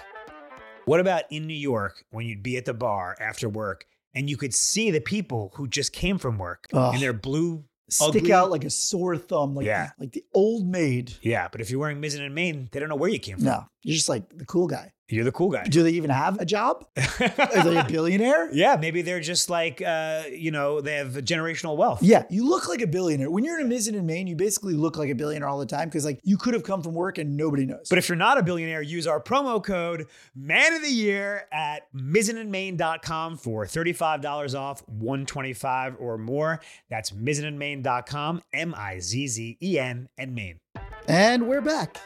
What 0.87 1.00
about 1.00 1.25
in 1.30 1.47
New 1.47 1.54
York 1.54 2.04
when 2.11 2.26
you'd 2.26 2.42
be 2.42 2.57
at 2.57 2.64
the 2.64 2.75
bar 2.75 3.16
after 3.21 3.49
work 3.49 3.85
and 4.14 4.28
you 4.28 4.37
could 4.37 4.54
see 4.54 4.90
the 4.90 5.00
people 5.00 5.52
who 5.54 5.69
just 5.69 5.92
came 5.92 6.19
from 6.19 6.38
work 6.38 6.66
Ugh. 6.73 6.95
in 6.95 7.00
their 7.00 7.12
blue? 7.12 7.64
Stick 7.90 8.23
Ugly. 8.23 8.33
out 8.33 8.50
like 8.52 8.64
a 8.64 8.71
sore 8.71 9.16
thumb, 9.16 9.54
like, 9.57 9.66
Yeah. 9.66 9.90
like 9.99 10.12
the 10.12 10.25
old 10.33 10.66
maid. 10.69 11.12
Yeah, 11.23 11.49
but 11.50 11.61
if 11.61 11.71
you're 11.71 11.80
wearing 11.80 12.00
Mizzen 12.00 12.25
and 12.25 12.35
Main, 12.35 12.69
they 12.73 12.78
don't 12.78 12.88
know 12.88 12.95
where 12.97 13.11
you 13.11 13.19
came 13.19 13.37
from. 13.37 13.47
No, 13.47 13.64
you're 13.82 13.94
just 13.96 14.08
like 14.08 14.28
the 14.37 14.44
cool 14.44 14.66
guy. 14.66 14.92
You're 15.12 15.25
the 15.25 15.32
cool 15.32 15.50
guy. 15.50 15.64
Do 15.64 15.82
they 15.82 15.90
even 15.90 16.10
have 16.10 16.40
a 16.40 16.44
job? 16.46 16.84
Are 16.96 17.64
they 17.64 17.76
a 17.76 17.84
billionaire? 17.84 18.49
yeah, 18.52 18.76
maybe 18.80 19.02
they're 19.02 19.18
just 19.18 19.50
like, 19.50 19.82
uh, 19.82 20.22
you 20.30 20.52
know, 20.52 20.80
they 20.80 20.94
have 20.94 21.14
generational 21.25 21.76
wealth. 21.76 22.00
Yeah, 22.00 22.22
you 22.30 22.49
look 22.49 22.68
like 22.68 22.80
a 22.80 22.87
billionaire. 22.87 23.28
When 23.28 23.42
you're 23.42 23.58
in 23.58 23.66
a 23.66 23.68
Mizzen 23.75 23.94
in 23.94 24.06
Main, 24.06 24.28
you 24.28 24.37
basically 24.37 24.75
look 24.75 24.96
like 24.96 25.10
a 25.10 25.14
billionaire 25.16 25.49
all 25.49 25.58
the 25.58 25.66
time 25.66 25.88
because 25.88 26.04
like 26.04 26.20
you 26.22 26.37
could 26.37 26.54
have 26.54 26.62
come 26.62 26.80
from 26.80 26.94
work 26.94 27.18
and 27.18 27.37
nobody 27.37 27.66
knows. 27.66 27.88
But 27.88 27.99
if 27.99 28.08
you're 28.08 28.14
not 28.14 28.38
a 28.38 28.42
billionaire, 28.44 28.82
use 28.82 29.08
our 29.08 29.20
promo 29.20 29.60
code 29.64 30.06
Man 30.37 30.75
of 30.75 30.82
the 30.82 30.92
Year 30.92 31.49
at 31.50 31.92
mizzenandmain.com 31.92 33.37
for 33.38 33.66
$35 33.66 34.56
off 34.56 34.84
125 34.87 35.96
or 35.99 36.18
more. 36.18 36.60
That's 36.88 37.10
mizzenandmain.com, 37.10 38.42
M-I-Z-Z-E-N 38.52 40.08
and 40.16 40.34
Main. 40.37 40.60
and 41.08 41.49
we're 41.49 41.62
back. 41.62 41.96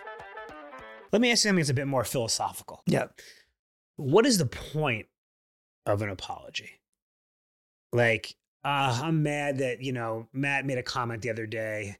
Let 1.15 1.21
me 1.21 1.31
ask 1.31 1.45
you 1.45 1.51
something 1.51 1.61
that's 1.61 1.71
a 1.71 1.75
bit 1.75 1.87
more 1.87 2.03
philosophical. 2.03 2.83
Yeah. 2.87 3.05
What 3.95 4.27
is 4.27 4.37
the 4.37 4.47
point 4.47 5.07
of 5.87 6.03
an 6.03 6.09
apology? 6.09 6.81
Like, 7.93 8.35
uh, 8.65 9.01
I'm 9.01 9.23
mad 9.23 9.59
that, 9.59 9.81
you 9.81 9.93
know, 9.93 10.27
Matt 10.33 10.67
made 10.67 10.77
a 10.77 10.83
comment 10.83 11.23
the 11.23 11.31
other 11.31 11.47
day. 11.47 11.99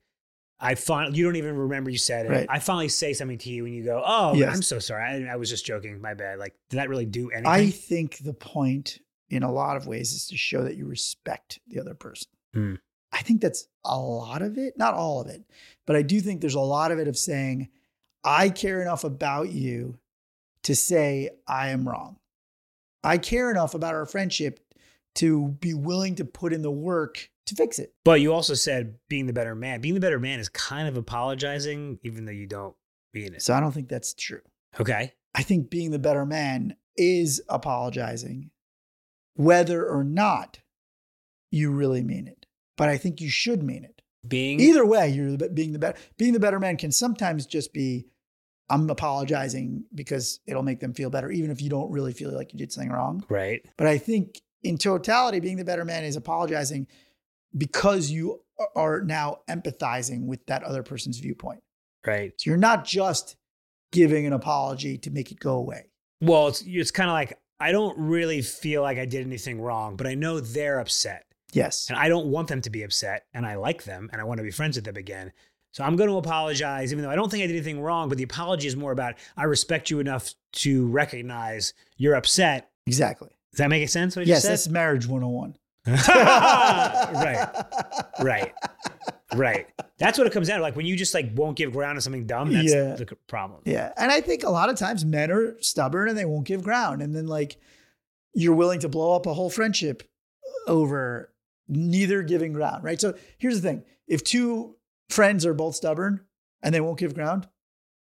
I 0.59 0.75
finally, 0.75 1.17
you 1.17 1.25
don't 1.25 1.37
even 1.37 1.57
remember 1.57 1.91
you 1.91 1.99
said 1.99 2.27
it. 2.27 2.31
Right. 2.31 2.47
I 2.51 2.59
finally 2.59 2.89
say 2.89 3.13
something 3.13 3.39
to 3.39 3.51
you 3.51 3.67
and 3.67 3.73
you 3.77 3.85
go, 3.85 4.03
oh, 4.05 4.35
Yes. 4.35 4.53
I'm 4.53 4.63
so 4.63 4.81
sorry. 4.81 5.05
I, 5.05 5.33
I 5.33 5.37
was 5.37 5.49
just 5.49 5.65
joking. 5.65 6.01
My 6.01 6.15
bad. 6.15 6.41
Like, 6.41 6.57
did 6.69 6.79
that 6.79 6.89
really 6.89 7.07
do 7.07 7.31
anything? 7.31 7.47
I 7.47 7.71
think 7.71 8.19
the 8.19 8.35
point 8.35 8.99
in 9.31 9.45
a 9.45 9.53
lot 9.53 9.77
of 9.77 9.87
ways 9.87 10.13
is 10.13 10.27
to 10.27 10.37
show 10.37 10.65
that 10.65 10.75
you 10.75 10.87
respect 10.87 11.61
the 11.69 11.79
other 11.79 11.95
person. 11.95 12.27
Hmm. 12.53 12.75
I 13.13 13.19
think 13.19 13.43
that's 13.43 13.69
a 13.85 13.97
lot 13.97 14.43
of 14.43 14.59
it, 14.59 14.77
not 14.77 14.95
all 14.95 15.21
of 15.21 15.29
it, 15.29 15.45
but 15.87 15.95
I 15.95 16.03
do 16.03 16.21
think 16.21 16.41
there's 16.41 16.57
a 16.57 16.61
lot 16.61 16.91
of 16.91 16.99
it 16.99 17.07
of 17.07 17.17
saying, 17.17 17.69
I 18.25 18.49
care 18.49 18.81
enough 18.81 19.05
about 19.05 19.51
you 19.51 19.99
to 20.65 20.75
say 20.75 21.31
I 21.47 21.69
am 21.69 21.89
wrong. 21.89 22.17
I 23.03 23.19
care 23.19 23.51
enough 23.51 23.75
about 23.75 23.95
our 23.95 24.07
friendship 24.07 24.61
to 25.17 25.49
be 25.61 25.75
willing 25.75 26.15
to 26.17 26.25
put 26.25 26.53
in 26.53 26.63
the 26.63 26.71
work 26.71 27.31
to 27.47 27.55
fix 27.55 27.79
it. 27.79 27.93
but 28.05 28.23
you 28.23 28.33
also 28.33 28.55
said 28.55 28.97
being 29.09 29.27
the 29.27 29.33
better 29.35 29.55
man. 29.55 29.83
Being 29.83 29.95
the 29.95 30.01
better 30.01 30.19
man 30.19 30.41
is 30.41 30.49
kind 30.49 30.89
of 30.89 30.97
apologizing, 30.97 31.99
even 32.03 32.25
though 32.25 32.33
you 32.33 32.47
don't 32.47 32.75
mean 33.13 33.35
it. 33.35 33.43
So 33.43 33.53
I 33.53 33.61
don't 33.61 33.73
think 33.73 33.89
that's 33.89 34.15
true. 34.15 34.41
Okay. 34.81 35.13
I 35.35 35.43
think 35.43 35.69
being 35.69 35.91
the 35.91 35.99
better 35.99 36.25
man 36.25 36.77
is 36.97 37.43
apologizing, 37.49 38.51
whether 39.35 39.87
or 39.87 40.05
not 40.05 40.61
you 41.51 41.71
really 41.71 42.03
mean 42.03 42.27
it. 42.27 42.47
But 42.77 42.89
I 42.89 42.97
think 42.97 43.21
you 43.21 43.29
should 43.29 43.63
mean 43.63 43.85
it. 43.85 44.03
Being 44.27 44.59
Either 44.61 44.87
way, 44.87 45.11
you're 45.11 45.37
the, 45.37 45.51
being 45.51 45.73
the 45.73 45.79
better. 45.79 45.99
Being 46.17 46.33
the 46.33 46.41
better 46.41 46.59
man 46.59 46.77
can 46.77 46.93
sometimes 46.93 47.47
just 47.47 47.73
be, 47.73 48.07
I'm 48.75 48.91
apologizing 48.91 49.85
because 49.95 50.41
it'll 50.47 50.63
make 50.63 50.81
them 50.81 50.93
feel 50.95 51.11
better, 51.11 51.31
even 51.31 51.51
if 51.51 51.61
you 51.63 51.71
don't 51.71 51.91
really 51.91 52.13
feel 52.13 52.33
like 52.33 52.53
you 52.53 52.59
did 52.59 52.73
something 52.73 52.93
wrong. 52.93 53.25
right. 53.29 53.65
But 53.77 53.87
I 53.87 53.99
think 53.99 54.41
in 54.63 54.79
totality, 54.79 55.41
being 55.41 55.57
the 55.57 55.65
better 55.65 55.85
man 55.85 56.05
is 56.05 56.17
apologizing 56.17 56.87
because 57.57 58.11
you 58.11 58.41
are 58.75 59.03
now 59.03 59.39
empathizing 59.49 60.27
with 60.27 60.45
that 60.47 60.63
other 60.63 60.83
person's 60.83 61.19
viewpoint. 61.19 61.63
Right. 62.07 62.33
So 62.37 62.51
you're 62.51 62.57
not 62.59 62.85
just 62.85 63.37
giving 63.93 64.27
an 64.27 64.33
apology 64.33 64.99
to 64.99 65.11
make 65.11 65.31
it 65.33 65.39
go 65.41 65.55
away. 65.57 65.91
Well, 66.21 66.49
it's 66.49 66.63
it's 66.67 66.91
kind 66.91 67.11
of 67.11 67.15
like 67.15 67.39
I 67.61 67.73
don't 67.73 67.97
really 67.99 68.43
feel 68.43 68.83
like 68.83 68.99
I 68.99 69.05
did 69.07 69.27
anything 69.27 69.61
wrong, 69.61 69.97
but 69.97 70.07
I 70.07 70.15
know 70.15 70.41
they're 70.41 70.81
upset, 70.81 71.25
Yes. 71.53 71.89
and 71.89 71.99
I 71.99 72.09
don't 72.09 72.27
want 72.27 72.49
them 72.49 72.61
to 72.63 72.71
be 72.71 72.83
upset, 72.83 73.27
and 73.33 73.47
I 73.47 73.55
like 73.57 73.85
them, 73.85 74.09
and 74.13 74.21
I 74.21 74.25
want 74.25 74.39
to 74.39 74.45
be 74.45 74.51
friends 74.51 74.77
with 74.77 74.85
them 74.85 74.97
again. 74.97 75.33
So 75.75 75.83
I'm 75.83 75.97
going 75.97 76.09
to 76.09 76.17
apologize, 76.19 76.93
even 76.93 77.03
though 77.03 77.11
I 77.11 77.17
don't 77.17 77.29
think 77.29 77.43
I 77.43 77.49
did 77.49 77.57
anything 77.57 77.81
wrong. 77.81 78.09
But 78.09 78.17
the 78.17 78.23
apology 78.23 78.69
is 78.69 78.77
more 78.77 78.93
about 78.93 79.17
I 79.37 79.43
respect 79.43 79.91
you 79.91 79.99
enough 79.99 80.33
to 80.53 80.87
recognize 80.87 81.75
you're 81.97 82.15
upset. 82.15 82.71
Exactly. 82.87 83.31
Does 83.51 83.59
that 83.59 83.69
make 83.71 83.89
sense? 83.89 84.17
Yes, 84.17 84.45
that's 84.45 84.69
marriage 84.69 85.09
101. 85.09 85.57
said? 85.87 86.15
right, 87.13 87.65
right, 88.21 88.53
right. 89.35 89.67
That's 89.99 90.17
what 90.17 90.29
it 90.29 90.33
comes 90.33 90.47
down 90.47 90.59
to. 90.59 90.63
Like 90.63 90.77
when 90.77 90.87
you 90.87 90.95
just 90.95 91.13
like 91.13 91.33
won't 91.35 91.57
give 91.57 91.73
ground 91.73 91.97
to 91.97 92.03
something 92.03 92.25
dumb. 92.25 92.53
That's 92.53 92.73
Yeah. 92.73 92.95
the 92.95 93.07
problem. 93.27 93.63
Yeah. 93.65 93.93
And 93.97 94.13
I 94.13 94.21
think 94.21 94.45
a 94.45 94.51
lot 94.51 94.71
of 94.71 94.77
times 94.77 95.05
men 95.05 95.33
are 95.33 95.61
stubborn 95.61 96.09
and 96.09 96.17
they 96.17 96.25
won't 96.25 96.47
give 96.47 96.63
ground. 96.63 97.03
And 97.03 97.15
then, 97.17 97.27
like, 97.27 97.57
you're 98.33 98.55
willing 98.55 98.79
to 98.81 98.89
blow 98.89 99.17
up 99.17 99.27
a 99.27 99.35
whole 99.35 99.51
friendship 99.51 100.05
over 100.69 101.33
neither 101.67 102.23
giving 102.23 102.53
ground, 102.53 102.85
right? 102.85 103.01
So 103.01 103.15
here's 103.39 103.61
the 103.61 103.69
thing 103.69 103.85
if 104.07 104.23
two 104.23 104.77
friends 105.11 105.45
are 105.47 105.55
both 105.55 105.75
stubborn 105.75 106.21
and 106.63 106.75
they 106.75 106.81
won't 106.81 106.99
give 106.99 107.15
ground, 107.15 107.49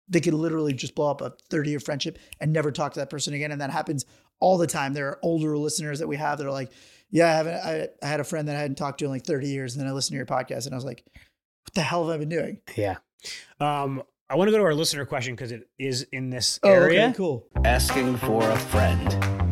they 0.08 0.20
could 0.20 0.34
literally 0.34 0.72
just 0.72 0.94
blow 0.94 1.10
up 1.10 1.20
a 1.20 1.32
30 1.50 1.70
year 1.70 1.80
friendship 1.80 2.18
and 2.40 2.52
never 2.52 2.70
talk 2.72 2.94
to 2.94 3.00
that 3.00 3.10
person 3.10 3.34
again. 3.34 3.50
And 3.52 3.60
that 3.60 3.70
happens 3.70 4.04
all 4.40 4.56
the 4.58 4.66
time. 4.66 4.92
There 4.92 5.08
are 5.08 5.18
older 5.22 5.56
listeners 5.58 5.98
that 5.98 6.08
we 6.08 6.16
have 6.16 6.38
that 6.38 6.46
are 6.46 6.52
like, 6.52 6.70
yeah, 7.10 7.26
I 7.28 7.32
haven't, 7.32 7.54
I, 7.54 7.88
I 8.02 8.06
had 8.06 8.20
a 8.20 8.24
friend 8.24 8.48
that 8.48 8.56
I 8.56 8.60
hadn't 8.60 8.76
talked 8.76 8.98
to 9.00 9.04
in 9.04 9.10
like 9.10 9.24
30 9.24 9.48
years. 9.48 9.74
And 9.74 9.80
then 9.82 9.88
I 9.90 9.92
listened 9.94 10.14
to 10.14 10.16
your 10.16 10.26
podcast 10.26 10.66
and 10.66 10.74
I 10.74 10.76
was 10.76 10.84
like, 10.84 11.04
what 11.64 11.74
the 11.74 11.80
hell 11.82 12.06
have 12.06 12.14
I 12.14 12.18
been 12.18 12.28
doing? 12.28 12.60
Yeah. 12.76 12.96
Um, 13.60 14.02
I 14.28 14.34
want 14.36 14.48
to 14.48 14.52
go 14.52 14.58
to 14.58 14.64
our 14.64 14.74
listener 14.74 15.04
question 15.06 15.34
because 15.34 15.52
it 15.52 15.68
is 15.78 16.02
in 16.12 16.30
this 16.30 16.58
Oh, 16.62 16.68
area. 16.70 17.04
okay, 17.06 17.14
cool. 17.16 17.46
Asking 17.64 18.16
for 18.16 18.42
a 18.48 18.56
friend. 18.58 19.45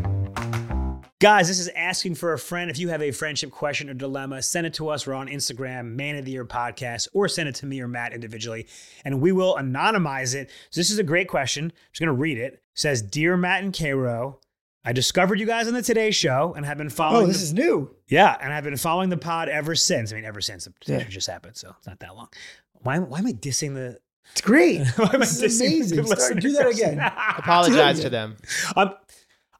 Guys, 1.20 1.46
this 1.48 1.60
is 1.60 1.68
asking 1.68 2.16
for 2.16 2.32
a 2.32 2.38
friend. 2.38 2.70
If 2.70 2.78
you 2.78 2.88
have 2.88 3.00
a 3.00 3.12
friendship 3.12 3.50
question 3.50 3.88
or 3.88 3.94
dilemma, 3.94 4.42
send 4.42 4.66
it 4.66 4.74
to 4.74 4.88
us. 4.88 5.06
We're 5.06 5.14
on 5.14 5.28
Instagram, 5.28 5.92
Man 5.94 6.16
of 6.16 6.24
the 6.24 6.32
Year 6.32 6.44
Podcast, 6.44 7.08
or 7.12 7.28
send 7.28 7.48
it 7.48 7.54
to 7.56 7.66
me 7.66 7.80
or 7.80 7.88
Matt 7.88 8.12
individually, 8.12 8.66
and 9.04 9.20
we 9.20 9.30
will 9.32 9.54
anonymize 9.54 10.34
it. 10.34 10.50
So 10.70 10.80
this 10.80 10.90
is 10.90 10.98
a 10.98 11.04
great 11.04 11.28
question. 11.28 11.66
I'm 11.66 11.72
just 11.92 12.00
going 12.00 12.08
to 12.08 12.12
read 12.20 12.36
it. 12.38 12.54
it. 12.54 12.62
Says, 12.74 13.00
Dear 13.00 13.36
Matt 13.36 13.62
and 13.62 13.72
Karo, 13.72 14.40
I 14.84 14.92
discovered 14.92 15.38
you 15.38 15.46
guys 15.46 15.68
on 15.68 15.72
the 15.74 15.82
Today 15.82 16.10
Show 16.10 16.52
and 16.56 16.66
have 16.66 16.76
been 16.78 16.88
oh, 16.88 16.90
following. 16.90 17.24
Oh, 17.24 17.28
this 17.28 17.38
the- 17.38 17.44
is 17.44 17.54
new. 17.54 17.94
yeah, 18.08 18.36
and 18.40 18.52
I've 18.52 18.64
been 18.64 18.76
following 18.76 19.08
the 19.08 19.16
pod 19.16 19.48
ever 19.48 19.76
since. 19.76 20.12
I 20.12 20.16
mean, 20.16 20.24
ever 20.24 20.40
since 20.40 20.66
it 20.66 20.74
Yeah. 20.84 21.04
just 21.04 21.28
happened, 21.28 21.56
so 21.56 21.74
it's 21.78 21.86
not 21.86 22.00
that 22.00 22.16
long. 22.16 22.28
Why, 22.72 22.98
why 22.98 23.20
am 23.20 23.26
I 23.26 23.32
dissing 23.32 23.74
the? 23.74 23.98
It's 24.32 24.40
great. 24.40 24.86
Why 24.96 25.10
am 25.14 25.16
I 25.16 25.18
This 25.18 25.40
is 25.40 25.60
dissing 25.62 25.88
the 25.88 26.00
amazing. 26.00 26.04
Start- 26.16 26.40
do 26.40 26.52
that 26.52 26.62
question? 26.64 26.88
again. 26.98 27.12
Apologize 27.38 28.00
to 28.00 28.10
them. 28.10 28.36
I'm, 28.74 28.90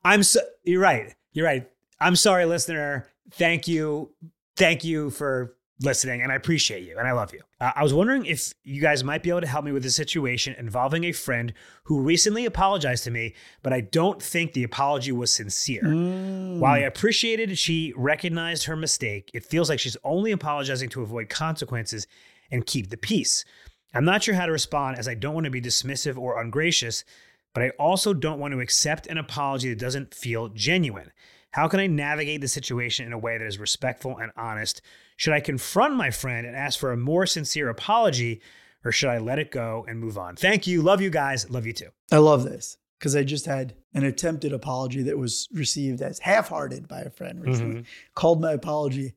I'm 0.04 0.22
so, 0.22 0.40
you're 0.64 0.80
right. 0.80 1.14
You're 1.34 1.46
right. 1.46 1.70
I'm 2.00 2.16
sorry, 2.16 2.46
listener. 2.46 3.06
Thank 3.32 3.68
you. 3.68 4.12
Thank 4.56 4.84
you 4.84 5.10
for 5.10 5.56
listening, 5.80 6.22
and 6.22 6.30
I 6.30 6.36
appreciate 6.36 6.84
you, 6.84 6.96
and 6.96 7.08
I 7.08 7.12
love 7.12 7.32
you. 7.32 7.40
Uh, 7.60 7.72
I 7.74 7.82
was 7.82 7.92
wondering 7.92 8.24
if 8.24 8.54
you 8.62 8.80
guys 8.80 9.02
might 9.02 9.22
be 9.24 9.30
able 9.30 9.40
to 9.40 9.46
help 9.46 9.64
me 9.64 9.72
with 9.72 9.84
a 9.84 9.90
situation 9.90 10.54
involving 10.56 11.04
a 11.04 11.12
friend 11.12 11.52
who 11.84 12.00
recently 12.00 12.44
apologized 12.44 13.04
to 13.04 13.10
me, 13.10 13.34
but 13.62 13.72
I 13.72 13.80
don't 13.80 14.22
think 14.22 14.52
the 14.52 14.62
apology 14.62 15.10
was 15.10 15.34
sincere. 15.34 15.82
Mm. 15.82 16.60
While 16.60 16.74
I 16.74 16.78
appreciated 16.78 17.58
she 17.58 17.92
recognized 17.96 18.64
her 18.64 18.76
mistake, 18.76 19.30
it 19.34 19.44
feels 19.44 19.68
like 19.68 19.80
she's 19.80 19.96
only 20.04 20.30
apologizing 20.30 20.90
to 20.90 21.02
avoid 21.02 21.28
consequences 21.28 22.06
and 22.50 22.64
keep 22.64 22.90
the 22.90 22.96
peace. 22.96 23.44
I'm 23.92 24.04
not 24.04 24.22
sure 24.22 24.34
how 24.34 24.46
to 24.46 24.52
respond 24.52 24.98
as 24.98 25.08
I 25.08 25.14
don't 25.14 25.34
want 25.34 25.44
to 25.44 25.50
be 25.50 25.60
dismissive 25.60 26.16
or 26.16 26.40
ungracious, 26.40 27.04
but 27.52 27.62
I 27.62 27.70
also 27.70 28.12
don't 28.12 28.40
want 28.40 28.52
to 28.52 28.60
accept 28.60 29.06
an 29.06 29.18
apology 29.18 29.70
that 29.70 29.78
doesn't 29.78 30.14
feel 30.14 30.48
genuine. 30.48 31.12
How 31.54 31.68
can 31.68 31.78
I 31.78 31.86
navigate 31.86 32.40
the 32.40 32.48
situation 32.48 33.06
in 33.06 33.12
a 33.12 33.18
way 33.18 33.38
that 33.38 33.46
is 33.46 33.60
respectful 33.60 34.18
and 34.18 34.32
honest? 34.36 34.82
Should 35.16 35.34
I 35.34 35.38
confront 35.38 35.94
my 35.94 36.10
friend 36.10 36.44
and 36.48 36.56
ask 36.56 36.76
for 36.80 36.90
a 36.90 36.96
more 36.96 37.26
sincere 37.26 37.68
apology, 37.68 38.40
or 38.84 38.90
should 38.90 39.08
I 39.08 39.18
let 39.18 39.38
it 39.38 39.52
go 39.52 39.86
and 39.88 40.00
move 40.00 40.18
on? 40.18 40.34
Thank 40.34 40.66
you. 40.66 40.82
Love 40.82 41.00
you 41.00 41.10
guys. 41.10 41.48
Love 41.48 41.64
you 41.64 41.72
too. 41.72 41.90
I 42.10 42.16
love 42.16 42.42
this 42.42 42.76
because 42.98 43.14
I 43.14 43.22
just 43.22 43.46
had 43.46 43.76
an 43.94 44.02
attempted 44.02 44.52
apology 44.52 45.04
that 45.04 45.16
was 45.16 45.46
received 45.52 46.02
as 46.02 46.18
half-hearted 46.18 46.88
by 46.88 47.02
a 47.02 47.10
friend 47.10 47.40
recently. 47.40 47.84
Called 48.16 48.40
my 48.40 48.50
apology 48.50 49.14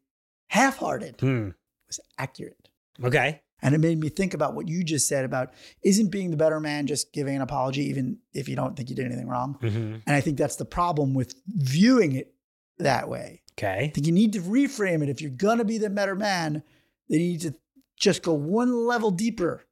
half-hearted. 0.50 1.16
Hmm. 1.20 1.48
It 1.48 1.54
was 1.88 2.00
accurate. 2.20 2.70
Okay. 3.04 3.42
And 3.62 3.74
it 3.74 3.80
made 3.80 4.00
me 4.00 4.10
think 4.10 4.34
about 4.34 4.54
what 4.54 4.68
you 4.68 4.84
just 4.84 5.08
said 5.08 5.26
about 5.26 5.54
isn't 5.84 6.10
being 6.10 6.32
the 6.32 6.38
better 6.38 6.60
man 6.60 6.86
just 6.86 7.12
giving 7.12 7.36
an 7.36 7.42
apology 7.42 7.84
even 7.86 8.20
if 8.34 8.48
you 8.48 8.56
don't 8.56 8.76
think 8.76 8.90
you 8.90 8.96
did 8.96 9.06
anything 9.06 9.28
wrong. 9.28 9.58
Mm-hmm. 9.62 9.96
And 10.06 10.16
I 10.16 10.22
think 10.22 10.38
that's 10.38 10.58
the 10.58 10.66
problem 10.66 11.14
with 11.14 11.34
viewing 11.48 12.16
it 12.16 12.34
that 12.78 13.10
way. 13.10 13.42
Okay. 13.58 13.86
I 13.86 13.90
think 13.90 14.06
you 14.06 14.14
need 14.14 14.34
to 14.34 14.42
reframe 14.42 15.02
it. 15.02 15.10
If 15.10 15.22
you're 15.22 15.32
gonna 15.32 15.66
be 15.66 15.80
the 15.80 15.90
better 15.90 16.16
man, 16.16 16.62
then 17.10 17.20
you 17.20 17.30
need 17.30 17.42
to 17.42 17.56
just 17.96 18.22
go 18.22 18.34
one 18.34 18.86
level 18.86 19.10
deeper 19.10 19.66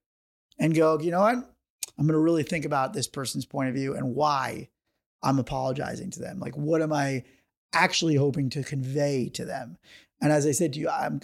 and 0.58 0.74
go, 0.74 1.00
you 1.00 1.12
know 1.12 1.22
what? 1.22 1.36
I'm 1.98 2.08
gonna 2.08 2.18
really 2.18 2.44
think 2.44 2.66
about 2.66 2.94
this 2.94 3.08
person's 3.08 3.46
point 3.46 3.70
of 3.70 3.76
view 3.76 3.96
and 3.96 4.16
why 4.16 4.70
I'm 5.26 5.40
apologizing 5.40 6.12
to 6.12 6.20
them? 6.20 6.40
Like, 6.40 6.56
what 6.56 6.82
am 6.82 6.94
I 6.94 7.24
actually 7.74 8.16
hoping 8.16 8.50
to 8.52 8.64
convey 8.64 9.30
to 9.30 9.44
them? 9.44 9.78
And 10.22 10.32
as 10.32 10.46
I 10.46 10.52
said 10.52 10.74
to 10.74 10.80
you, 10.80 10.90
I'm, 10.90 11.22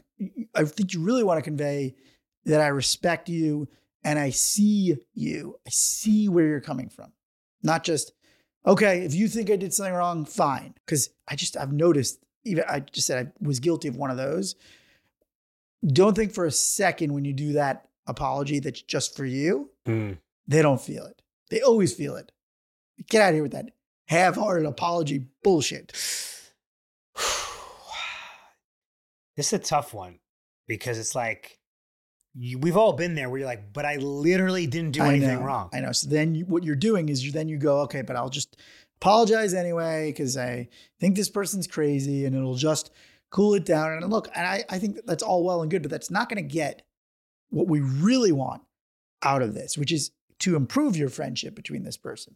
I 0.54 0.66
think 0.66 0.94
you 0.94 1.02
really 1.02 1.24
want 1.24 1.38
to 1.38 1.44
convey 1.44 1.96
that 2.46 2.62
I 2.62 2.68
respect 2.68 3.30
you 3.30 3.68
and 4.04 4.18
I 4.18 4.32
see 4.32 4.98
you. 5.14 5.60
I 5.66 5.70
see 5.70 6.28
where 6.30 6.48
you're 6.48 6.62
coming 6.62 6.90
from. 6.90 7.12
Not 7.64 7.84
just, 7.84 8.14
okay, 8.66 9.02
if 9.06 9.14
you 9.14 9.28
think 9.28 9.50
I 9.52 9.56
did 9.56 9.74
something 9.74 9.94
wrong, 9.94 10.26
fine. 10.26 10.74
Because 10.86 11.10
I 11.28 11.36
just, 11.36 11.56
I've 11.58 11.72
noticed, 11.74 12.20
even 12.44 12.64
I 12.68 12.80
just 12.80 13.06
said 13.08 13.28
I 13.28 13.46
was 13.46 13.60
guilty 13.60 13.88
of 13.88 13.96
one 13.96 14.10
of 14.10 14.18
those. 14.18 14.56
Don't 15.86 16.16
think 16.16 16.34
for 16.34 16.46
a 16.46 16.52
second 16.52 17.14
when 17.14 17.26
you 17.26 17.34
do 17.34 17.54
that 17.54 17.88
apology 18.08 18.60
that's 18.60 18.82
just 18.82 19.16
for 19.16 19.26
you, 19.26 19.70
Mm. 19.86 20.18
they 20.48 20.62
don't 20.62 20.82
feel 20.82 21.06
it. 21.06 21.22
They 21.50 21.62
always 21.62 21.94
feel 21.94 22.16
it. 22.16 22.32
Get 23.08 23.22
out 23.22 23.30
of 23.30 23.36
here 23.36 23.44
with 23.44 23.52
that 23.54 23.72
half 24.08 24.36
hearted 24.36 24.66
apology 24.68 25.28
bullshit. 25.44 25.92
This 29.38 29.48
is 29.48 29.54
a 29.54 29.60
tough 29.60 29.94
one 29.94 30.20
because 30.68 31.00
it's 31.00 31.16
like 31.16 31.58
you, 32.34 32.58
we've 32.60 32.78
all 32.78 32.94
been 32.94 33.16
there 33.16 33.30
where 33.30 33.40
you're 33.40 33.48
like, 33.48 33.74
but 33.74 33.86
I 33.86 33.98
literally 33.98 34.68
didn't 34.68 34.92
do 34.92 35.04
I 35.04 35.10
anything 35.10 35.40
know, 35.40 35.46
wrong. 35.46 35.70
I 35.74 35.82
know. 35.82 35.92
So 35.92 36.08
then 36.10 36.36
you, 36.36 36.46
what 36.46 36.64
you're 36.64 36.76
doing 36.76 37.10
is 37.10 37.26
you 37.26 37.32
then 37.32 37.50
you 37.50 37.58
go, 37.58 37.82
okay, 37.82 38.02
but 38.02 38.16
I'll 38.16 38.30
just 38.30 38.58
apologize 39.02 39.54
anyway 39.54 40.12
because 40.12 40.38
I 40.38 40.70
think 41.00 41.16
this 41.16 41.30
person's 41.30 41.68
crazy 41.68 42.26
and 42.26 42.36
it'll 42.36 42.56
just 42.56 42.92
cool 43.32 43.54
it 43.54 43.66
down. 43.66 43.92
And 43.92 44.10
look, 44.10 44.30
and 44.36 44.46
I, 44.46 44.64
I 44.70 44.80
think 44.80 44.96
that 44.96 45.08
that's 45.08 45.24
all 45.24 45.44
well 45.44 45.62
and 45.62 45.72
good, 45.72 45.82
but 45.82 45.92
that's 45.92 46.12
not 46.12 46.30
going 46.30 46.42
to 46.42 46.54
get 46.54 46.84
what 47.50 47.68
we 47.68 47.82
really 47.82 48.32
want 48.32 48.62
out 49.24 49.42
of 49.42 49.54
this, 49.54 49.78
which 49.78 49.92
is 49.92 50.12
to 50.40 50.56
improve 50.56 50.96
your 50.96 51.10
friendship 51.10 51.56
between 51.56 51.84
this 51.84 51.98
person. 51.98 52.36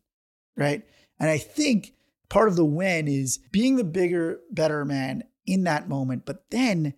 Right. 0.58 0.84
And 1.20 1.30
I 1.30 1.38
think 1.38 1.94
part 2.30 2.48
of 2.48 2.56
the 2.56 2.66
win 2.66 3.08
is 3.08 3.40
being 3.52 3.76
the 3.76 3.84
bigger, 3.84 4.40
better 4.52 4.84
man 4.86 5.24
in 5.46 5.64
that 5.66 5.88
moment, 5.88 6.26
but 6.26 6.46
then 6.50 6.94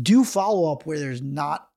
do 0.00 0.24
follow 0.24 0.72
up 0.72 0.86
where 0.86 0.98
there's 0.98 1.22
not 1.22 1.69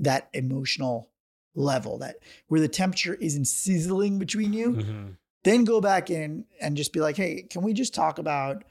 that 0.00 0.28
emotional 0.32 1.10
level, 1.54 1.98
that 1.98 2.16
where 2.48 2.60
the 2.60 2.68
temperature 2.68 3.14
isn't 3.14 3.46
sizzling 3.46 4.18
between 4.18 4.52
you. 4.52 4.72
Mhm. 4.72 5.16
Then 5.44 5.64
go 5.64 5.80
back 5.80 6.10
in 6.10 6.44
and 6.60 6.76
just 6.76 6.92
be 6.92 7.00
like, 7.00 7.16
hey, 7.16 7.42
can 7.42 7.62
we 7.62 7.72
just 7.72 7.94
talk 7.94 8.18
about, 8.18 8.64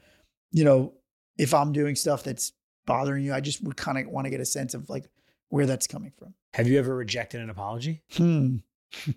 you 0.52 0.64
know, 0.64 0.94
if 1.36 1.52
I'm 1.54 1.72
doing 1.72 1.96
stuff 1.96 2.22
that's 2.22 2.52
bothering 2.86 3.24
you? 3.24 3.34
I 3.34 3.40
just 3.40 3.62
would 3.62 3.76
kind 3.76 3.98
of 3.98 4.06
want 4.08 4.26
to 4.26 4.30
get 4.30 4.40
a 4.40 4.44
sense 4.46 4.74
of 4.74 4.88
like 4.88 5.08
where 5.48 5.66
that's 5.66 5.86
coming 5.86 6.12
from. 6.18 6.34
Have 6.54 6.68
you 6.68 6.78
ever 6.78 6.94
rejected 6.94 7.40
an 7.40 7.50
apology? 7.50 8.02
Hmm. 8.16 8.56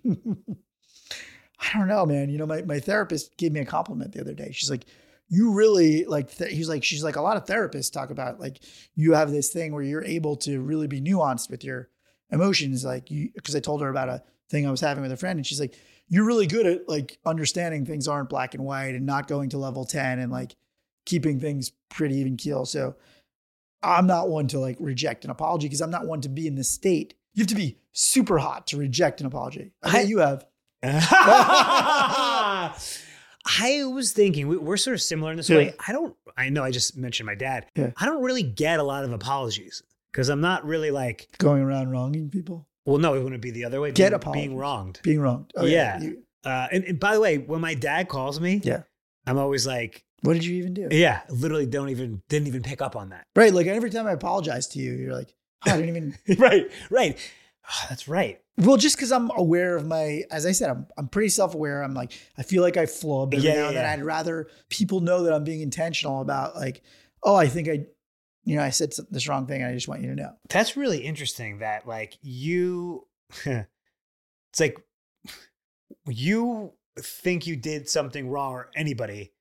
I 0.05 1.77
don't 1.77 1.87
know, 1.87 2.05
man. 2.05 2.29
You 2.29 2.37
know, 2.39 2.45
my, 2.45 2.63
my 2.63 2.79
therapist 2.79 3.37
gave 3.37 3.51
me 3.51 3.59
a 3.59 3.65
compliment 3.65 4.13
the 4.13 4.21
other 4.21 4.33
day. 4.33 4.51
She's 4.51 4.69
like, 4.69 4.85
you 5.29 5.51
really 5.53 6.05
like, 6.05 6.35
th-, 6.35 6.51
he's 6.51 6.67
like, 6.67 6.83
she's 6.83 7.03
like, 7.03 7.15
a 7.15 7.21
lot 7.21 7.37
of 7.37 7.45
therapists 7.45 7.91
talk 7.91 8.09
about 8.09 8.39
like, 8.39 8.59
you 8.95 9.13
have 9.13 9.31
this 9.31 9.49
thing 9.49 9.73
where 9.73 9.83
you're 9.83 10.03
able 10.03 10.35
to 10.37 10.59
really 10.59 10.87
be 10.87 10.99
nuanced 10.99 11.49
with 11.49 11.63
your 11.63 11.89
emotions. 12.31 12.83
Like, 12.85 13.11
you, 13.11 13.29
because 13.35 13.55
I 13.55 13.59
told 13.59 13.81
her 13.81 13.89
about 13.89 14.09
a 14.09 14.23
thing 14.49 14.65
I 14.67 14.71
was 14.71 14.81
having 14.81 15.03
with 15.03 15.11
a 15.11 15.17
friend, 15.17 15.37
and 15.37 15.45
she's 15.45 15.59
like, 15.59 15.75
you're 16.07 16.25
really 16.25 16.47
good 16.47 16.65
at 16.65 16.89
like 16.89 17.17
understanding 17.25 17.85
things 17.85 18.07
aren't 18.07 18.29
black 18.29 18.53
and 18.53 18.63
white 18.65 18.95
and 18.95 19.05
not 19.05 19.27
going 19.27 19.49
to 19.49 19.57
level 19.57 19.85
10 19.85 20.19
and 20.19 20.31
like 20.31 20.55
keeping 21.05 21.39
things 21.39 21.71
pretty 21.89 22.15
even 22.17 22.35
keel. 22.35 22.65
So 22.65 22.95
I'm 23.81 24.07
not 24.07 24.27
one 24.29 24.47
to 24.49 24.59
like 24.59 24.75
reject 24.79 25.23
an 25.25 25.31
apology 25.31 25.67
because 25.67 25.81
I'm 25.81 25.91
not 25.91 26.05
one 26.05 26.21
to 26.21 26.29
be 26.29 26.47
in 26.47 26.55
this 26.55 26.69
state. 26.69 27.13
You 27.33 27.41
have 27.43 27.47
to 27.47 27.55
be 27.55 27.77
super 27.93 28.37
hot 28.39 28.67
to 28.67 28.77
reject 28.77 29.21
an 29.21 29.27
apology. 29.27 29.71
I 29.81 29.91
bet 29.91 30.07
you 30.09 30.17
have. 30.19 30.45
I 30.83 32.73
was 33.85 34.11
thinking 34.11 34.47
we- 34.47 34.57
we're 34.57 34.77
sort 34.77 34.95
of 34.95 35.01
similar 35.01 35.31
in 35.31 35.37
this 35.37 35.49
Yeah. 35.49 35.57
way. 35.57 35.73
I 35.87 35.91
don't. 35.93 36.15
I 36.37 36.49
know 36.49 36.63
I 36.63 36.71
just 36.71 36.97
mentioned 36.97 37.27
my 37.27 37.35
dad. 37.35 37.67
Yeah. 37.75 37.91
I 37.97 38.05
don't 38.05 38.23
really 38.23 38.43
get 38.43 38.79
a 38.79 38.83
lot 38.83 39.03
of 39.03 39.11
apologies 39.13 39.83
because 40.11 40.29
I'm 40.29 40.41
not 40.41 40.65
really 40.65 40.91
like. 40.91 41.27
Going 41.37 41.61
around 41.61 41.89
wronging 41.91 42.29
people, 42.29 42.67
Well, 42.85 42.97
no, 42.97 43.13
it 43.15 43.23
wouldn't 43.23 43.41
be 43.41 43.51
the 43.51 43.65
other 43.65 43.79
way. 43.81 43.91
Get 43.91 44.09
being, 44.09 44.13
apologies. 44.13 44.41
being 44.47 44.57
wronged. 44.57 44.99
being 45.03 45.19
wronged. 45.21 45.51
Oh, 45.55 45.65
Yeah. 45.65 45.99
You- 46.01 46.23
Uh, 46.43 46.67
and, 46.71 46.83
and 46.85 46.99
by 46.99 47.13
the 47.13 47.19
way, 47.21 47.37
when 47.37 47.61
my 47.61 47.73
dad 47.75 48.07
calls 48.09 48.39
me, 48.39 48.61
Yeah. 48.63 48.81
I'm 49.27 49.37
always 49.37 49.67
like, 49.67 50.03
what 50.23 50.33
did 50.33 50.43
you 50.45 50.55
even 50.55 50.73
do? 50.73 50.87
yeah, 50.91 51.21
literally 51.29 51.65
don't 51.67 51.89
even 51.89 52.21
didn't 52.29 52.47
even 52.47 52.63
pick 52.63 52.81
up 52.81 52.95
on 52.95 53.09
that. 53.09 53.25
Right. 53.35 53.53
Like 53.53 53.67
every 53.67 53.89
time 53.91 54.07
I 54.07 54.11
apologize 54.13 54.67
to 54.69 54.79
you, 54.79 54.93
you're 54.93 55.13
like, 55.15 55.33
oh, 55.67 55.71
I 55.71 55.77
didn't 55.77 55.89
even. 55.89 56.15
right, 56.39 56.65
right. 56.89 57.17
Oh, 57.69 57.85
that's 57.89 58.07
right. 58.07 58.39
Well, 58.57 58.77
just 58.77 58.95
because 58.97 59.11
I'm 59.11 59.29
aware 59.37 59.75
of 59.75 59.85
my, 59.85 60.23
as 60.31 60.45
I 60.47 60.51
said, 60.51 60.69
I'm, 60.71 60.87
I'm 60.97 61.07
pretty 61.07 61.29
self 61.29 61.53
aware. 61.53 61.83
I'm 61.83 61.93
like, 61.93 62.11
I 62.37 62.43
feel 62.43 62.63
like 62.63 62.75
I 62.77 62.85
flub 62.87 63.33
every 63.35 63.47
Yeah, 63.47 63.53
now 63.53 63.59
yeah, 63.61 63.67
and 63.67 63.77
then. 63.77 63.83
yeah. 63.85 63.93
I'd 63.93 64.03
rather 64.03 64.47
people 64.69 64.99
know 64.99 65.23
that 65.23 65.33
I'm 65.33 65.43
being 65.43 65.61
intentional 65.61 66.21
about 66.21 66.55
like, 66.55 66.81
oh, 67.23 67.35
I 67.35 67.47
think 67.47 67.69
I, 67.69 67.85
you 68.43 68.55
know, 68.55 68.63
I 68.63 68.69
said 68.71 68.91
this 69.09 69.27
wrong 69.27 69.45
thing. 69.47 69.63
I 69.63 69.73
just 69.73 69.87
want 69.87 70.01
you 70.01 70.09
to 70.09 70.15
know. 70.15 70.31
That's 70.49 70.75
really 70.77 70.99
interesting. 70.99 71.59
That 71.59 71.87
like 71.87 72.17
you, 72.21 73.07
it's 73.45 74.59
like 74.59 74.77
you 76.07 76.73
think 76.99 77.47
you 77.47 77.55
did 77.55 77.89
something 77.89 78.29
wrong 78.29 78.53
or 78.53 78.69
anybody, 78.75 79.33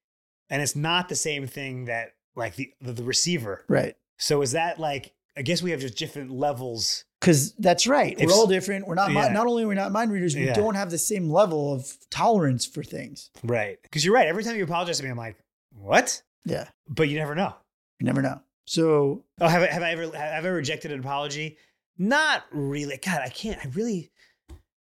and 0.49 0.63
it's 0.63 0.77
not 0.77 1.09
the 1.09 1.17
same 1.17 1.47
thing 1.47 1.87
that 1.87 2.15
like 2.37 2.57
the 2.57 2.73
the, 2.81 2.93
the 2.93 3.03
receiver. 3.05 3.65
Right. 3.69 3.95
So 4.19 4.43
is 4.43 4.53
that 4.53 4.79
like? 4.79 5.15
I 5.37 5.43
guess 5.43 5.63
we 5.63 5.71
have 5.71 5.81
just 5.81 5.97
different 5.97 6.33
levels. 6.33 7.05
Because 7.21 7.53
that's 7.55 7.87
right. 7.87 8.19
If- 8.19 8.27
We're 8.27 8.33
all 8.35 8.49
different. 8.49 8.87
We're 8.89 8.97
not, 8.97 9.13
Yeah. 9.13 9.29
not 9.29 9.47
only 9.47 9.63
are 9.63 9.69
we 9.69 9.77
not 9.77 9.93
mind 9.93 10.11
readers, 10.11 10.35
we 10.35 10.45
Yeah. 10.45 10.55
don't 10.55 10.75
have 10.75 10.91
the 10.91 10.99
same 10.99 11.31
level 11.31 11.73
of 11.73 11.87
tolerance 12.11 12.67
for 12.67 12.83
things. 12.83 13.31
Right. 13.45 13.79
Because 13.83 14.05
you're 14.05 14.13
right. 14.13 14.27
Every 14.27 14.43
time 14.43 14.57
you 14.57 14.65
apologize 14.65 14.99
to 14.99 15.05
me, 15.05 15.09
I'm 15.09 15.17
like, 15.17 15.37
what? 15.71 16.21
Yeah. 16.45 16.69
But 16.89 17.09
you 17.09 17.17
never 17.17 17.37
know. 17.37 17.55
You 18.01 18.07
never 18.07 18.21
know. 18.23 18.41
So 18.71 19.25
Oh, 19.41 19.49
have 19.49 19.63
I, 19.63 19.67
have 19.67 19.83
I 19.83 19.91
ever 19.91 20.03
have 20.05 20.15
I 20.15 20.37
ever 20.37 20.53
rejected 20.53 20.93
an 20.93 21.01
apology? 21.01 21.59
Not 21.99 22.45
really. 22.53 22.97
God, 23.05 23.21
I 23.21 23.29
can't. 23.29 23.59
I 23.59 23.69
really. 23.75 24.13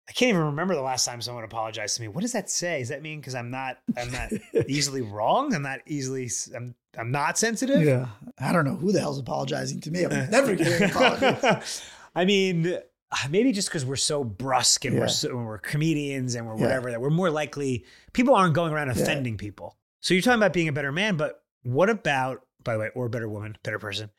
I 0.08 0.12
can't 0.12 0.28
even 0.28 0.42
remember 0.42 0.76
the 0.76 0.82
last 0.82 1.04
time 1.04 1.20
someone 1.20 1.42
apologized 1.42 1.96
to 1.96 2.02
me. 2.02 2.06
What 2.06 2.20
does 2.20 2.30
that 2.32 2.48
say? 2.48 2.78
Does 2.78 2.90
that 2.90 3.02
mean 3.02 3.18
because 3.18 3.34
I'm 3.34 3.50
not 3.50 3.78
I'm 3.98 4.12
not 4.12 4.30
easily 4.68 5.02
wrong? 5.02 5.52
I'm 5.52 5.62
not 5.62 5.80
easily 5.86 6.30
I'm 6.54 6.76
I'm 6.96 7.10
not 7.10 7.38
sensitive. 7.38 7.82
Yeah. 7.82 8.06
I 8.38 8.52
don't 8.52 8.64
know 8.64 8.76
who 8.76 8.92
the 8.92 9.00
hell's 9.00 9.18
apologizing 9.18 9.80
to 9.80 9.90
me. 9.90 10.04
I'm 10.04 10.10
never 10.30 10.54
getting 10.54 10.74
an 10.84 10.90
apology. 10.90 11.66
I 12.14 12.24
mean, 12.24 12.74
uh, 12.74 13.16
maybe 13.30 13.50
just 13.50 13.66
because 13.68 13.84
we're 13.84 13.96
so 13.96 14.22
brusque 14.22 14.84
and 14.84 14.94
Yeah. 14.94 15.00
we're 15.00 15.08
so, 15.08 15.34
we're 15.36 15.58
comedians 15.58 16.36
and 16.36 16.46
we're 16.46 16.54
Yeah. 16.56 16.62
whatever 16.62 16.90
that 16.92 17.00
we're 17.00 17.10
more 17.10 17.30
likely 17.30 17.84
people 18.12 18.36
aren't 18.36 18.54
going 18.54 18.72
around 18.72 18.94
Yeah. 18.94 19.02
offending 19.02 19.36
people. 19.38 19.76
So 20.00 20.14
you're 20.14 20.22
talking 20.22 20.38
about 20.38 20.52
being 20.52 20.68
a 20.68 20.72
better 20.72 20.92
man, 20.92 21.16
but 21.16 21.42
what 21.64 21.90
about 21.90 22.46
by 22.64 22.74
the 22.74 22.80
way, 22.80 22.90
or 22.94 23.06
a 23.06 23.10
better 23.10 23.28
woman, 23.28 23.56
better 23.62 23.78
person? 23.78 24.10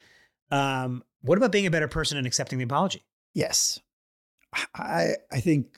Um, 0.51 1.03
what 1.21 1.37
about 1.37 1.51
being 1.51 1.65
a 1.65 1.71
better 1.71 1.87
person 1.87 2.17
and 2.17 2.27
accepting 2.27 2.57
the 2.59 2.65
apology? 2.65 3.03
Yes. 3.33 3.79
I 4.75 5.15
I 5.31 5.39
think 5.39 5.75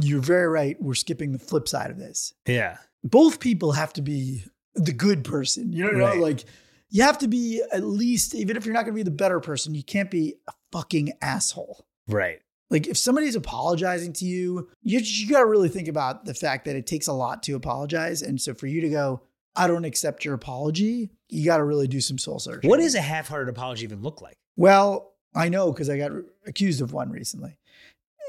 you're 0.00 0.20
very 0.20 0.48
right. 0.48 0.80
We're 0.80 0.94
skipping 0.94 1.32
the 1.32 1.38
flip 1.38 1.68
side 1.68 1.90
of 1.90 1.98
this. 1.98 2.32
Yeah. 2.46 2.78
Both 3.04 3.40
people 3.40 3.72
have 3.72 3.92
to 3.94 4.02
be 4.02 4.44
the 4.74 4.92
good 4.92 5.24
person. 5.24 5.72
You 5.72 5.90
know, 5.92 5.98
Right. 6.06 6.18
like 6.20 6.44
you 6.90 7.02
have 7.02 7.18
to 7.18 7.28
be 7.28 7.62
at 7.72 7.84
least, 7.84 8.34
even 8.34 8.56
if 8.56 8.64
you're 8.64 8.74
not 8.74 8.84
going 8.84 8.94
to 8.94 8.98
be 8.98 9.02
the 9.02 9.10
better 9.10 9.40
person, 9.40 9.74
you 9.74 9.82
can't 9.82 10.10
be 10.10 10.36
a 10.48 10.52
fucking 10.72 11.12
asshole. 11.20 11.86
Right. 12.06 12.40
Like 12.70 12.86
if 12.86 12.96
somebody's 12.98 13.34
apologizing 13.36 14.12
to 14.14 14.24
you, 14.26 14.68
you, 14.82 15.00
you 15.00 15.28
got 15.28 15.40
to 15.40 15.46
really 15.46 15.68
think 15.70 15.88
about 15.88 16.24
the 16.26 16.34
fact 16.34 16.64
that 16.66 16.76
it 16.76 16.86
takes 16.86 17.06
a 17.06 17.12
lot 17.12 17.42
to 17.44 17.52
apologize. 17.56 18.20
And 18.22 18.40
so 18.40 18.52
for 18.54 18.66
you 18.66 18.80
to 18.82 18.88
go, 18.90 19.22
I 19.58 19.66
don't 19.66 19.84
accept 19.84 20.24
your 20.24 20.34
apology, 20.34 21.10
you 21.28 21.44
got 21.44 21.58
to 21.58 21.64
really 21.64 21.88
do 21.88 22.00
some 22.00 22.16
soul 22.16 22.38
searching. 22.38 22.70
What 22.70 22.78
does 22.78 22.94
a 22.94 23.00
half-hearted 23.00 23.48
apology 23.50 23.84
even 23.84 24.02
look 24.02 24.22
like? 24.22 24.36
Well, 24.56 25.14
I 25.34 25.48
know 25.48 25.72
because 25.72 25.90
I 25.90 25.98
got 25.98 26.12
accused 26.46 26.80
of 26.80 26.92
one 26.92 27.10
recently. 27.10 27.58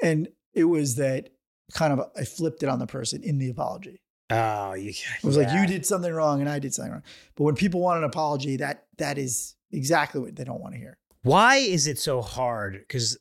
And 0.04 0.30
it 0.54 0.65
was 0.65 0.96
that 0.96 1.30
kind 1.74 1.94
of 1.94 2.10
I 2.18 2.24
flipped 2.24 2.63
it 2.63 2.70
on 2.70 2.80
the 2.80 2.88
person 2.88 3.22
in 3.24 3.38
the 3.38 3.50
apology. 3.50 4.02
Oh, 4.32 4.74
you. 4.74 4.89
It 4.89 5.24
was 5.24 5.38
like 5.38 5.52
you 5.52 5.65
did 5.65 5.86
something 5.86 6.12
wrong 6.12 6.42
and 6.42 6.50
I 6.50 6.60
did 6.60 6.74
something 6.74 6.92
wrong. 6.92 7.04
But 7.36 7.44
when 7.44 7.56
people 7.56 7.80
want 7.82 7.98
an 7.98 8.04
apology, 8.04 8.58
that 8.58 8.86
that 8.98 9.18
is 9.18 9.56
exactly 9.72 10.22
what 10.22 10.36
they 10.36 10.44
don't 10.44 10.62
want 10.62 10.74
to 10.74 10.80
hear. 10.80 10.98
Why 11.24 11.58
is 11.58 11.88
it 11.88 12.00
so 12.00 12.22
hard? 12.22 12.80
Because 12.80 13.18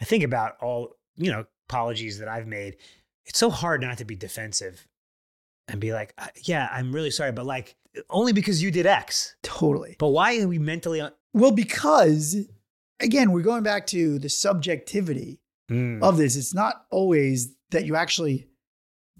I 0.00 0.04
think 0.04 0.22
about 0.22 0.56
all 0.60 0.96
you 1.16 1.30
know 1.30 1.44
apologies 1.68 2.18
that 2.18 2.28
I've 2.28 2.46
made. 2.46 2.76
It's 3.26 3.38
so 3.38 3.50
hard 3.50 3.80
not 3.80 3.98
to 3.98 4.04
be 4.04 4.16
defensive 4.16 4.86
and 5.68 5.80
be 5.80 5.92
like, 5.92 6.14
"Uh, 6.18 6.26
"Yeah, 6.42 6.68
I'm 6.72 6.92
really 6.94 7.10
sorry," 7.10 7.32
but 7.32 7.46
like 7.46 7.76
only 8.10 8.32
because 8.32 8.62
you 8.62 8.70
did 8.70 8.86
X. 8.86 9.36
Totally. 9.42 9.96
But 9.98 10.08
why 10.08 10.38
are 10.40 10.48
we 10.48 10.58
mentally? 10.58 11.00
Un- 11.00 11.12
Well, 11.32 11.52
because 11.52 12.36
again, 13.00 13.32
we're 13.32 13.42
going 13.42 13.62
back 13.62 13.86
to 13.88 14.18
the 14.18 14.28
subjectivity 14.28 15.40
Mm, 15.70 16.02
of 16.02 16.18
this. 16.18 16.36
It's 16.36 16.52
not 16.52 16.84
always 16.90 17.54
that 17.70 17.86
you 17.86 17.96
actually 17.96 18.48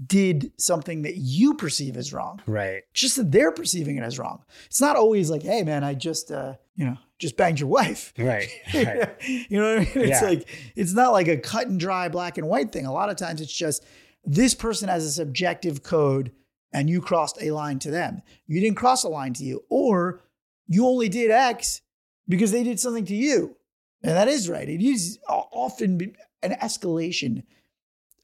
did 0.07 0.53
something 0.59 1.03
that 1.03 1.17
you 1.17 1.55
perceive 1.55 1.97
as 1.97 2.13
wrong. 2.13 2.41
right. 2.47 2.83
Just 2.93 3.17
that 3.17 3.31
they're 3.31 3.53
perceiving 3.53 3.97
it 3.97 4.03
as 4.03 4.19
wrong. 4.19 4.43
It's 4.67 4.81
not 4.81 4.97
always 4.97 5.31
like, 5.31 5.43
hey 5.43 5.63
man, 5.63 5.85
I 5.85 5.95
just 5.95 6.31
uh, 6.33 6.55
you 6.75 6.85
know, 6.85 6.99
just 7.19 7.37
banged 7.37 7.61
your 7.61 7.69
wife. 7.69 8.13
Right. 8.19 8.49
Right. 8.75 9.09
you 9.49 9.61
know 9.61 9.77
what 9.77 9.89
I 9.89 9.95
mean? 9.95 10.11
It's 10.11 10.21
Yeah. 10.21 10.29
like 10.29 10.49
it's 10.77 10.93
not 10.93 11.13
like 11.13 11.29
a 11.29 11.37
cut 11.39 11.69
and 11.69 11.79
dry 11.81 12.09
black 12.09 12.37
and 12.39 12.49
white 12.49 12.73
thing. 12.73 12.87
A 12.87 12.93
lot 12.93 13.09
of 13.09 13.17
times 13.17 13.41
it's 13.41 13.53
just 13.53 13.85
this 14.25 14.55
person 14.55 14.89
has 14.89 15.05
a 15.05 15.11
subjective 15.11 15.83
code 15.83 16.33
and 16.73 16.91
you 16.91 17.01
crossed 17.01 17.41
a 17.41 17.53
line 17.53 17.79
to 17.81 17.91
them. 17.91 18.23
You 18.47 18.61
didn't 18.61 18.77
cross 18.77 19.05
a 19.05 19.09
line 19.09 19.33
to 19.35 19.45
you, 19.45 19.65
or 19.69 20.21
you 20.67 20.87
only 20.87 21.09
did 21.09 21.31
X 21.31 21.83
because 22.29 22.51
they 22.51 22.65
did 22.65 22.81
something 22.81 23.05
to 23.07 23.15
you. 23.15 23.57
And 24.03 24.17
that 24.17 24.29
is 24.29 24.49
right. 24.49 24.69
It 24.69 24.83
is 24.83 25.19
often 25.29 26.15
an 26.43 26.57
escalation 26.63 27.45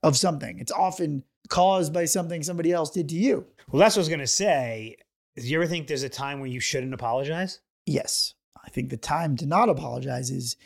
of 0.03 0.17
something. 0.17 0.59
It's 0.59 0.73
often 0.73 1.23
caused 1.49 1.93
by 1.93 2.05
something 2.05 2.43
somebody 2.43 2.73
else 2.73 2.91
did 2.91 3.09
to 3.11 3.15
you. 3.15 3.47
Well, 3.71 3.81
that's 3.81 3.97
what 3.97 4.01
I 4.01 4.03
was 4.03 4.09
going 4.09 4.21
to 4.21 4.27
say. 4.27 4.97
Do 5.37 5.47
you 5.47 5.59
ever 5.59 5.67
think 5.67 5.87
there's 5.87 6.03
a 6.03 6.09
time 6.09 6.41
when 6.41 6.51
you 6.51 6.61
shouldn't 6.61 6.93
apologize? 6.93 7.61
Yes. 7.87 8.35
I 8.63 8.69
think 8.71 8.91
the 8.91 8.97
time 8.97 9.37
to 9.37 9.47
not 9.47 9.69
apologize 9.69 10.31
is 10.31 10.57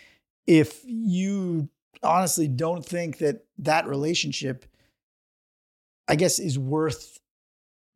if 0.46 0.80
you 0.84 1.68
honestly 2.02 2.48
don't 2.48 2.84
think 2.84 3.18
that 3.18 3.44
that 3.58 3.86
relationship, 3.86 4.66
I 6.08 6.16
guess, 6.16 6.38
is 6.38 6.58
worth 6.58 7.18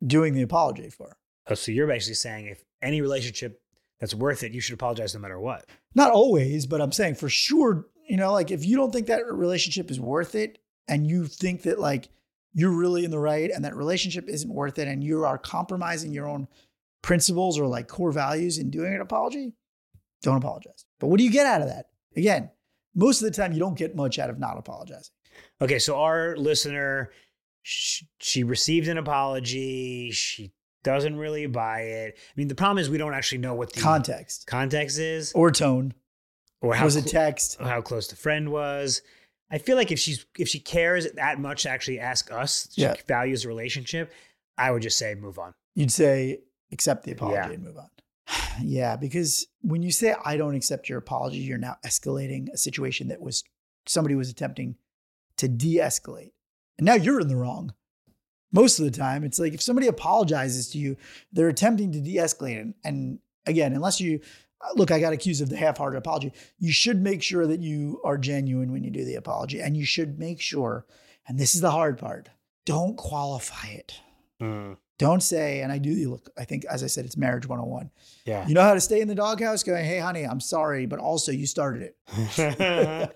doing 0.07 0.35
the 0.35 0.42
apology 0.42 0.90
for. 0.90 1.16
Oh, 1.49 1.55
so 1.55 1.73
you're 1.73 1.87
basically 1.87 2.14
saying 2.14 2.47
if 2.47 2.62
any 2.83 3.01
relationship 3.01 3.61
that's 4.01 4.14
worth 4.14 4.42
it, 4.42 4.53
you 4.53 4.61
should 4.61 4.75
apologize 4.75 5.14
no 5.14 5.21
matter 5.21 5.40
what. 5.40 5.66
Not 5.94 6.12
always, 6.12 6.66
but 6.66 6.81
I'm 6.81 6.92
saying 6.92 7.16
for 7.16 7.29
sure, 7.29 7.87
you 8.09 8.16
know, 8.16 8.33
like 8.33 8.51
if 8.51 8.64
you 8.64 8.77
don't 8.77 8.92
think 8.92 9.07
that 9.07 9.27
relationship 9.27 9.90
is 9.90 10.01
worth 10.01 10.35
it 10.35 10.59
and 10.87 11.07
you 11.07 11.27
think 11.27 11.62
that 11.62 11.79
like 11.79 12.09
you're 12.55 12.71
really 12.71 13.05
in 13.05 13.11
the 13.11 13.18
right 13.18 13.51
and 13.51 13.64
that 13.64 13.77
relationship 13.77 14.29
isn't 14.29 14.53
worth 14.53 14.79
it 14.79 14.88
and 14.88 15.03
you 15.03 15.25
are 15.25 15.38
compromising 15.38 16.12
your 16.12 16.29
own 16.29 16.49
principles 17.03 17.59
or 17.59 17.66
like 17.66 17.88
core 17.88 18.12
values 18.12 18.59
in 18.59 18.71
doing 18.71 18.94
an 18.94 19.01
apology, 19.01 19.53
don't 20.23 20.37
apologize. 20.37 20.85
But 21.01 21.09
what 21.09 21.18
do 21.18 21.25
you 21.25 21.31
get 21.31 21.47
out 21.47 21.62
of 21.62 21.68
that? 21.68 21.87
Again, 22.16 22.51
most 22.94 23.23
of 23.23 23.27
the 23.27 23.37
time 23.37 23.53
you 23.53 23.59
don't 23.59 23.79
get 23.79 23.94
much 23.94 24.18
out 24.18 24.31
of 24.31 24.38
not 24.38 24.59
apologizing. 24.59 25.12
Okay, 25.61 25.79
so 25.79 26.01
our 26.01 26.37
listener, 26.37 27.11
she, 27.70 28.07
she 28.18 28.44
received 28.44 28.88
an 28.88 28.96
apology. 28.98 30.11
She 30.11 30.52
doesn't 30.85 31.16
really 31.16 31.46
buy 31.46 31.81
it. 31.83 32.16
I 32.16 32.33
mean, 32.37 32.48
the 32.48 32.54
problem 32.54 32.78
is 32.78 32.88
we 32.88 32.96
don't 32.98 33.12
actually 33.14 33.38
know 33.38 33.54
what 33.54 33.72
the 33.72 33.81
context 33.81 34.46
context 34.46 34.98
is 34.98 35.33
or 35.35 35.50
tone 35.50 35.92
or 36.62 36.74
how 36.74 36.85
was 36.87 36.96
it 36.96 37.07
text, 37.07 37.59
how 37.61 37.81
close 37.83 38.09
the 38.09 38.16
friend 38.16 38.50
was. 38.50 39.02
I 39.50 39.59
feel 39.59 39.76
like 39.76 39.92
if 39.92 39.98
she's 39.98 40.24
if 40.38 40.48
she 40.48 40.61
cares 40.61 41.07
that 41.12 41.38
much 41.40 41.64
to 41.64 41.70
actually 41.70 42.00
ask 42.00 42.33
us, 42.33 42.68
she 42.74 42.83
Yeah. 42.83 42.94
values 43.07 43.42
the 43.42 43.48
relationship. 43.48 44.12
I 44.57 44.70
would 44.70 44.83
just 44.83 44.98
say 44.98 45.14
move 45.14 45.38
on. 45.38 45.52
you'd 45.74 45.92
say 45.92 46.38
accept 46.72 47.04
the 47.04 47.12
apology 47.12 47.37
Yeah. 47.37 47.50
and 47.52 47.62
move 47.64 47.76
on. 47.76 47.88
yeah, 48.62 48.96
because 48.96 49.46
when 49.61 49.83
you 49.83 49.92
say 49.92 50.14
I 50.24 50.37
don't 50.38 50.54
accept 50.54 50.88
your 50.88 50.98
apology, 50.98 51.38
you're 51.38 51.59
now 51.59 51.76
escalating 51.85 52.48
a 52.52 52.57
situation 52.57 53.09
that 53.09 53.20
was 53.20 53.44
somebody 53.87 54.14
was 54.14 54.31
attempting 54.31 54.76
to 55.37 55.48
de-escalate. 55.48 56.33
And 56.79 56.87
now 56.87 56.95
you're 56.95 57.21
in 57.21 57.29
the 57.29 57.37
wrong. 57.37 57.75
Most 58.53 58.79
of 58.79 58.85
the 58.85 58.91
time, 58.91 59.25
it's 59.25 59.38
like 59.38 59.53
if 59.53 59.61
somebody 59.61 59.88
apologizes 59.88 60.71
to 60.71 60.79
you, 60.79 60.97
they're 61.33 61.49
attempting 61.49 61.93
to 61.93 62.01
de-escalate. 62.01 62.61
And, 62.61 62.75
and 62.83 63.19
again, 63.47 63.75
unless 63.75 64.01
you 64.01 64.21
uh, 64.61 64.73
look, 64.75 64.91
I 64.91 65.01
got 65.01 65.12
accused 65.12 65.43
of 65.43 65.51
the 65.51 65.57
half-hearted 65.57 65.99
apology. 65.99 66.33
You 66.59 66.73
should 66.73 67.01
make 67.01 67.23
sure 67.23 67.47
that 67.47 67.61
you 67.61 68.01
are 68.05 68.19
genuine 68.19 68.73
when 68.73 68.83
you 68.83 68.91
do 68.91 69.05
the 69.05 69.14
apology, 69.14 69.61
and 69.61 69.77
you 69.77 69.85
should 69.85 70.19
make 70.19 70.41
sure. 70.41 70.87
And 71.27 71.38
this 71.38 71.55
is 71.55 71.61
the 71.61 71.71
hard 71.71 71.99
part: 71.99 72.31
don't 72.64 72.97
qualify 72.97 73.69
it. 73.69 74.01
Don't 74.99 75.23
say, 75.23 75.61
and 75.61 75.71
I 75.71 75.79
do 75.79 75.91
you 75.91 76.11
look, 76.11 76.29
I 76.37 76.45
think, 76.45 76.65
as 76.65 76.83
I 76.83 76.89
said, 76.89 77.05
it's 77.05 77.17
marriage 77.17 77.47
101. 77.47 77.91
Yeah. 78.25 78.47
You 78.49 78.55
know 78.55 78.63
how 78.63 78.75
to 78.75 78.81
stay 78.81 79.01
in 79.01 79.07
the 79.07 79.15
doghouse 79.15 79.63
going, 79.63 79.85
hey, 79.85 80.01
honey, 80.01 80.25
I'm 80.25 80.41
sorry, 80.41 80.87
but 80.87 80.99
also 80.99 81.31
you 81.31 81.47
started 81.47 81.93
it. 82.17 83.15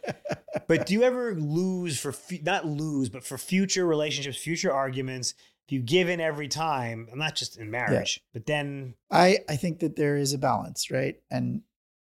but 0.69 0.87
do 0.87 0.95
you 0.95 1.03
ever 1.03 1.35
lose 1.35 1.99
for 1.99 2.15
not 2.43 2.65
lose, 2.67 3.09
but 3.09 3.25
for 3.25 3.37
future 3.37 3.85
relationships, 3.85 4.37
future 4.37 4.73
arguments? 4.73 5.35
If 5.67 5.73
you 5.73 5.81
give 5.81 6.09
in 6.09 6.21
every 6.21 6.49
time, 6.49 7.09
and 7.11 7.19
not 7.19 7.35
just 7.35 7.59
in 7.59 7.71
marriage, 7.71 8.21
but 8.33 8.47
then 8.47 8.95
I, 9.11 9.39
I 9.49 9.57
think 9.57 9.81
that 9.81 9.97
there 9.97 10.17
is 10.17 10.33
a 10.33 10.39
balance, 10.39 10.91
right? 10.91 11.17
And 11.31 11.63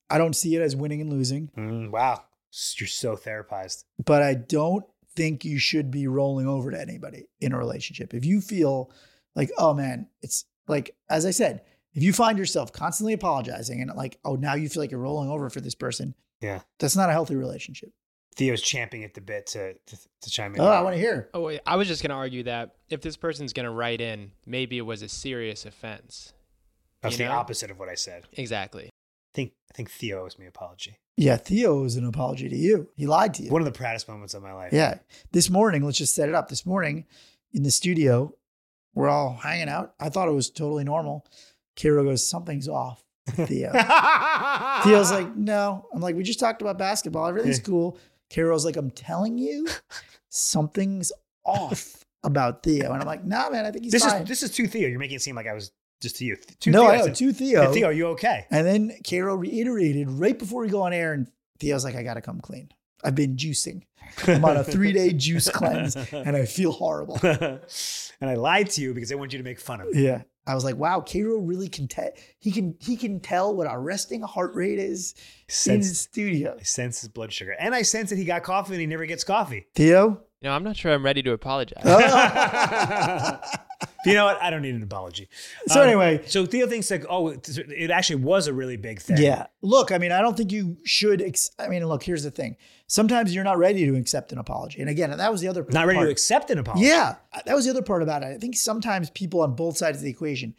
I 0.10 0.18
don't 0.18 0.36
see 0.36 0.56
it 0.56 0.62
as 0.62 0.76
winning 0.76 1.02
and 1.02 1.10
losing, 1.10 1.50
mm, 1.58 1.90
wow, 1.90 2.24
you're 2.78 2.88
so 2.88 3.16
therapized. 3.16 3.84
but 4.04 4.22
I 4.22 4.36
don't 4.36 4.86
think 5.16 5.46
you 5.46 5.58
should 5.58 5.92
be 5.92 6.08
rolling 6.08 6.48
over 6.48 6.72
to 6.72 6.80
anybody 6.80 7.28
in 7.40 7.54
a 7.54 7.58
relationship. 7.58 8.14
If 8.14 8.26
you 8.26 8.42
feel 8.42 8.92
like, 9.36 9.52
oh 9.58 9.74
man, 9.74 10.08
it's 10.22 10.46
like, 10.68 10.96
as 11.10 11.26
I 11.26 11.32
said, 11.32 11.62
if 11.94 12.04
you 12.04 12.12
find 12.14 12.38
yourself 12.38 12.72
constantly 12.74 13.14
apologizing 13.14 13.82
and 13.82 13.92
like, 13.96 14.18
oh, 14.26 14.36
now 14.36 14.56
you 14.56 14.68
feel 14.70 14.84
like 14.84 14.92
you're 14.92 15.00
rolling 15.00 15.30
over 15.30 15.50
for 15.50 15.62
this 15.62 15.76
person, 15.76 16.14
Yeah. 16.42 16.62
that's 16.80 16.96
not 16.96 17.10
a 17.10 17.14
healthy 17.14 17.36
relationship. 17.36 17.92
Theo's 18.36 18.62
champing 18.62 19.06
at 19.06 19.14
the 19.14 19.22
bit 19.22 19.48
to 19.48 19.74
to, 19.76 19.98
to 20.22 20.30
chime 20.30 20.54
in. 20.56 20.60
Oh, 20.62 20.66
I 20.68 20.82
want 20.82 20.96
to 20.96 21.00
hear. 21.00 21.30
Oh, 21.34 21.40
wait, 21.42 21.62
I 21.66 21.78
was 21.78 21.88
just 21.88 22.02
going 22.02 22.10
to 22.10 22.16
argue 22.18 22.44
that 22.44 22.76
if 22.90 23.00
this 23.02 23.16
person's 23.16 23.54
going 23.54 23.64
to 23.64 23.72
write 23.72 24.02
in, 24.02 24.32
maybe 24.46 24.78
it 24.78 24.82
was 24.82 25.02
a 25.02 25.08
serious 25.08 25.66
offense. 25.66 26.34
That's 27.02 27.18
you 27.18 27.26
the 27.26 27.32
know? 27.32 27.38
opposite 27.40 27.72
of 27.72 27.80
what 27.80 27.88
I 27.88 27.96
said. 27.96 28.24
Exactly. 28.34 28.88
I 28.88 28.90
think 29.34 29.54
I 29.72 29.74
think 29.74 29.90
Theo 29.90 30.26
owes 30.26 30.38
me 30.38 30.46
an 30.46 30.50
apology. 30.50 30.98
Yeah, 31.16 31.38
Theo 31.38 31.86
is 31.86 31.96
an 31.96 32.06
apology 32.06 32.50
to 32.50 32.56
you. 32.58 32.90
He 32.98 33.08
lied 33.08 33.34
to 33.36 33.44
you. 33.44 33.52
One 33.52 33.62
of 33.62 33.66
the 33.66 33.72
proudest 33.72 34.10
moments 34.10 34.34
of 34.34 34.44
my 34.44 34.52
life. 34.52 34.74
Yeah. 34.74 34.98
This 35.32 35.50
morning, 35.50 35.84
let's 35.84 35.98
just 35.98 36.14
set 36.14 36.28
it 36.28 36.36
up. 36.36 36.50
This 36.50 36.66
morning 36.66 37.06
in 37.54 37.64
the 37.64 37.72
studio, 37.72 38.34
we're 38.96 39.10
all 39.10 39.34
hanging 39.36 39.70
out. 39.70 39.94
I 40.00 40.10
thought 40.10 40.28
it 40.28 40.32
was 40.34 40.50
totally 40.50 40.84
normal. 40.84 41.26
Karo 41.76 42.04
goes, 42.04 42.26
Something's 42.28 42.68
off. 42.68 43.04
Theo. 43.30 43.72
Uh, 43.74 44.82
Theo's 44.84 45.12
like, 45.12 45.36
No. 45.36 45.88
I'm 45.94 46.02
like, 46.02 46.16
We 46.16 46.24
just 46.24 46.40
talked 46.40 46.62
about 46.62 46.78
basketball. 46.78 47.28
Everything's 47.28 47.60
cool. 47.60 47.98
Karo's 48.30 48.66
like, 48.66 48.76
I'm 48.78 48.90
telling 48.92 49.38
you, 49.38 49.68
something's 50.30 51.12
off 51.46 52.04
about 52.24 52.64
Theo. 52.64 52.92
And 52.92 53.02
I'm 53.02 53.08
like, 53.08 53.24
Nah, 53.24 53.50
man, 53.50 53.66
I 53.66 53.72
think 53.72 53.84
he's 53.84 53.92
this 53.94 54.04
fine. 54.06 54.24
is 54.24 54.28
this 54.28 54.44
is 54.44 54.52
to 54.52 54.68
Theo. 54.68 54.88
You're 54.88 55.00
making 55.00 55.18
it 55.18 55.22
seem 55.22 55.36
like 55.36 55.48
I 55.48 55.54
was 55.54 55.72
just 56.02 56.18
to 56.18 56.26
you. 56.26 56.38
To 56.62 56.70
no, 56.72 56.82
Theo, 56.82 56.90
I 56.90 56.98
know. 56.98 57.14
To 57.14 57.26
"Hey, 57.28 57.32
Theo. 57.34 57.74
Theo, 57.74 57.88
are 57.88 57.94
you 57.94 58.08
okay? 58.08 58.46
And 58.52 58.66
then 58.66 58.92
Karo 59.08 59.36
reiterated 59.36 60.10
right 60.10 60.38
before 60.38 60.62
we 60.62 60.70
go 60.70 60.82
on 60.84 60.94
air, 60.94 61.14
and 61.14 61.28
Theo's 61.60 61.84
like, 61.84 61.96
I 61.96 62.04
gotta 62.04 62.22
come 62.22 62.42
clean. 62.42 62.70
I've 63.06 63.16
been 63.16 63.36
juicing. 63.36 63.84
I'm 64.28 64.44
on 64.46 64.58
a 64.58 64.64
three 64.64 64.92
day 64.92 65.14
juice 65.14 65.50
cleanse 65.50 65.96
and 65.96 66.36
I 66.36 66.46
feel 66.46 66.72
horrible. 66.72 67.20
and 67.24 68.30
I 68.30 68.36
lied 68.36 68.70
to 68.72 68.82
you 68.82 68.94
because 68.94 69.12
I 69.12 69.16
want 69.16 69.34
you 69.34 69.38
to 69.40 69.44
make 69.44 69.60
fun 69.60 69.82
of 69.82 69.90
me. 69.92 70.04
Yeah. 70.04 70.24
I 70.48 70.54
was 70.54 70.64
like, 70.64 70.76
wow, 70.76 71.02
Karo 71.02 71.40
really 71.40 71.68
can 71.70 71.88
tell 71.88 72.12
he 72.40 72.52
can 72.52 72.76
he 72.80 72.98
can 72.98 73.20
tell 73.20 73.56
what 73.56 73.68
our 73.68 73.82
resting 73.82 74.22
heart 74.22 74.54
rate 74.54 74.78
is 74.78 75.16
in 75.18 75.54
Sense, 75.54 75.88
his 75.88 76.00
studio. 76.02 76.56
I 76.60 76.64
sense 76.64 77.02
his 77.02 77.10
blood 77.10 77.34
sugar, 77.34 77.56
and 77.60 77.74
I 77.74 77.82
sense 77.82 78.12
that 78.12 78.18
he 78.18 78.26
got 78.26 78.44
coffee 78.44 78.74
and 78.74 78.82
he 78.82 78.86
never 78.86 79.08
gets 79.08 79.24
coffee. 79.24 79.66
Theo? 79.74 80.22
You 80.42 80.50
know, 80.50 80.52
I'm 80.52 80.64
not 80.64 80.78
sure 80.78 80.94
I'm 80.94 81.04
ready 81.04 81.24
to 81.24 81.32
apologize. 81.32 81.82
Oh. 81.84 83.40
you 84.06 84.14
know 84.14 84.26
what? 84.26 84.42
I 84.42 84.50
don't 84.50 84.62
need 84.62 84.76
an 84.76 84.84
apology. 84.84 85.28
So 85.68 85.82
Um, 85.82 85.88
anyway, 85.88 86.22
so 86.28 86.46
Theo 86.46 86.68
thinks 86.68 86.90
like, 86.92 87.06
oh, 87.10 87.30
it 87.30 87.92
actually 87.92 88.18
was 88.24 88.48
a 88.48 88.54
really 88.54 88.78
big 88.78 89.00
thing. 89.02 89.18
yeah. 89.18 89.48
Look, 89.62 89.92
I 89.92 89.98
mean, 89.98 90.12
I 90.12 90.22
don't 90.22 90.38
think 90.38 90.52
you 90.52 90.78
should 90.86 91.22
ex- 91.22 91.52
I 91.60 91.68
mean, 91.68 91.86
look, 91.86 92.04
here's 92.04 92.24
the 92.24 92.32
thing. 92.32 92.58
Sometimes 92.88 93.34
you're 93.34 93.44
not 93.44 93.58
ready 93.58 93.86
to 93.86 93.96
accept 93.96 94.32
an 94.32 94.38
apology. 94.38 94.80
And 94.80 94.90
again, 94.90 95.10
that 95.18 95.32
was 95.32 95.42
the 95.42 95.48
other 95.48 95.64
part. 95.64 95.74
not 95.74 95.88
ready 95.88 96.00
to 96.02 96.10
accept 96.10 96.52
an 96.52 96.60
apology. 96.60 96.86
Yeah, 96.86 97.16
that 97.46 97.56
was 97.56 97.66
the 97.66 97.72
other 97.72 97.82
part 97.82 98.04
about 98.04 98.22
it. 98.24 98.28
I 98.28 98.38
think 98.38 98.56
sometimes 98.56 99.10
people 99.10 99.42
on 99.42 99.56
both 99.56 99.78
sides 99.78 99.98
of 99.98 100.04
the 100.04 100.10
equation, 100.12 100.54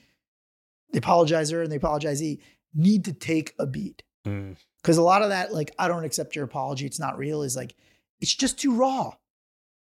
the 0.92 1.00
apologizer 1.00 1.62
and 1.62 1.70
the 1.70 1.78
apologizee, 1.78 2.40
need 2.74 3.04
to 3.04 3.12
take 3.12 3.54
a 3.58 3.66
beat. 3.66 4.02
Mm. 4.26 4.56
Because 4.82 4.98
a 4.98 5.02
lot 5.02 5.22
of 5.22 5.28
that, 5.30 5.52
like, 5.52 5.72
I 5.78 5.88
don't 5.88 6.04
accept 6.04 6.34
your 6.36 6.44
apology, 6.44 6.84
it's 6.86 7.00
not 7.00 7.16
real, 7.18 7.42
is 7.42 7.56
like, 7.56 7.74
it's 8.20 8.34
just 8.34 8.58
too 8.58 8.74
raw. 8.74 9.12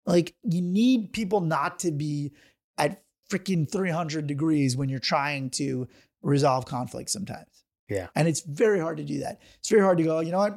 Like, 0.06 0.36
you 0.44 0.62
need 0.62 1.14
people 1.14 1.42
not 1.42 1.80
to 1.80 1.92
be 1.92 2.32
at 2.78 3.02
freaking 3.30 3.70
300 3.70 4.28
degrees 4.28 4.76
when 4.76 4.90
you're 4.90 5.00
trying 5.00 5.50
to 5.52 5.88
resolve 6.22 6.66
conflict 6.66 7.10
sometimes. 7.10 7.64
Yeah. 7.90 8.08
And 8.16 8.28
it's 8.28 8.42
very 8.42 8.80
hard 8.80 8.98
to 8.98 9.04
do 9.04 9.20
that. 9.20 9.42
It's 9.60 9.70
very 9.70 9.82
hard 9.82 9.98
to 9.98 10.04
go, 10.04 10.20
you 10.20 10.32
know 10.32 10.40
what? 10.40 10.54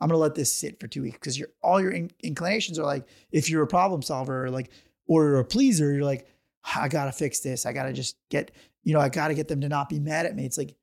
I'm 0.00 0.08
going 0.08 0.16
to 0.18 0.22
let 0.22 0.34
this 0.34 0.52
sit 0.52 0.80
for 0.80 0.88
two 0.88 1.02
weeks 1.02 1.18
because 1.18 1.38
your 1.38 1.48
all 1.62 1.80
your 1.80 1.92
in- 1.92 2.10
inclinations 2.22 2.78
are 2.78 2.84
like, 2.84 3.06
if 3.30 3.48
you're 3.48 3.62
a 3.62 3.66
problem 3.66 4.02
solver 4.02 4.44
or 4.44 4.50
like, 4.50 4.70
or 5.06 5.24
you're 5.24 5.40
a 5.40 5.44
pleaser, 5.44 5.92
you're 5.92 6.04
like, 6.04 6.26
I 6.74 6.88
got 6.88 7.04
to 7.04 7.12
fix 7.12 7.40
this. 7.40 7.66
I 7.66 7.72
got 7.72 7.84
to 7.84 7.92
just 7.92 8.16
get, 8.30 8.50
you 8.82 8.92
know, 8.92 9.00
I 9.00 9.08
got 9.08 9.28
to 9.28 9.34
get 9.34 9.48
them 9.48 9.60
to 9.60 9.68
not 9.68 9.88
be 9.88 10.00
mad 10.00 10.26
at 10.26 10.34
me. 10.34 10.44
It's 10.44 10.58
like, 10.58 10.74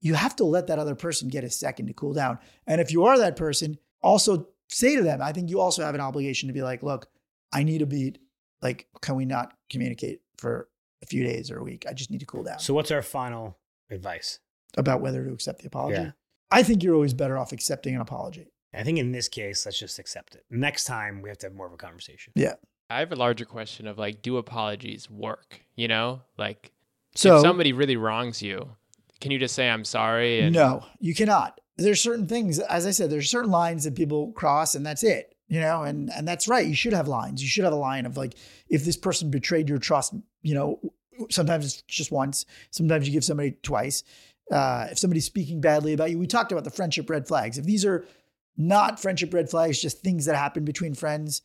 you 0.00 0.14
have 0.14 0.36
to 0.36 0.44
let 0.44 0.68
that 0.68 0.78
other 0.78 0.94
person 0.94 1.28
get 1.28 1.44
a 1.44 1.50
second 1.50 1.86
to 1.86 1.92
cool 1.92 2.14
down. 2.14 2.38
And 2.66 2.80
if 2.80 2.92
you 2.92 3.04
are 3.04 3.18
that 3.18 3.36
person, 3.36 3.78
also 4.02 4.48
say 4.68 4.96
to 4.96 5.02
them, 5.02 5.20
I 5.20 5.32
think 5.32 5.50
you 5.50 5.60
also 5.60 5.84
have 5.84 5.94
an 5.94 6.00
obligation 6.00 6.48
to 6.48 6.52
be 6.52 6.62
like, 6.62 6.82
look, 6.82 7.08
I 7.52 7.62
need 7.62 7.82
a 7.82 7.86
beat. 7.86 8.18
Like, 8.62 8.86
can 9.00 9.16
we 9.16 9.24
not 9.24 9.52
communicate 9.70 10.20
for 10.38 10.68
a 11.02 11.06
few 11.06 11.24
days 11.24 11.50
or 11.50 11.58
a 11.58 11.64
week? 11.64 11.84
I 11.88 11.92
just 11.92 12.10
need 12.10 12.20
to 12.20 12.26
cool 12.26 12.42
down 12.44 12.58
So 12.58 12.74
what's 12.74 12.90
our 12.90 13.02
final 13.02 13.58
advice? 13.90 14.38
about 14.76 15.00
whether 15.00 15.24
to 15.24 15.32
accept 15.32 15.60
the 15.60 15.66
apology. 15.66 16.02
Yeah. 16.02 16.10
I 16.50 16.62
think 16.62 16.82
you're 16.82 16.94
always 16.94 17.14
better 17.14 17.38
off 17.38 17.52
accepting 17.52 17.94
an 17.94 18.00
apology. 18.00 18.52
I 18.74 18.82
think 18.82 18.98
in 18.98 19.12
this 19.12 19.28
case, 19.28 19.64
let's 19.64 19.78
just 19.78 19.98
accept 19.98 20.34
it. 20.34 20.44
Next 20.50 20.84
time, 20.84 21.22
we 21.22 21.30
have 21.30 21.38
to 21.38 21.46
have 21.46 21.54
more 21.54 21.66
of 21.66 21.72
a 21.72 21.78
conversation. 21.78 22.32
Yeah. 22.36 22.54
I 22.90 22.98
have 23.00 23.10
a 23.10 23.16
larger 23.16 23.44
question 23.44 23.86
of 23.86 23.98
like, 23.98 24.22
do 24.22 24.36
apologies 24.36 25.10
work? 25.10 25.60
You 25.76 25.88
know, 25.88 26.22
like 26.36 26.72
So 27.14 27.36
if 27.36 27.42
somebody 27.42 27.72
really 27.72 27.96
wrongs 27.96 28.42
you, 28.42 28.68
can 29.20 29.30
you 29.30 29.38
just 29.38 29.54
say 29.54 29.68
I'm 29.68 29.84
sorry? 29.84 30.40
And 30.40 30.54
no, 30.54 30.84
you 31.00 31.14
cannot. 31.14 31.60
There's 31.78 32.00
certain 32.00 32.26
things, 32.26 32.58
as 32.58 32.86
I 32.86 32.90
said, 32.90 33.10
there's 33.10 33.30
certain 33.30 33.50
lines 33.50 33.84
that 33.84 33.94
people 33.94 34.32
cross, 34.32 34.74
and 34.74 34.84
that's 34.84 35.02
it. 35.02 35.34
You 35.48 35.60
know, 35.60 35.82
and 35.82 36.10
and 36.10 36.26
that's 36.26 36.48
right. 36.48 36.66
You 36.66 36.74
should 36.74 36.92
have 36.92 37.06
lines. 37.06 37.40
You 37.42 37.48
should 37.48 37.64
have 37.64 37.72
a 37.72 37.76
line 37.76 38.04
of 38.04 38.16
like, 38.16 38.34
if 38.68 38.84
this 38.84 38.96
person 38.96 39.30
betrayed 39.30 39.68
your 39.68 39.78
trust, 39.78 40.12
you 40.42 40.54
know, 40.54 40.80
sometimes 41.30 41.64
it's 41.66 41.82
just 41.82 42.10
once. 42.10 42.46
Sometimes 42.70 43.06
you 43.06 43.12
give 43.12 43.24
somebody 43.24 43.56
twice. 43.62 44.02
Uh, 44.50 44.88
if 44.90 44.98
somebody's 44.98 45.24
speaking 45.24 45.60
badly 45.60 45.92
about 45.92 46.10
you, 46.10 46.18
we 46.18 46.26
talked 46.26 46.52
about 46.52 46.64
the 46.64 46.70
friendship 46.70 47.10
red 47.10 47.26
flags. 47.26 47.58
If 47.58 47.64
these 47.64 47.84
are 47.84 48.04
not 48.56 49.00
friendship 49.00 49.34
red 49.34 49.50
flags, 49.50 49.80
just 49.80 50.02
things 50.02 50.24
that 50.26 50.36
happen 50.36 50.64
between 50.64 50.94
friends, 50.94 51.42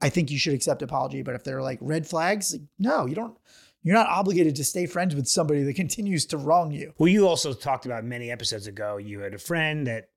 I 0.00 0.08
think 0.08 0.30
you 0.30 0.38
should 0.38 0.54
accept 0.54 0.82
apology. 0.82 1.22
But 1.22 1.34
if 1.34 1.44
they're 1.44 1.62
like 1.62 1.78
red 1.80 2.06
flags, 2.06 2.52
like, 2.52 2.62
no, 2.78 3.06
you 3.06 3.14
don't. 3.14 3.36
You're 3.82 3.94
not 3.94 4.08
obligated 4.08 4.56
to 4.56 4.64
stay 4.64 4.86
friends 4.86 5.14
with 5.14 5.28
somebody 5.28 5.62
that 5.62 5.74
continues 5.76 6.26
to 6.26 6.38
wrong 6.38 6.72
you. 6.72 6.92
Well, 6.98 7.08
you 7.08 7.28
also 7.28 7.52
talked 7.52 7.86
about 7.86 8.04
many 8.04 8.30
episodes 8.30 8.66
ago. 8.66 8.96
You 8.96 9.20
had 9.20 9.34
a 9.34 9.38
friend 9.38 9.86
that, 9.86 10.10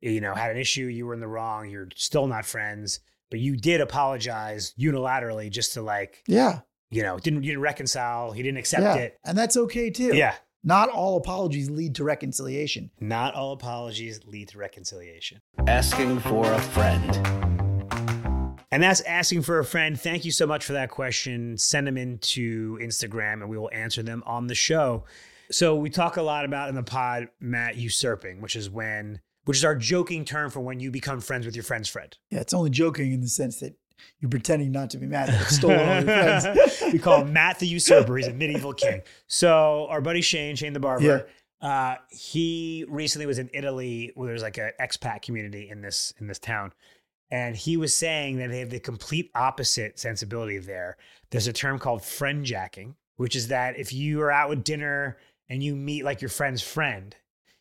you 0.00 0.20
know, 0.20 0.34
had 0.34 0.50
an 0.50 0.56
issue. 0.56 0.84
You 0.84 1.06
were 1.06 1.14
in 1.14 1.20
the 1.20 1.28
wrong. 1.28 1.68
You're 1.70 1.88
still 1.96 2.26
not 2.26 2.44
friends, 2.46 3.00
but 3.30 3.40
you 3.40 3.56
did 3.56 3.80
apologize 3.80 4.74
unilaterally 4.78 5.50
just 5.50 5.74
to 5.74 5.82
like, 5.82 6.22
Yeah, 6.26 6.60
you 6.90 7.02
know, 7.02 7.18
didn't 7.18 7.42
you 7.42 7.50
didn't 7.52 7.62
reconcile. 7.62 8.32
He 8.32 8.42
didn't 8.42 8.58
accept 8.58 8.82
yeah, 8.82 8.94
it. 8.96 9.18
and 9.24 9.36
that's 9.36 9.56
okay 9.56 9.90
too. 9.90 10.14
Yeah. 10.16 10.34
not 10.64 10.88
all 10.88 11.16
apologies 11.16 11.70
lead 11.70 11.94
to 11.96 12.04
reconciliation. 12.04 12.90
Not 13.00 13.34
all 13.34 13.52
apologies 13.52 14.20
lead 14.26 14.48
to 14.48 14.58
reconciliation. 14.58 15.40
Asking 15.66 16.18
for 16.20 16.50
a 16.52 16.60
friend. 16.60 17.04
And 18.70 18.82
that's 18.82 19.00
asking 19.02 19.42
for 19.42 19.58
a 19.58 19.64
friend. 19.64 19.98
Thank 19.98 20.24
you 20.26 20.30
so 20.30 20.46
much 20.46 20.64
for 20.64 20.74
that 20.74 20.90
question. 20.90 21.56
Send 21.56 21.86
them 21.86 21.96
into 21.96 22.76
Instagram 22.82 23.34
and 23.40 23.48
we 23.48 23.56
will 23.56 23.70
answer 23.72 24.02
them 24.02 24.22
on 24.26 24.46
the 24.46 24.54
show. 24.54 25.04
So 25.50 25.74
we 25.76 25.88
talk 25.88 26.18
a 26.18 26.22
lot 26.22 26.44
about 26.44 26.68
in 26.68 26.74
the 26.74 26.82
pod, 26.82 27.28
Matt, 27.40 27.76
usurping, 27.76 28.42
which 28.42 28.54
is 28.56 28.68
when, 28.68 29.20
which 29.48 29.56
is 29.56 29.64
our 29.64 29.74
joking 29.74 30.26
term 30.26 30.50
for 30.50 30.60
when 30.60 30.78
you 30.78 30.90
become 30.90 31.22
friends 31.22 31.46
with 31.46 31.56
your 31.56 31.62
friend's 31.62 31.88
friend. 31.88 32.14
Yeah, 32.28 32.40
it's 32.40 32.52
only 32.52 32.68
joking 32.68 33.14
in 33.14 33.22
the 33.22 33.28
sense 33.28 33.60
that 33.60 33.74
you're 34.20 34.28
pretending 34.28 34.72
not 34.72 34.90
to 34.90 34.98
be 34.98 35.06
mad 35.06 35.30
that 35.30 35.40
I've 35.40 35.64
all 35.64 35.70
your 35.70 36.02
friends. 36.02 36.82
we 36.92 36.98
call 36.98 37.22
him 37.22 37.32
Matt 37.32 37.58
the 37.58 37.66
Usurper. 37.66 38.18
He's 38.18 38.26
a 38.26 38.34
medieval 38.34 38.74
king. 38.74 39.00
So 39.26 39.86
our 39.88 40.02
buddy 40.02 40.20
Shane, 40.20 40.54
Shane 40.54 40.74
the 40.74 40.80
barber, 40.80 41.28
uh, 41.62 41.94
he 42.10 42.84
recently 42.90 43.24
was 43.24 43.38
in 43.38 43.48
Italy 43.54 44.12
where 44.16 44.28
there's 44.28 44.42
like 44.42 44.58
an 44.58 44.72
expat 44.78 45.22
community 45.22 45.70
in 45.70 45.80
this 45.80 46.12
in 46.20 46.26
this 46.26 46.38
town. 46.38 46.74
And 47.30 47.56
he 47.56 47.78
was 47.78 47.94
saying 47.94 48.36
that 48.40 48.50
they 48.50 48.58
have 48.58 48.68
the 48.68 48.80
complete 48.80 49.30
opposite 49.34 49.98
sensibility 49.98 50.58
there. 50.58 50.98
There's 51.30 51.46
a 51.46 51.54
term 51.54 51.78
called 51.78 52.04
friend 52.04 52.44
jacking, 52.44 52.96
which 53.16 53.34
is 53.34 53.48
that 53.48 53.78
if 53.78 53.94
you 53.94 54.20
are 54.20 54.30
out 54.30 54.50
with 54.50 54.62
dinner 54.62 55.16
and 55.48 55.62
you 55.62 55.74
meet 55.74 56.04
like 56.04 56.20
your 56.20 56.28
friend's 56.28 56.60
friend, 56.60 57.16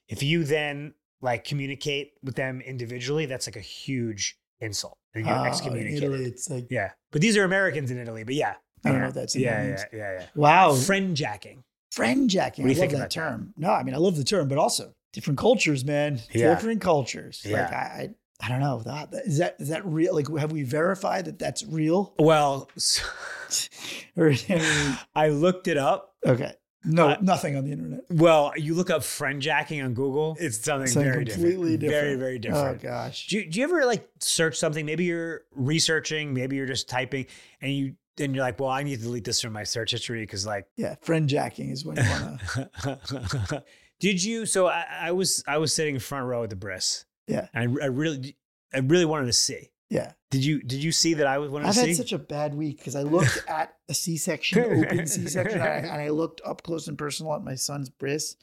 if 0.09 0.21
you 0.21 0.43
then 0.43 0.93
like 1.21 1.43
communicate 1.43 2.11
with 2.23 2.35
them 2.35 2.61
individually, 2.61 3.25
that's 3.25 3.47
like 3.47 3.55
a 3.55 3.59
huge 3.61 4.37
insult. 4.59 4.97
And 5.13 5.25
you're 5.25 5.35
in 5.35 5.41
ah, 5.41 5.45
excommunicated. 5.45 6.03
Italy, 6.03 6.25
it's 6.25 6.49
like 6.49 6.67
Yeah. 6.69 6.91
But 7.11 7.21
these 7.21 7.37
are 7.37 7.43
Americans 7.43 7.91
in 7.91 7.97
Italy, 7.97 8.23
but 8.23 8.35
yeah. 8.35 8.55
I 8.85 8.91
don't 8.91 8.99
know 8.99 9.05
what 9.07 9.15
that's 9.15 9.35
Yeah, 9.35 9.63
yeah, 9.67 9.83
yeah, 9.91 10.19
yeah. 10.19 10.25
wow, 10.35 10.73
Friend 10.73 11.15
jacking. 11.15 11.63
friend 11.91 12.29
jacking. 12.29 12.63
What 12.65 12.71
I 12.71 12.73
do 12.73 12.79
you 12.79 12.81
love 12.81 12.89
think 12.89 12.91
that 12.91 12.97
about 12.97 13.09
that? 13.09 13.37
term. 13.37 13.53
No, 13.57 13.71
I 13.71 13.83
mean 13.83 13.95
I 13.95 13.97
love 13.97 14.15
the 14.17 14.23
term, 14.23 14.47
but 14.47 14.57
also 14.57 14.93
different 15.13 15.39
cultures, 15.39 15.83
man. 15.83 16.19
Yeah. 16.31 16.53
Different 16.53 16.81
cultures. 16.81 17.41
Like 17.43 17.51
Yeah. 17.53 17.67
I, 17.71 18.01
I, 18.03 18.09
I 18.39 18.49
don't 18.49 18.59
know. 18.59 18.81
That, 18.85 19.09
is 19.25 19.39
that 19.39 19.55
is 19.59 19.69
that 19.69 19.83
real? 19.85 20.13
Like, 20.13 20.27
have 20.37 20.51
we 20.51 20.61
verified 20.61 21.25
that 21.25 21.39
that's 21.39 21.65
real? 21.65 22.13
Well, 22.19 22.69
so- 22.77 23.03
I 24.17 24.97
I 25.15 25.29
looked 25.29 25.67
it 25.67 25.77
up. 25.77 26.13
okay, 26.25 26.53
no, 26.83 27.09
Uh, 27.09 27.17
nothing 27.21 27.55
on 27.55 27.65
the 27.65 27.71
internet. 27.71 28.01
Well, 28.09 28.53
you 28.55 28.73
look 28.75 28.89
up 28.89 29.03
friend 29.03 29.41
jacking 29.41 29.81
on 29.81 29.93
Google, 29.93 30.37
it's 30.39 30.63
something, 30.63 30.87
Something 30.87 31.11
very 31.11 31.25
completely 31.25 31.77
different. 31.77 31.79
Very, 31.79 32.13
different. 32.15 32.19
very 32.19 32.35
Oh 32.35 32.39
different. 32.73 32.85
Oh 32.85 32.87
gosh. 32.87 33.27
do, 33.27 33.37
you, 33.39 33.49
do 33.49 33.59
you 33.59 33.65
ever 33.65 33.85
like 33.85 34.07
search 34.19 34.57
something? 34.57 34.85
Maybe 34.85 35.05
you're 35.05 35.41
researching, 35.55 36.33
maybe 36.33 36.55
you're 36.55 36.65
just 36.67 36.87
typing, 36.89 37.25
and 37.61 37.71
you 37.73 37.95
then 38.17 38.33
you're 38.33 38.43
like, 38.43 38.59
well, 38.59 38.69
I 38.69 38.81
need 38.81 38.95
to 38.97 39.01
delete 39.03 39.25
this 39.25 39.41
from 39.41 39.53
my 39.53 39.63
search 39.63 39.91
history 39.91 40.21
because 40.21 40.45
like 40.45 40.65
Yeah, 40.75 40.95
friend 41.01 41.27
jacking 41.29 41.69
is 41.69 41.85
when 41.85 41.97
you 41.97 42.03
want 42.03 42.41
to. 42.41 43.63
Did 43.99 44.23
you? 44.23 44.45
So 44.45 44.67
I, 44.67 44.85
I 45.01 45.11
was 45.11 45.43
I 45.47 45.57
was 45.57 45.73
sitting 45.73 45.95
in 45.95 45.99
front 46.01 46.25
row 46.27 46.43
at 46.43 46.49
the 46.49 46.55
bris. 46.55 47.05
Yeah. 47.27 47.47
And 47.53 47.77
I, 47.81 47.85
I 47.85 47.87
really 47.87 48.37
I 48.73 48.79
really 48.79 49.05
wanted 49.05 49.25
to 49.27 49.33
see. 49.33 49.71
Yeah, 49.89 50.11
Did 50.31 50.43
you 50.43 50.61
Did 50.61 50.83
you 50.83 50.91
see 50.91 51.13
that 51.15 51.27
I 51.27 51.37
was 51.37 51.49
wanted 51.49 51.67
I've 51.67 51.73
to 51.75 51.79
see? 51.81 51.87
had 51.89 51.95
such 51.97 52.11
a 52.13 52.17
bad 52.17 52.53
week 52.55 52.77
because 52.77 52.95
I 52.95 53.03
looked 53.03 53.43
at 53.47 53.73
a 53.87 53.93
C-section, 53.93 54.59
open 54.63 55.07
C-section, 55.07 55.61
and 55.61 55.63
I, 55.63 55.75
and 55.77 56.01
I 56.01 56.09
looked 56.09 56.41
up 56.45 56.61
close 56.63 56.87
and 56.89 56.97
personal 56.97 57.33
at 57.35 57.43
my 57.43 57.55
son's 57.55 57.89
bris. 57.89 58.35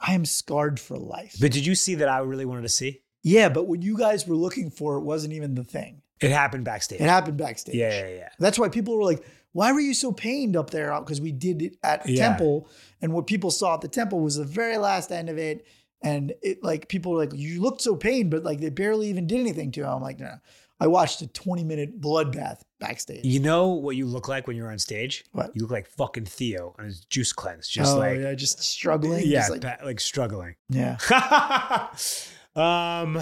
I 0.00 0.14
am 0.14 0.24
scarred 0.24 0.80
for 0.80 0.96
life. 0.98 1.36
but 1.40 1.52
did 1.52 1.64
you 1.66 1.74
see 1.74 1.94
that 1.96 2.08
I 2.08 2.18
really 2.18 2.44
wanted 2.44 2.62
to 2.62 2.68
see? 2.68 3.02
yeah, 3.22 3.48
but 3.50 3.68
what 3.68 3.82
you 3.82 3.96
guys 3.98 4.26
were 4.26 4.34
looking 4.34 4.70
for 4.70 4.98
wasn't 4.98 5.34
even 5.34 5.54
the 5.54 5.62
thing. 5.64 6.00
It 6.22 6.30
happened 6.32 6.64
backstage. 6.64 7.00
It 7.00 7.08
happened 7.08 7.36
backstage. 7.36 7.74
yeah, 7.74 7.90
yeah, 8.00 8.08
yeah. 8.16 8.28
That's 8.38 8.58
why 8.58 8.68
people 8.70 8.96
were 8.96 9.04
like, 9.04 9.24
why 9.52 9.72
were 9.72 9.80
you 9.80 9.94
so 9.94 10.10
pained 10.10 10.56
up 10.56 10.70
there? 10.70 10.92
Uh, 10.92 11.00
because 11.00 11.20
we 11.20 11.30
did 11.32 11.60
it 11.62 11.76
at 11.82 12.06
a 12.06 12.12
Yeah. 12.12 12.28
temple. 12.28 12.68
And 13.02 13.12
what 13.12 13.26
people 13.26 13.50
saw 13.50 13.74
at 13.74 13.80
the 13.82 13.88
temple 13.88 14.20
was 14.20 14.36
the 14.36 14.44
very 14.44 14.76
last 14.78 15.12
end 15.12 15.28
of 15.28 15.38
it. 15.38 15.66
And 16.02 16.32
it 16.42 16.62
like 16.64 16.88
people 16.88 17.12
were 17.12 17.18
like, 17.18 17.32
you 17.34 17.60
looked 17.60 17.82
so 17.82 17.94
pained, 17.94 18.30
but 18.30 18.42
like 18.42 18.60
they 18.60 18.70
barely 18.70 19.08
even 19.08 19.26
did 19.26 19.40
anything 19.40 19.70
to 19.72 19.82
him. 19.82 19.88
I'm 19.88 20.02
like, 20.02 20.18
no, 20.18 20.26
no. 20.26 20.34
I 20.80 20.86
watched 20.86 21.20
a 21.20 21.26
20 21.26 21.62
minute 21.62 22.00
bloodbath 22.00 22.62
backstage. 22.78 23.24
You 23.24 23.38
know 23.38 23.68
what 23.68 23.96
you 23.96 24.06
look 24.06 24.28
like 24.28 24.46
when 24.46 24.56
you're 24.56 24.72
on 24.72 24.78
stage? 24.78 25.24
What? 25.32 25.50
You 25.54 25.62
look 25.62 25.70
like 25.70 25.86
fucking 25.86 26.24
Theo 26.24 26.74
on 26.78 26.86
his 26.86 27.00
juice 27.04 27.32
cleanse, 27.32 27.68
just 27.68 27.94
oh, 27.94 27.98
like 27.98 28.18
yeah, 28.18 28.34
just 28.34 28.62
struggling. 28.62 29.22
yeah, 29.26 29.40
just 29.40 29.50
like, 29.50 29.60
ba- 29.60 29.78
like 29.84 30.00
struggling. 30.00 30.56
yeah. 30.70 30.96
um, 32.56 33.20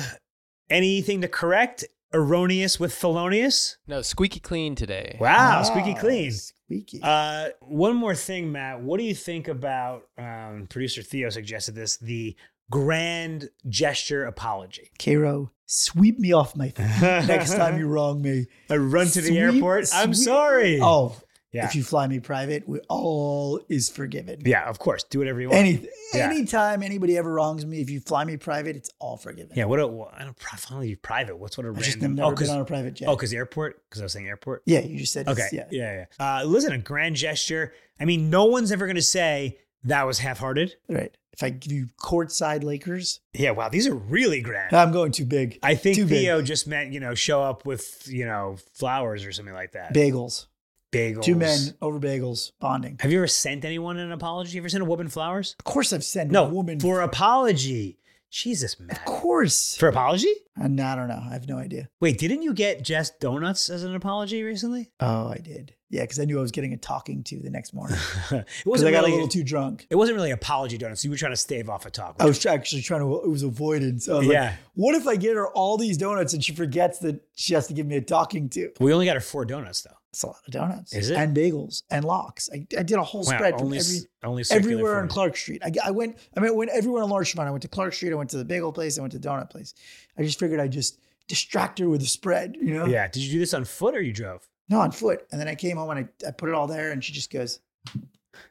anything 0.70 1.20
to 1.22 1.28
correct? 1.28 1.84
Erroneous 2.14 2.80
with 2.80 2.94
Thelonious? 2.94 3.76
No, 3.86 4.00
squeaky 4.00 4.40
clean 4.40 4.74
today. 4.74 5.18
Wow, 5.20 5.62
squeaky 5.62 5.94
clean. 5.94 6.32
Squeaky. 6.32 7.00
Uh, 7.02 7.48
one 7.60 7.96
more 7.96 8.14
thing, 8.14 8.50
Matt. 8.50 8.80
What 8.80 8.98
do 8.98 9.04
you 9.04 9.14
think 9.14 9.48
about 9.48 10.04
um, 10.16 10.68
producer 10.70 11.02
Theo 11.02 11.28
suggested 11.28 11.74
this 11.74 11.98
the 11.98 12.34
grand 12.70 13.50
gesture 13.68 14.24
apology? 14.24 14.90
Karo, 14.98 15.50
sweep 15.66 16.18
me 16.18 16.32
off 16.32 16.56
my 16.56 16.68
feet 16.70 16.86
next 17.00 17.54
time 17.54 17.78
you 17.78 17.86
wrong 17.86 18.20
me. 18.22 18.46
I 18.70 18.76
run 18.76 19.06
to 19.08 19.20
the 19.20 19.28
Sweep- 19.28 19.38
airport. 19.40 19.86
I'm 19.92 20.14
sorry. 20.14 20.78
Oh, 20.82 21.16
yeah, 21.50 21.64
if 21.66 21.74
you 21.74 21.82
fly 21.82 22.06
me 22.06 22.20
private, 22.20 22.68
we, 22.68 22.78
all 22.90 23.58
is 23.70 23.88
forgiven. 23.88 24.42
yeah. 24.44 24.68
Of 24.68 24.78
course, 24.78 25.02
do 25.04 25.18
whatever 25.18 25.40
you 25.40 25.48
want. 25.48 25.58
Any 25.58 25.88
Yeah. 26.12 26.28
anytime 26.30 26.82
anybody 26.82 27.16
ever 27.16 27.32
wrongs 27.32 27.64
me, 27.64 27.80
if 27.80 27.88
you 27.88 28.00
fly 28.00 28.24
me 28.24 28.36
private, 28.36 28.76
it's 28.76 28.90
all 28.98 29.16
forgiven. 29.16 29.52
yeah. 29.56 29.64
What? 29.64 29.80
A, 29.80 29.86
well, 29.86 30.12
I 30.14 30.24
don't 30.24 30.38
finally 30.38 30.94
private. 30.96 31.38
What's 31.38 31.56
what 31.56 31.66
a 31.66 31.70
I 31.70 31.72
just 31.80 31.96
random? 31.96 32.16
never 32.16 32.26
Oh, 32.26 32.28
been 32.30 32.34
because 32.34 32.50
on 32.50 32.60
a 32.60 32.64
private 32.66 32.94
jet. 32.94 33.08
oh, 33.08 33.16
because 33.16 33.32
airport. 33.32 33.82
Because 33.88 34.02
I 34.02 34.04
was 34.04 34.12
saying 34.12 34.28
airport. 34.28 34.62
yeah, 34.66 34.80
you 34.80 34.98
just 34.98 35.14
said 35.14 35.26
Okay. 35.26 35.48
yeah. 35.52 35.64
Yeah. 35.70 36.04
Yeah. 36.20 36.38
Uh, 36.40 36.44
listen, 36.44 36.72
a 36.72 36.78
grand 36.78 37.16
gesture. 37.16 37.72
I 37.98 38.04
mean, 38.04 38.28
no 38.28 38.44
one's 38.44 38.70
ever 38.70 38.84
going 38.84 38.96
to 38.96 39.02
say 39.02 39.56
that 39.88 40.06
was 40.06 40.18
half-hearted. 40.20 40.74
Right. 40.88 41.14
If 41.32 41.42
I 41.42 41.50
give 41.50 41.70
you 41.72 41.86
courtside 42.00 42.64
Lakers, 42.64 43.20
Yeah. 43.32 43.52
Wow. 43.52 43.68
These 43.68 43.86
are 43.86 43.94
really 43.94 44.40
grand. 44.40 44.74
I'm 44.74 44.90
going 44.92 45.12
too 45.12 45.24
big. 45.24 45.58
I 45.62 45.74
think 45.76 45.96
too 45.96 46.06
big. 46.06 46.22
Theo 46.24 46.42
just 46.42 46.66
meant 46.66 46.92
you 46.92 47.00
know 47.00 47.14
show 47.14 47.42
up 47.42 47.64
with 47.64 48.06
you 48.08 48.24
know 48.24 48.56
flowers 48.74 49.24
or 49.24 49.30
something 49.32 49.54
like 49.54 49.72
that. 49.72 49.94
Bagels. 49.94 50.46
Bagels. 50.90 51.22
Two 51.22 51.36
men 51.36 51.58
over 51.82 52.00
bagels 52.00 52.52
bonding. 52.60 52.96
Have 53.00 53.12
you 53.12 53.18
ever 53.18 53.26
sent 53.28 53.64
anyone 53.66 53.98
an 53.98 54.10
apology? 54.10 54.48
Have 54.48 54.54
you 54.54 54.60
ever 54.62 54.68
sent 54.70 54.82
a 54.82 54.86
woman 54.86 55.08
flowers? 55.08 55.54
Of 55.58 55.64
course, 55.64 55.92
I've 55.92 56.02
sent 56.02 56.30
No, 56.30 56.46
a 56.46 56.48
woman. 56.48 56.80
for 56.80 57.02
apology. 57.02 57.98
Jesus, 58.30 58.78
man. 58.78 58.90
of 58.90 59.04
course. 59.04 59.76
For 59.76 59.88
apology? 59.88 60.32
Uh, 60.58 60.64
and 60.64 60.80
I 60.80 60.94
don't 60.96 61.08
know. 61.08 61.22
I 61.28 61.32
have 61.32 61.48
no 61.48 61.56
idea. 61.58 61.88
Wait, 62.00 62.18
didn't 62.18 62.42
you 62.42 62.52
get 62.52 62.82
Jess 62.82 63.10
donuts 63.10 63.70
as 63.70 63.84
an 63.84 63.94
apology 63.94 64.42
recently? 64.42 64.90
Oh, 65.00 65.28
I 65.28 65.38
did. 65.38 65.74
Yeah, 65.90 66.02
because 66.02 66.20
I 66.20 66.24
knew 66.26 66.38
I 66.38 66.42
was 66.42 66.50
getting 66.50 66.74
a 66.74 66.76
talking 66.76 67.24
to 67.24 67.40
the 67.40 67.48
next 67.48 67.72
morning 67.72 67.96
it 68.30 68.44
wasn't 68.66 68.88
I 68.88 68.90
got 68.92 68.98
really. 68.98 69.12
a 69.12 69.14
little 69.14 69.28
too 69.28 69.42
drunk. 69.42 69.86
it 69.88 69.96
wasn't 69.96 70.16
really 70.16 70.32
apology 70.32 70.76
donuts. 70.76 71.02
You 71.02 71.10
were 71.10 71.16
trying 71.16 71.32
to 71.32 71.36
stave 71.36 71.70
off 71.70 71.86
a 71.86 71.90
talk. 71.90 72.16
I 72.20 72.26
was 72.26 72.44
actually 72.44 72.82
trying 72.82 73.00
to. 73.00 73.22
It 73.24 73.28
was 73.30 73.42
avoidance. 73.42 74.06
I 74.06 74.18
was 74.18 74.26
like, 74.26 74.34
yeah, 74.34 74.56
what 74.74 74.94
if 74.94 75.06
I 75.06 75.16
get 75.16 75.34
her 75.36 75.48
all 75.48 75.78
these 75.78 75.96
donuts 75.96 76.34
and 76.34 76.44
she 76.44 76.52
forgets 76.54 76.98
that 76.98 77.22
she 77.36 77.54
has 77.54 77.68
to 77.68 77.72
give 77.72 77.86
me 77.86 77.96
a 77.96 78.02
talking 78.02 78.50
to? 78.50 78.70
we 78.80 78.92
only 78.92 79.06
got 79.06 79.14
her 79.14 79.20
four 79.20 79.46
donuts 79.46 79.80
though. 79.80 79.94
It's 80.12 80.22
a 80.22 80.28
lot 80.28 80.36
of 80.46 80.52
donuts. 80.52 80.94
Is 80.94 81.10
it? 81.10 81.16
And 81.16 81.36
bagels 81.36 81.82
and 81.90 82.04
lox. 82.04 82.48
I, 82.52 82.66
I 82.78 82.82
did 82.82 82.92
a 82.92 83.02
whole 83.02 83.24
Wow, 83.24 83.36
spread 83.36 83.58
from 83.58 83.72
every, 83.74 83.98
only 84.24 84.44
everywhere 84.50 85.00
on. 85.00 85.08
Clark 85.08 85.36
Street. 85.36 85.62
I, 85.62 85.70
I 85.84 85.90
went. 85.90 86.16
I 86.36 86.40
mean, 86.40 86.50
I 86.50 86.54
went 86.54 86.70
everywhere 86.70 87.02
on 87.02 87.10
Larchmont. 87.10 87.46
I 87.46 87.50
went 87.50 87.62
to 87.62 87.68
Clark 87.68 87.92
Street. 87.92 88.12
I 88.12 88.16
went 88.16 88.30
to 88.30 88.38
the 88.38 88.44
bagel 88.44 88.72
place. 88.72 88.98
I 88.98 89.02
went 89.02 89.12
to 89.12 89.18
the 89.18 89.28
donut 89.28 89.50
place. 89.50 89.74
I 90.16 90.22
just 90.22 90.38
figured 90.38 90.60
I'd 90.60 90.72
just 90.72 90.98
distract 91.28 91.78
her 91.78 91.88
with 91.88 92.00
a 92.00 92.06
spread. 92.06 92.56
You 92.60 92.74
know? 92.74 92.86
Yeah. 92.86 93.06
Did 93.08 93.22
you 93.22 93.32
do 93.32 93.38
this 93.38 93.52
on 93.52 93.64
foot 93.64 93.94
or 93.94 94.00
you 94.00 94.14
drove? 94.14 94.48
No, 94.70 94.80
on 94.80 94.92
foot. 94.92 95.26
And 95.30 95.40
then 95.40 95.48
I 95.48 95.54
came 95.54 95.76
home 95.76 95.90
and 95.90 96.08
I, 96.24 96.28
I 96.28 96.30
put 96.30 96.48
it 96.48 96.54
all 96.54 96.66
there, 96.66 96.90
and 96.90 97.04
she 97.04 97.12
just 97.12 97.30
goes, 97.30 97.60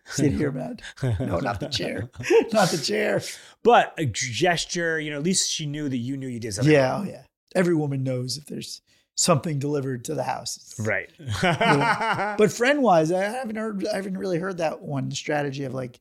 "Sit 0.06 0.34
here, 0.34 0.52
man. 0.52 0.78
No, 1.20 1.40
not 1.40 1.60
the 1.60 1.70
chair. 1.70 2.10
not 2.54 2.70
the 2.70 2.78
chair." 2.78 3.22
But 3.64 3.94
a 3.98 4.06
gesture, 4.06 5.00
you 5.00 5.12
know, 5.12 5.18
at 5.18 5.24
least 5.24 5.52
she 5.52 5.66
knew 5.66 5.90
that 5.90 5.98
you 5.98 6.18
knew 6.18 6.28
you 6.28 6.40
did 6.40 6.54
something. 6.54 6.74
Yeah, 6.74 6.92
wrong. 6.92 7.08
oh 7.08 7.10
yeah. 7.10 7.24
Every 7.56 7.76
woman 7.76 8.04
knows 8.04 8.38
if 8.38 8.46
there's 8.46 8.82
something 9.18 9.60
delivered 9.60 10.06
to 10.06 10.16
the 10.16 10.24
house. 10.24 10.74
Right. 10.80 11.10
But 12.38 12.52
friend 12.52 12.82
wise, 12.82 13.12
I 13.12 13.24
haven't 13.24 13.56
heard. 13.56 13.86
I 13.88 13.96
haven't 13.96 14.18
really 14.18 14.38
heard 14.38 14.58
that 14.60 14.82
one 14.82 15.12
strategy 15.12 15.64
of 15.66 15.74
like 15.74 16.00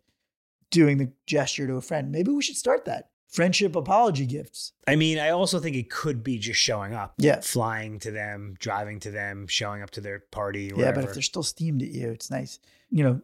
doing 0.71 0.99
the 0.99 1.11
gesture 1.27 1.67
to 1.67 1.75
a 1.75 1.81
friend. 1.81 2.13
Maybe 2.13 2.31
we 2.31 2.43
should 2.43 2.57
start 2.57 2.85
that 2.85 3.09
friendship 3.29 3.75
apology 3.75 4.27
gifts. 4.27 4.73
I 4.87 4.97
mean, 4.97 5.19
I 5.19 5.31
also 5.31 5.59
think 5.59 5.77
it 5.77 5.91
could 5.91 6.23
be 6.23 6.39
just 6.39 6.61
showing 6.61 6.95
up. 6.95 7.15
Yeah. 7.19 7.41
Flying 7.41 7.99
to 8.01 8.11
them, 8.11 8.55
driving 8.59 9.01
to 9.01 9.11
them, 9.11 9.47
showing 9.47 9.83
up 9.83 9.91
to 9.93 10.01
their 10.01 10.21
party 10.31 10.73
or 10.73 10.81
Yeah, 10.81 10.93
but 10.93 11.05
if 11.05 11.15
they're 11.15 11.23
still 11.23 11.43
steamed 11.43 11.83
at 11.83 11.89
you, 11.89 12.11
it's 12.11 12.31
nice. 12.31 12.59
You 12.91 13.05
know, 13.05 13.21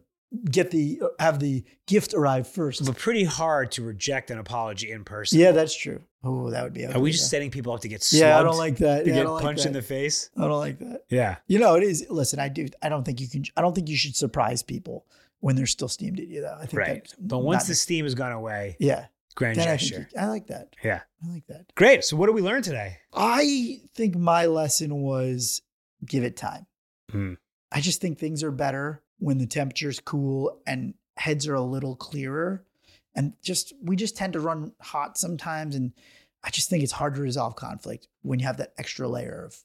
get 0.50 0.70
the 0.70 1.02
have 1.18 1.38
the 1.38 1.64
gift 1.86 2.14
arrive 2.14 2.48
first. 2.48 2.84
But 2.84 2.96
pretty 2.96 3.24
hard 3.24 3.72
to 3.72 3.82
reject 3.82 4.30
an 4.30 4.38
apology 4.38 4.90
in 4.90 5.04
person. 5.04 5.38
Yeah, 5.38 5.52
that's 5.52 5.76
true. 5.76 6.00
Oh, 6.24 6.50
that 6.50 6.62
would 6.62 6.72
be. 6.72 6.86
Are 6.86 7.00
we 7.00 7.10
just 7.10 7.24
saying? 7.24 7.30
setting 7.42 7.50
people 7.50 7.72
up 7.72 7.80
to 7.80 7.88
get? 7.88 8.06
Yeah, 8.12 8.38
I 8.38 8.42
don't 8.42 8.56
like 8.56 8.76
that. 8.78 9.04
to 9.04 9.10
Yeah, 9.10 9.16
get 9.22 9.28
like 9.28 9.42
punched 9.42 9.66
in 9.66 9.72
the 9.72 9.82
face? 9.82 10.30
I 10.36 10.42
don't 10.42 10.60
like 10.60 10.78
that. 10.78 11.02
Yeah. 11.08 11.36
You 11.48 11.58
know, 11.58 11.74
it 11.74 11.82
is. 11.82 12.06
Listen, 12.10 12.38
I 12.38 12.48
do. 12.48 12.68
I 12.80 12.88
don't 12.88 13.04
think 13.04 13.20
you 13.20 13.28
can. 13.28 13.44
I 13.56 13.60
don't 13.60 13.74
think 13.74 13.88
you 13.88 13.96
should 13.96 14.14
surprise 14.14 14.62
people 14.62 15.04
when 15.40 15.56
they're 15.56 15.66
still 15.66 15.88
steamed 15.88 16.20
at 16.20 16.28
you. 16.28 16.42
Though 16.42 16.54
I 16.60 16.66
think 16.66 16.74
Right. 16.80 17.14
But 17.18 17.40
once 17.40 17.66
the 17.66 17.74
steam 17.74 18.04
has 18.04 18.14
gone 18.14 18.30
away, 18.32 18.76
yeah, 18.78 19.06
grand 19.34 19.56
then 19.56 19.66
I 19.68 19.72
gesture. 19.76 19.96
think 19.96 20.08
you- 20.14 20.20
I 20.20 20.26
like 20.26 20.46
that. 20.46 20.76
yeah. 20.84 21.00
I 21.26 21.32
like 21.32 21.46
that. 21.48 21.74
Great. 21.74 22.04
So 22.04 22.16
what 22.16 22.26
did 22.26 22.36
we 22.36 22.42
learn 22.42 22.62
today? 22.62 22.98
I 23.12 23.80
think 23.94 24.14
my 24.16 24.46
lesson 24.46 25.02
was 25.02 25.60
give 26.06 26.22
it 26.22 26.36
time. 26.36 26.66
Hmm. 27.10 27.34
I 27.72 27.80
just 27.80 28.00
think 28.00 28.18
things 28.18 28.42
are 28.44 28.50
better 28.52 29.02
when 29.18 29.38
the 29.38 29.46
temperature's 29.46 29.98
cool 30.00 30.60
and 30.66 30.94
heads 31.16 31.46
are 31.48 31.54
a 31.54 31.62
little 31.62 31.96
clearer. 31.96 32.64
And 33.14 33.34
just 33.42 33.72
we 33.82 33.96
just 33.96 34.16
tend 34.16 34.32
to 34.34 34.40
run 34.40 34.72
hot 34.80 35.18
sometimes. 35.18 35.74
And 35.74 35.92
I 36.44 36.50
just 36.50 36.70
think 36.70 36.82
it's 36.82 36.92
hard 36.92 37.14
to 37.14 37.20
resolve 37.20 37.56
conflict 37.56 38.08
when 38.22 38.38
you 38.38 38.46
have 38.46 38.56
that 38.56 38.72
extra 38.78 39.08
layer 39.08 39.44
of 39.44 39.56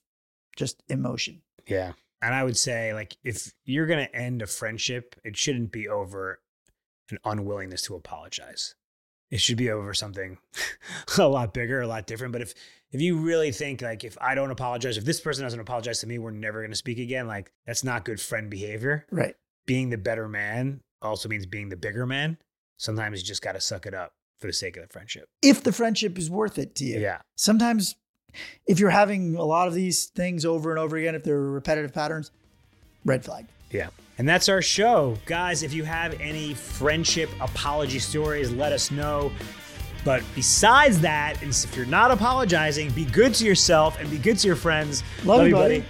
just 0.55 0.83
emotion. 0.89 1.41
Yeah. 1.65 1.93
And 2.21 2.33
I 2.33 2.43
would 2.43 2.57
say, 2.57 2.93
like, 2.93 3.15
if 3.23 3.53
you're 3.63 3.85
going 3.85 4.05
to 4.05 4.15
end 4.15 4.41
a 4.41 4.47
friendship, 4.47 5.15
it 5.23 5.37
shouldn't 5.37 5.71
be 5.71 5.87
over 5.87 6.39
an 7.11 7.19
unwillingness 7.23 7.83
to 7.83 7.95
apologize. 7.95 8.75
It 9.29 9.41
should 9.41 9.57
be 9.57 9.69
over 9.69 9.93
something 9.93 10.37
a 11.17 11.27
lot 11.27 11.53
bigger, 11.53 11.81
a 11.81 11.87
lot 11.87 12.07
different. 12.07 12.31
But 12.31 12.41
if 12.41 12.53
if 12.91 13.01
you 13.01 13.17
really 13.17 13.51
think 13.51 13.81
like 13.81 14.03
if 14.03 14.17
I 14.21 14.35
don't 14.35 14.51
apologize, 14.51 14.97
if 14.97 15.03
this 15.03 15.19
person 15.19 15.43
doesn't 15.43 15.59
apologize 15.59 15.99
to 15.99 16.07
me, 16.07 16.17
we're 16.17 16.31
never 16.31 16.61
going 16.61 16.71
to 16.71 16.77
speak 16.77 16.97
again. 16.97 17.27
Like 17.27 17.51
that's 17.65 17.83
not 17.83 18.05
good 18.05 18.21
friend 18.21 18.49
behavior. 18.49 19.05
Right. 19.11 19.35
Being 19.65 19.89
the 19.89 19.97
better 19.97 20.29
man 20.29 20.81
also 21.01 21.27
means 21.27 21.45
being 21.45 21.69
the 21.69 21.75
bigger 21.75 22.05
man. 22.05 22.37
Sometimes 22.78 23.19
you 23.19 23.25
just 23.25 23.41
got 23.41 23.53
to 23.53 23.61
suck 23.61 23.86
it 23.86 23.93
up 23.93 24.13
for 24.39 24.47
the 24.47 24.53
sake 24.53 24.78
of 24.78 24.84
the 24.84 24.89
friendship. 24.89 25.28
If 25.41 25.63
the 25.63 25.71
friendship 25.71 26.17
is 26.17 26.30
worth 26.30 26.57
it 26.57 26.75
to 26.75 26.86
you. 26.86 26.99
Yeah. 26.99 27.19
Sometimes 27.36 27.95
if 28.67 28.80
you're 28.80 28.89
having 28.89 29.36
a 29.36 29.43
lot 29.43 29.67
of 29.67 29.73
these 29.73 30.05
things 30.05 30.45
over 30.45 30.69
and 30.69 30.80
over 30.80 30.95
again, 30.97 31.15
if 31.15 31.23
they're 31.23 31.39
repetitive 31.39 31.93
patterns, 31.93 32.32
red 33.03 33.25
flag. 33.25 33.45
Yeah. 33.71 33.89
And 34.17 34.28
that's 34.28 34.49
our 34.49 34.61
show. 34.61 35.17
Guys, 35.25 35.63
if 35.63 35.73
you 35.73 35.84
have 35.84 36.19
any 36.19 36.53
friendship 36.53 37.30
apology 37.39 37.99
stories, 37.99 38.51
let 38.51 38.71
us 38.71 38.91
know. 38.91 39.32
But 40.05 40.23
besides 40.36 41.01
that, 41.01 41.41
and 41.41 41.51
if 41.51 41.75
you're 41.75 41.86
not 41.86 42.11
apologizing, 42.11 42.91
be 42.91 43.05
good 43.05 43.34
to 43.36 43.45
yourself 43.45 43.99
and 43.99 44.09
be 44.09 44.17
good 44.17 44.38
to 44.39 44.47
your 44.47 44.55
friends. 44.55 45.03
Love 45.25 45.47
you, 45.47 45.53
buddy. 45.53 45.84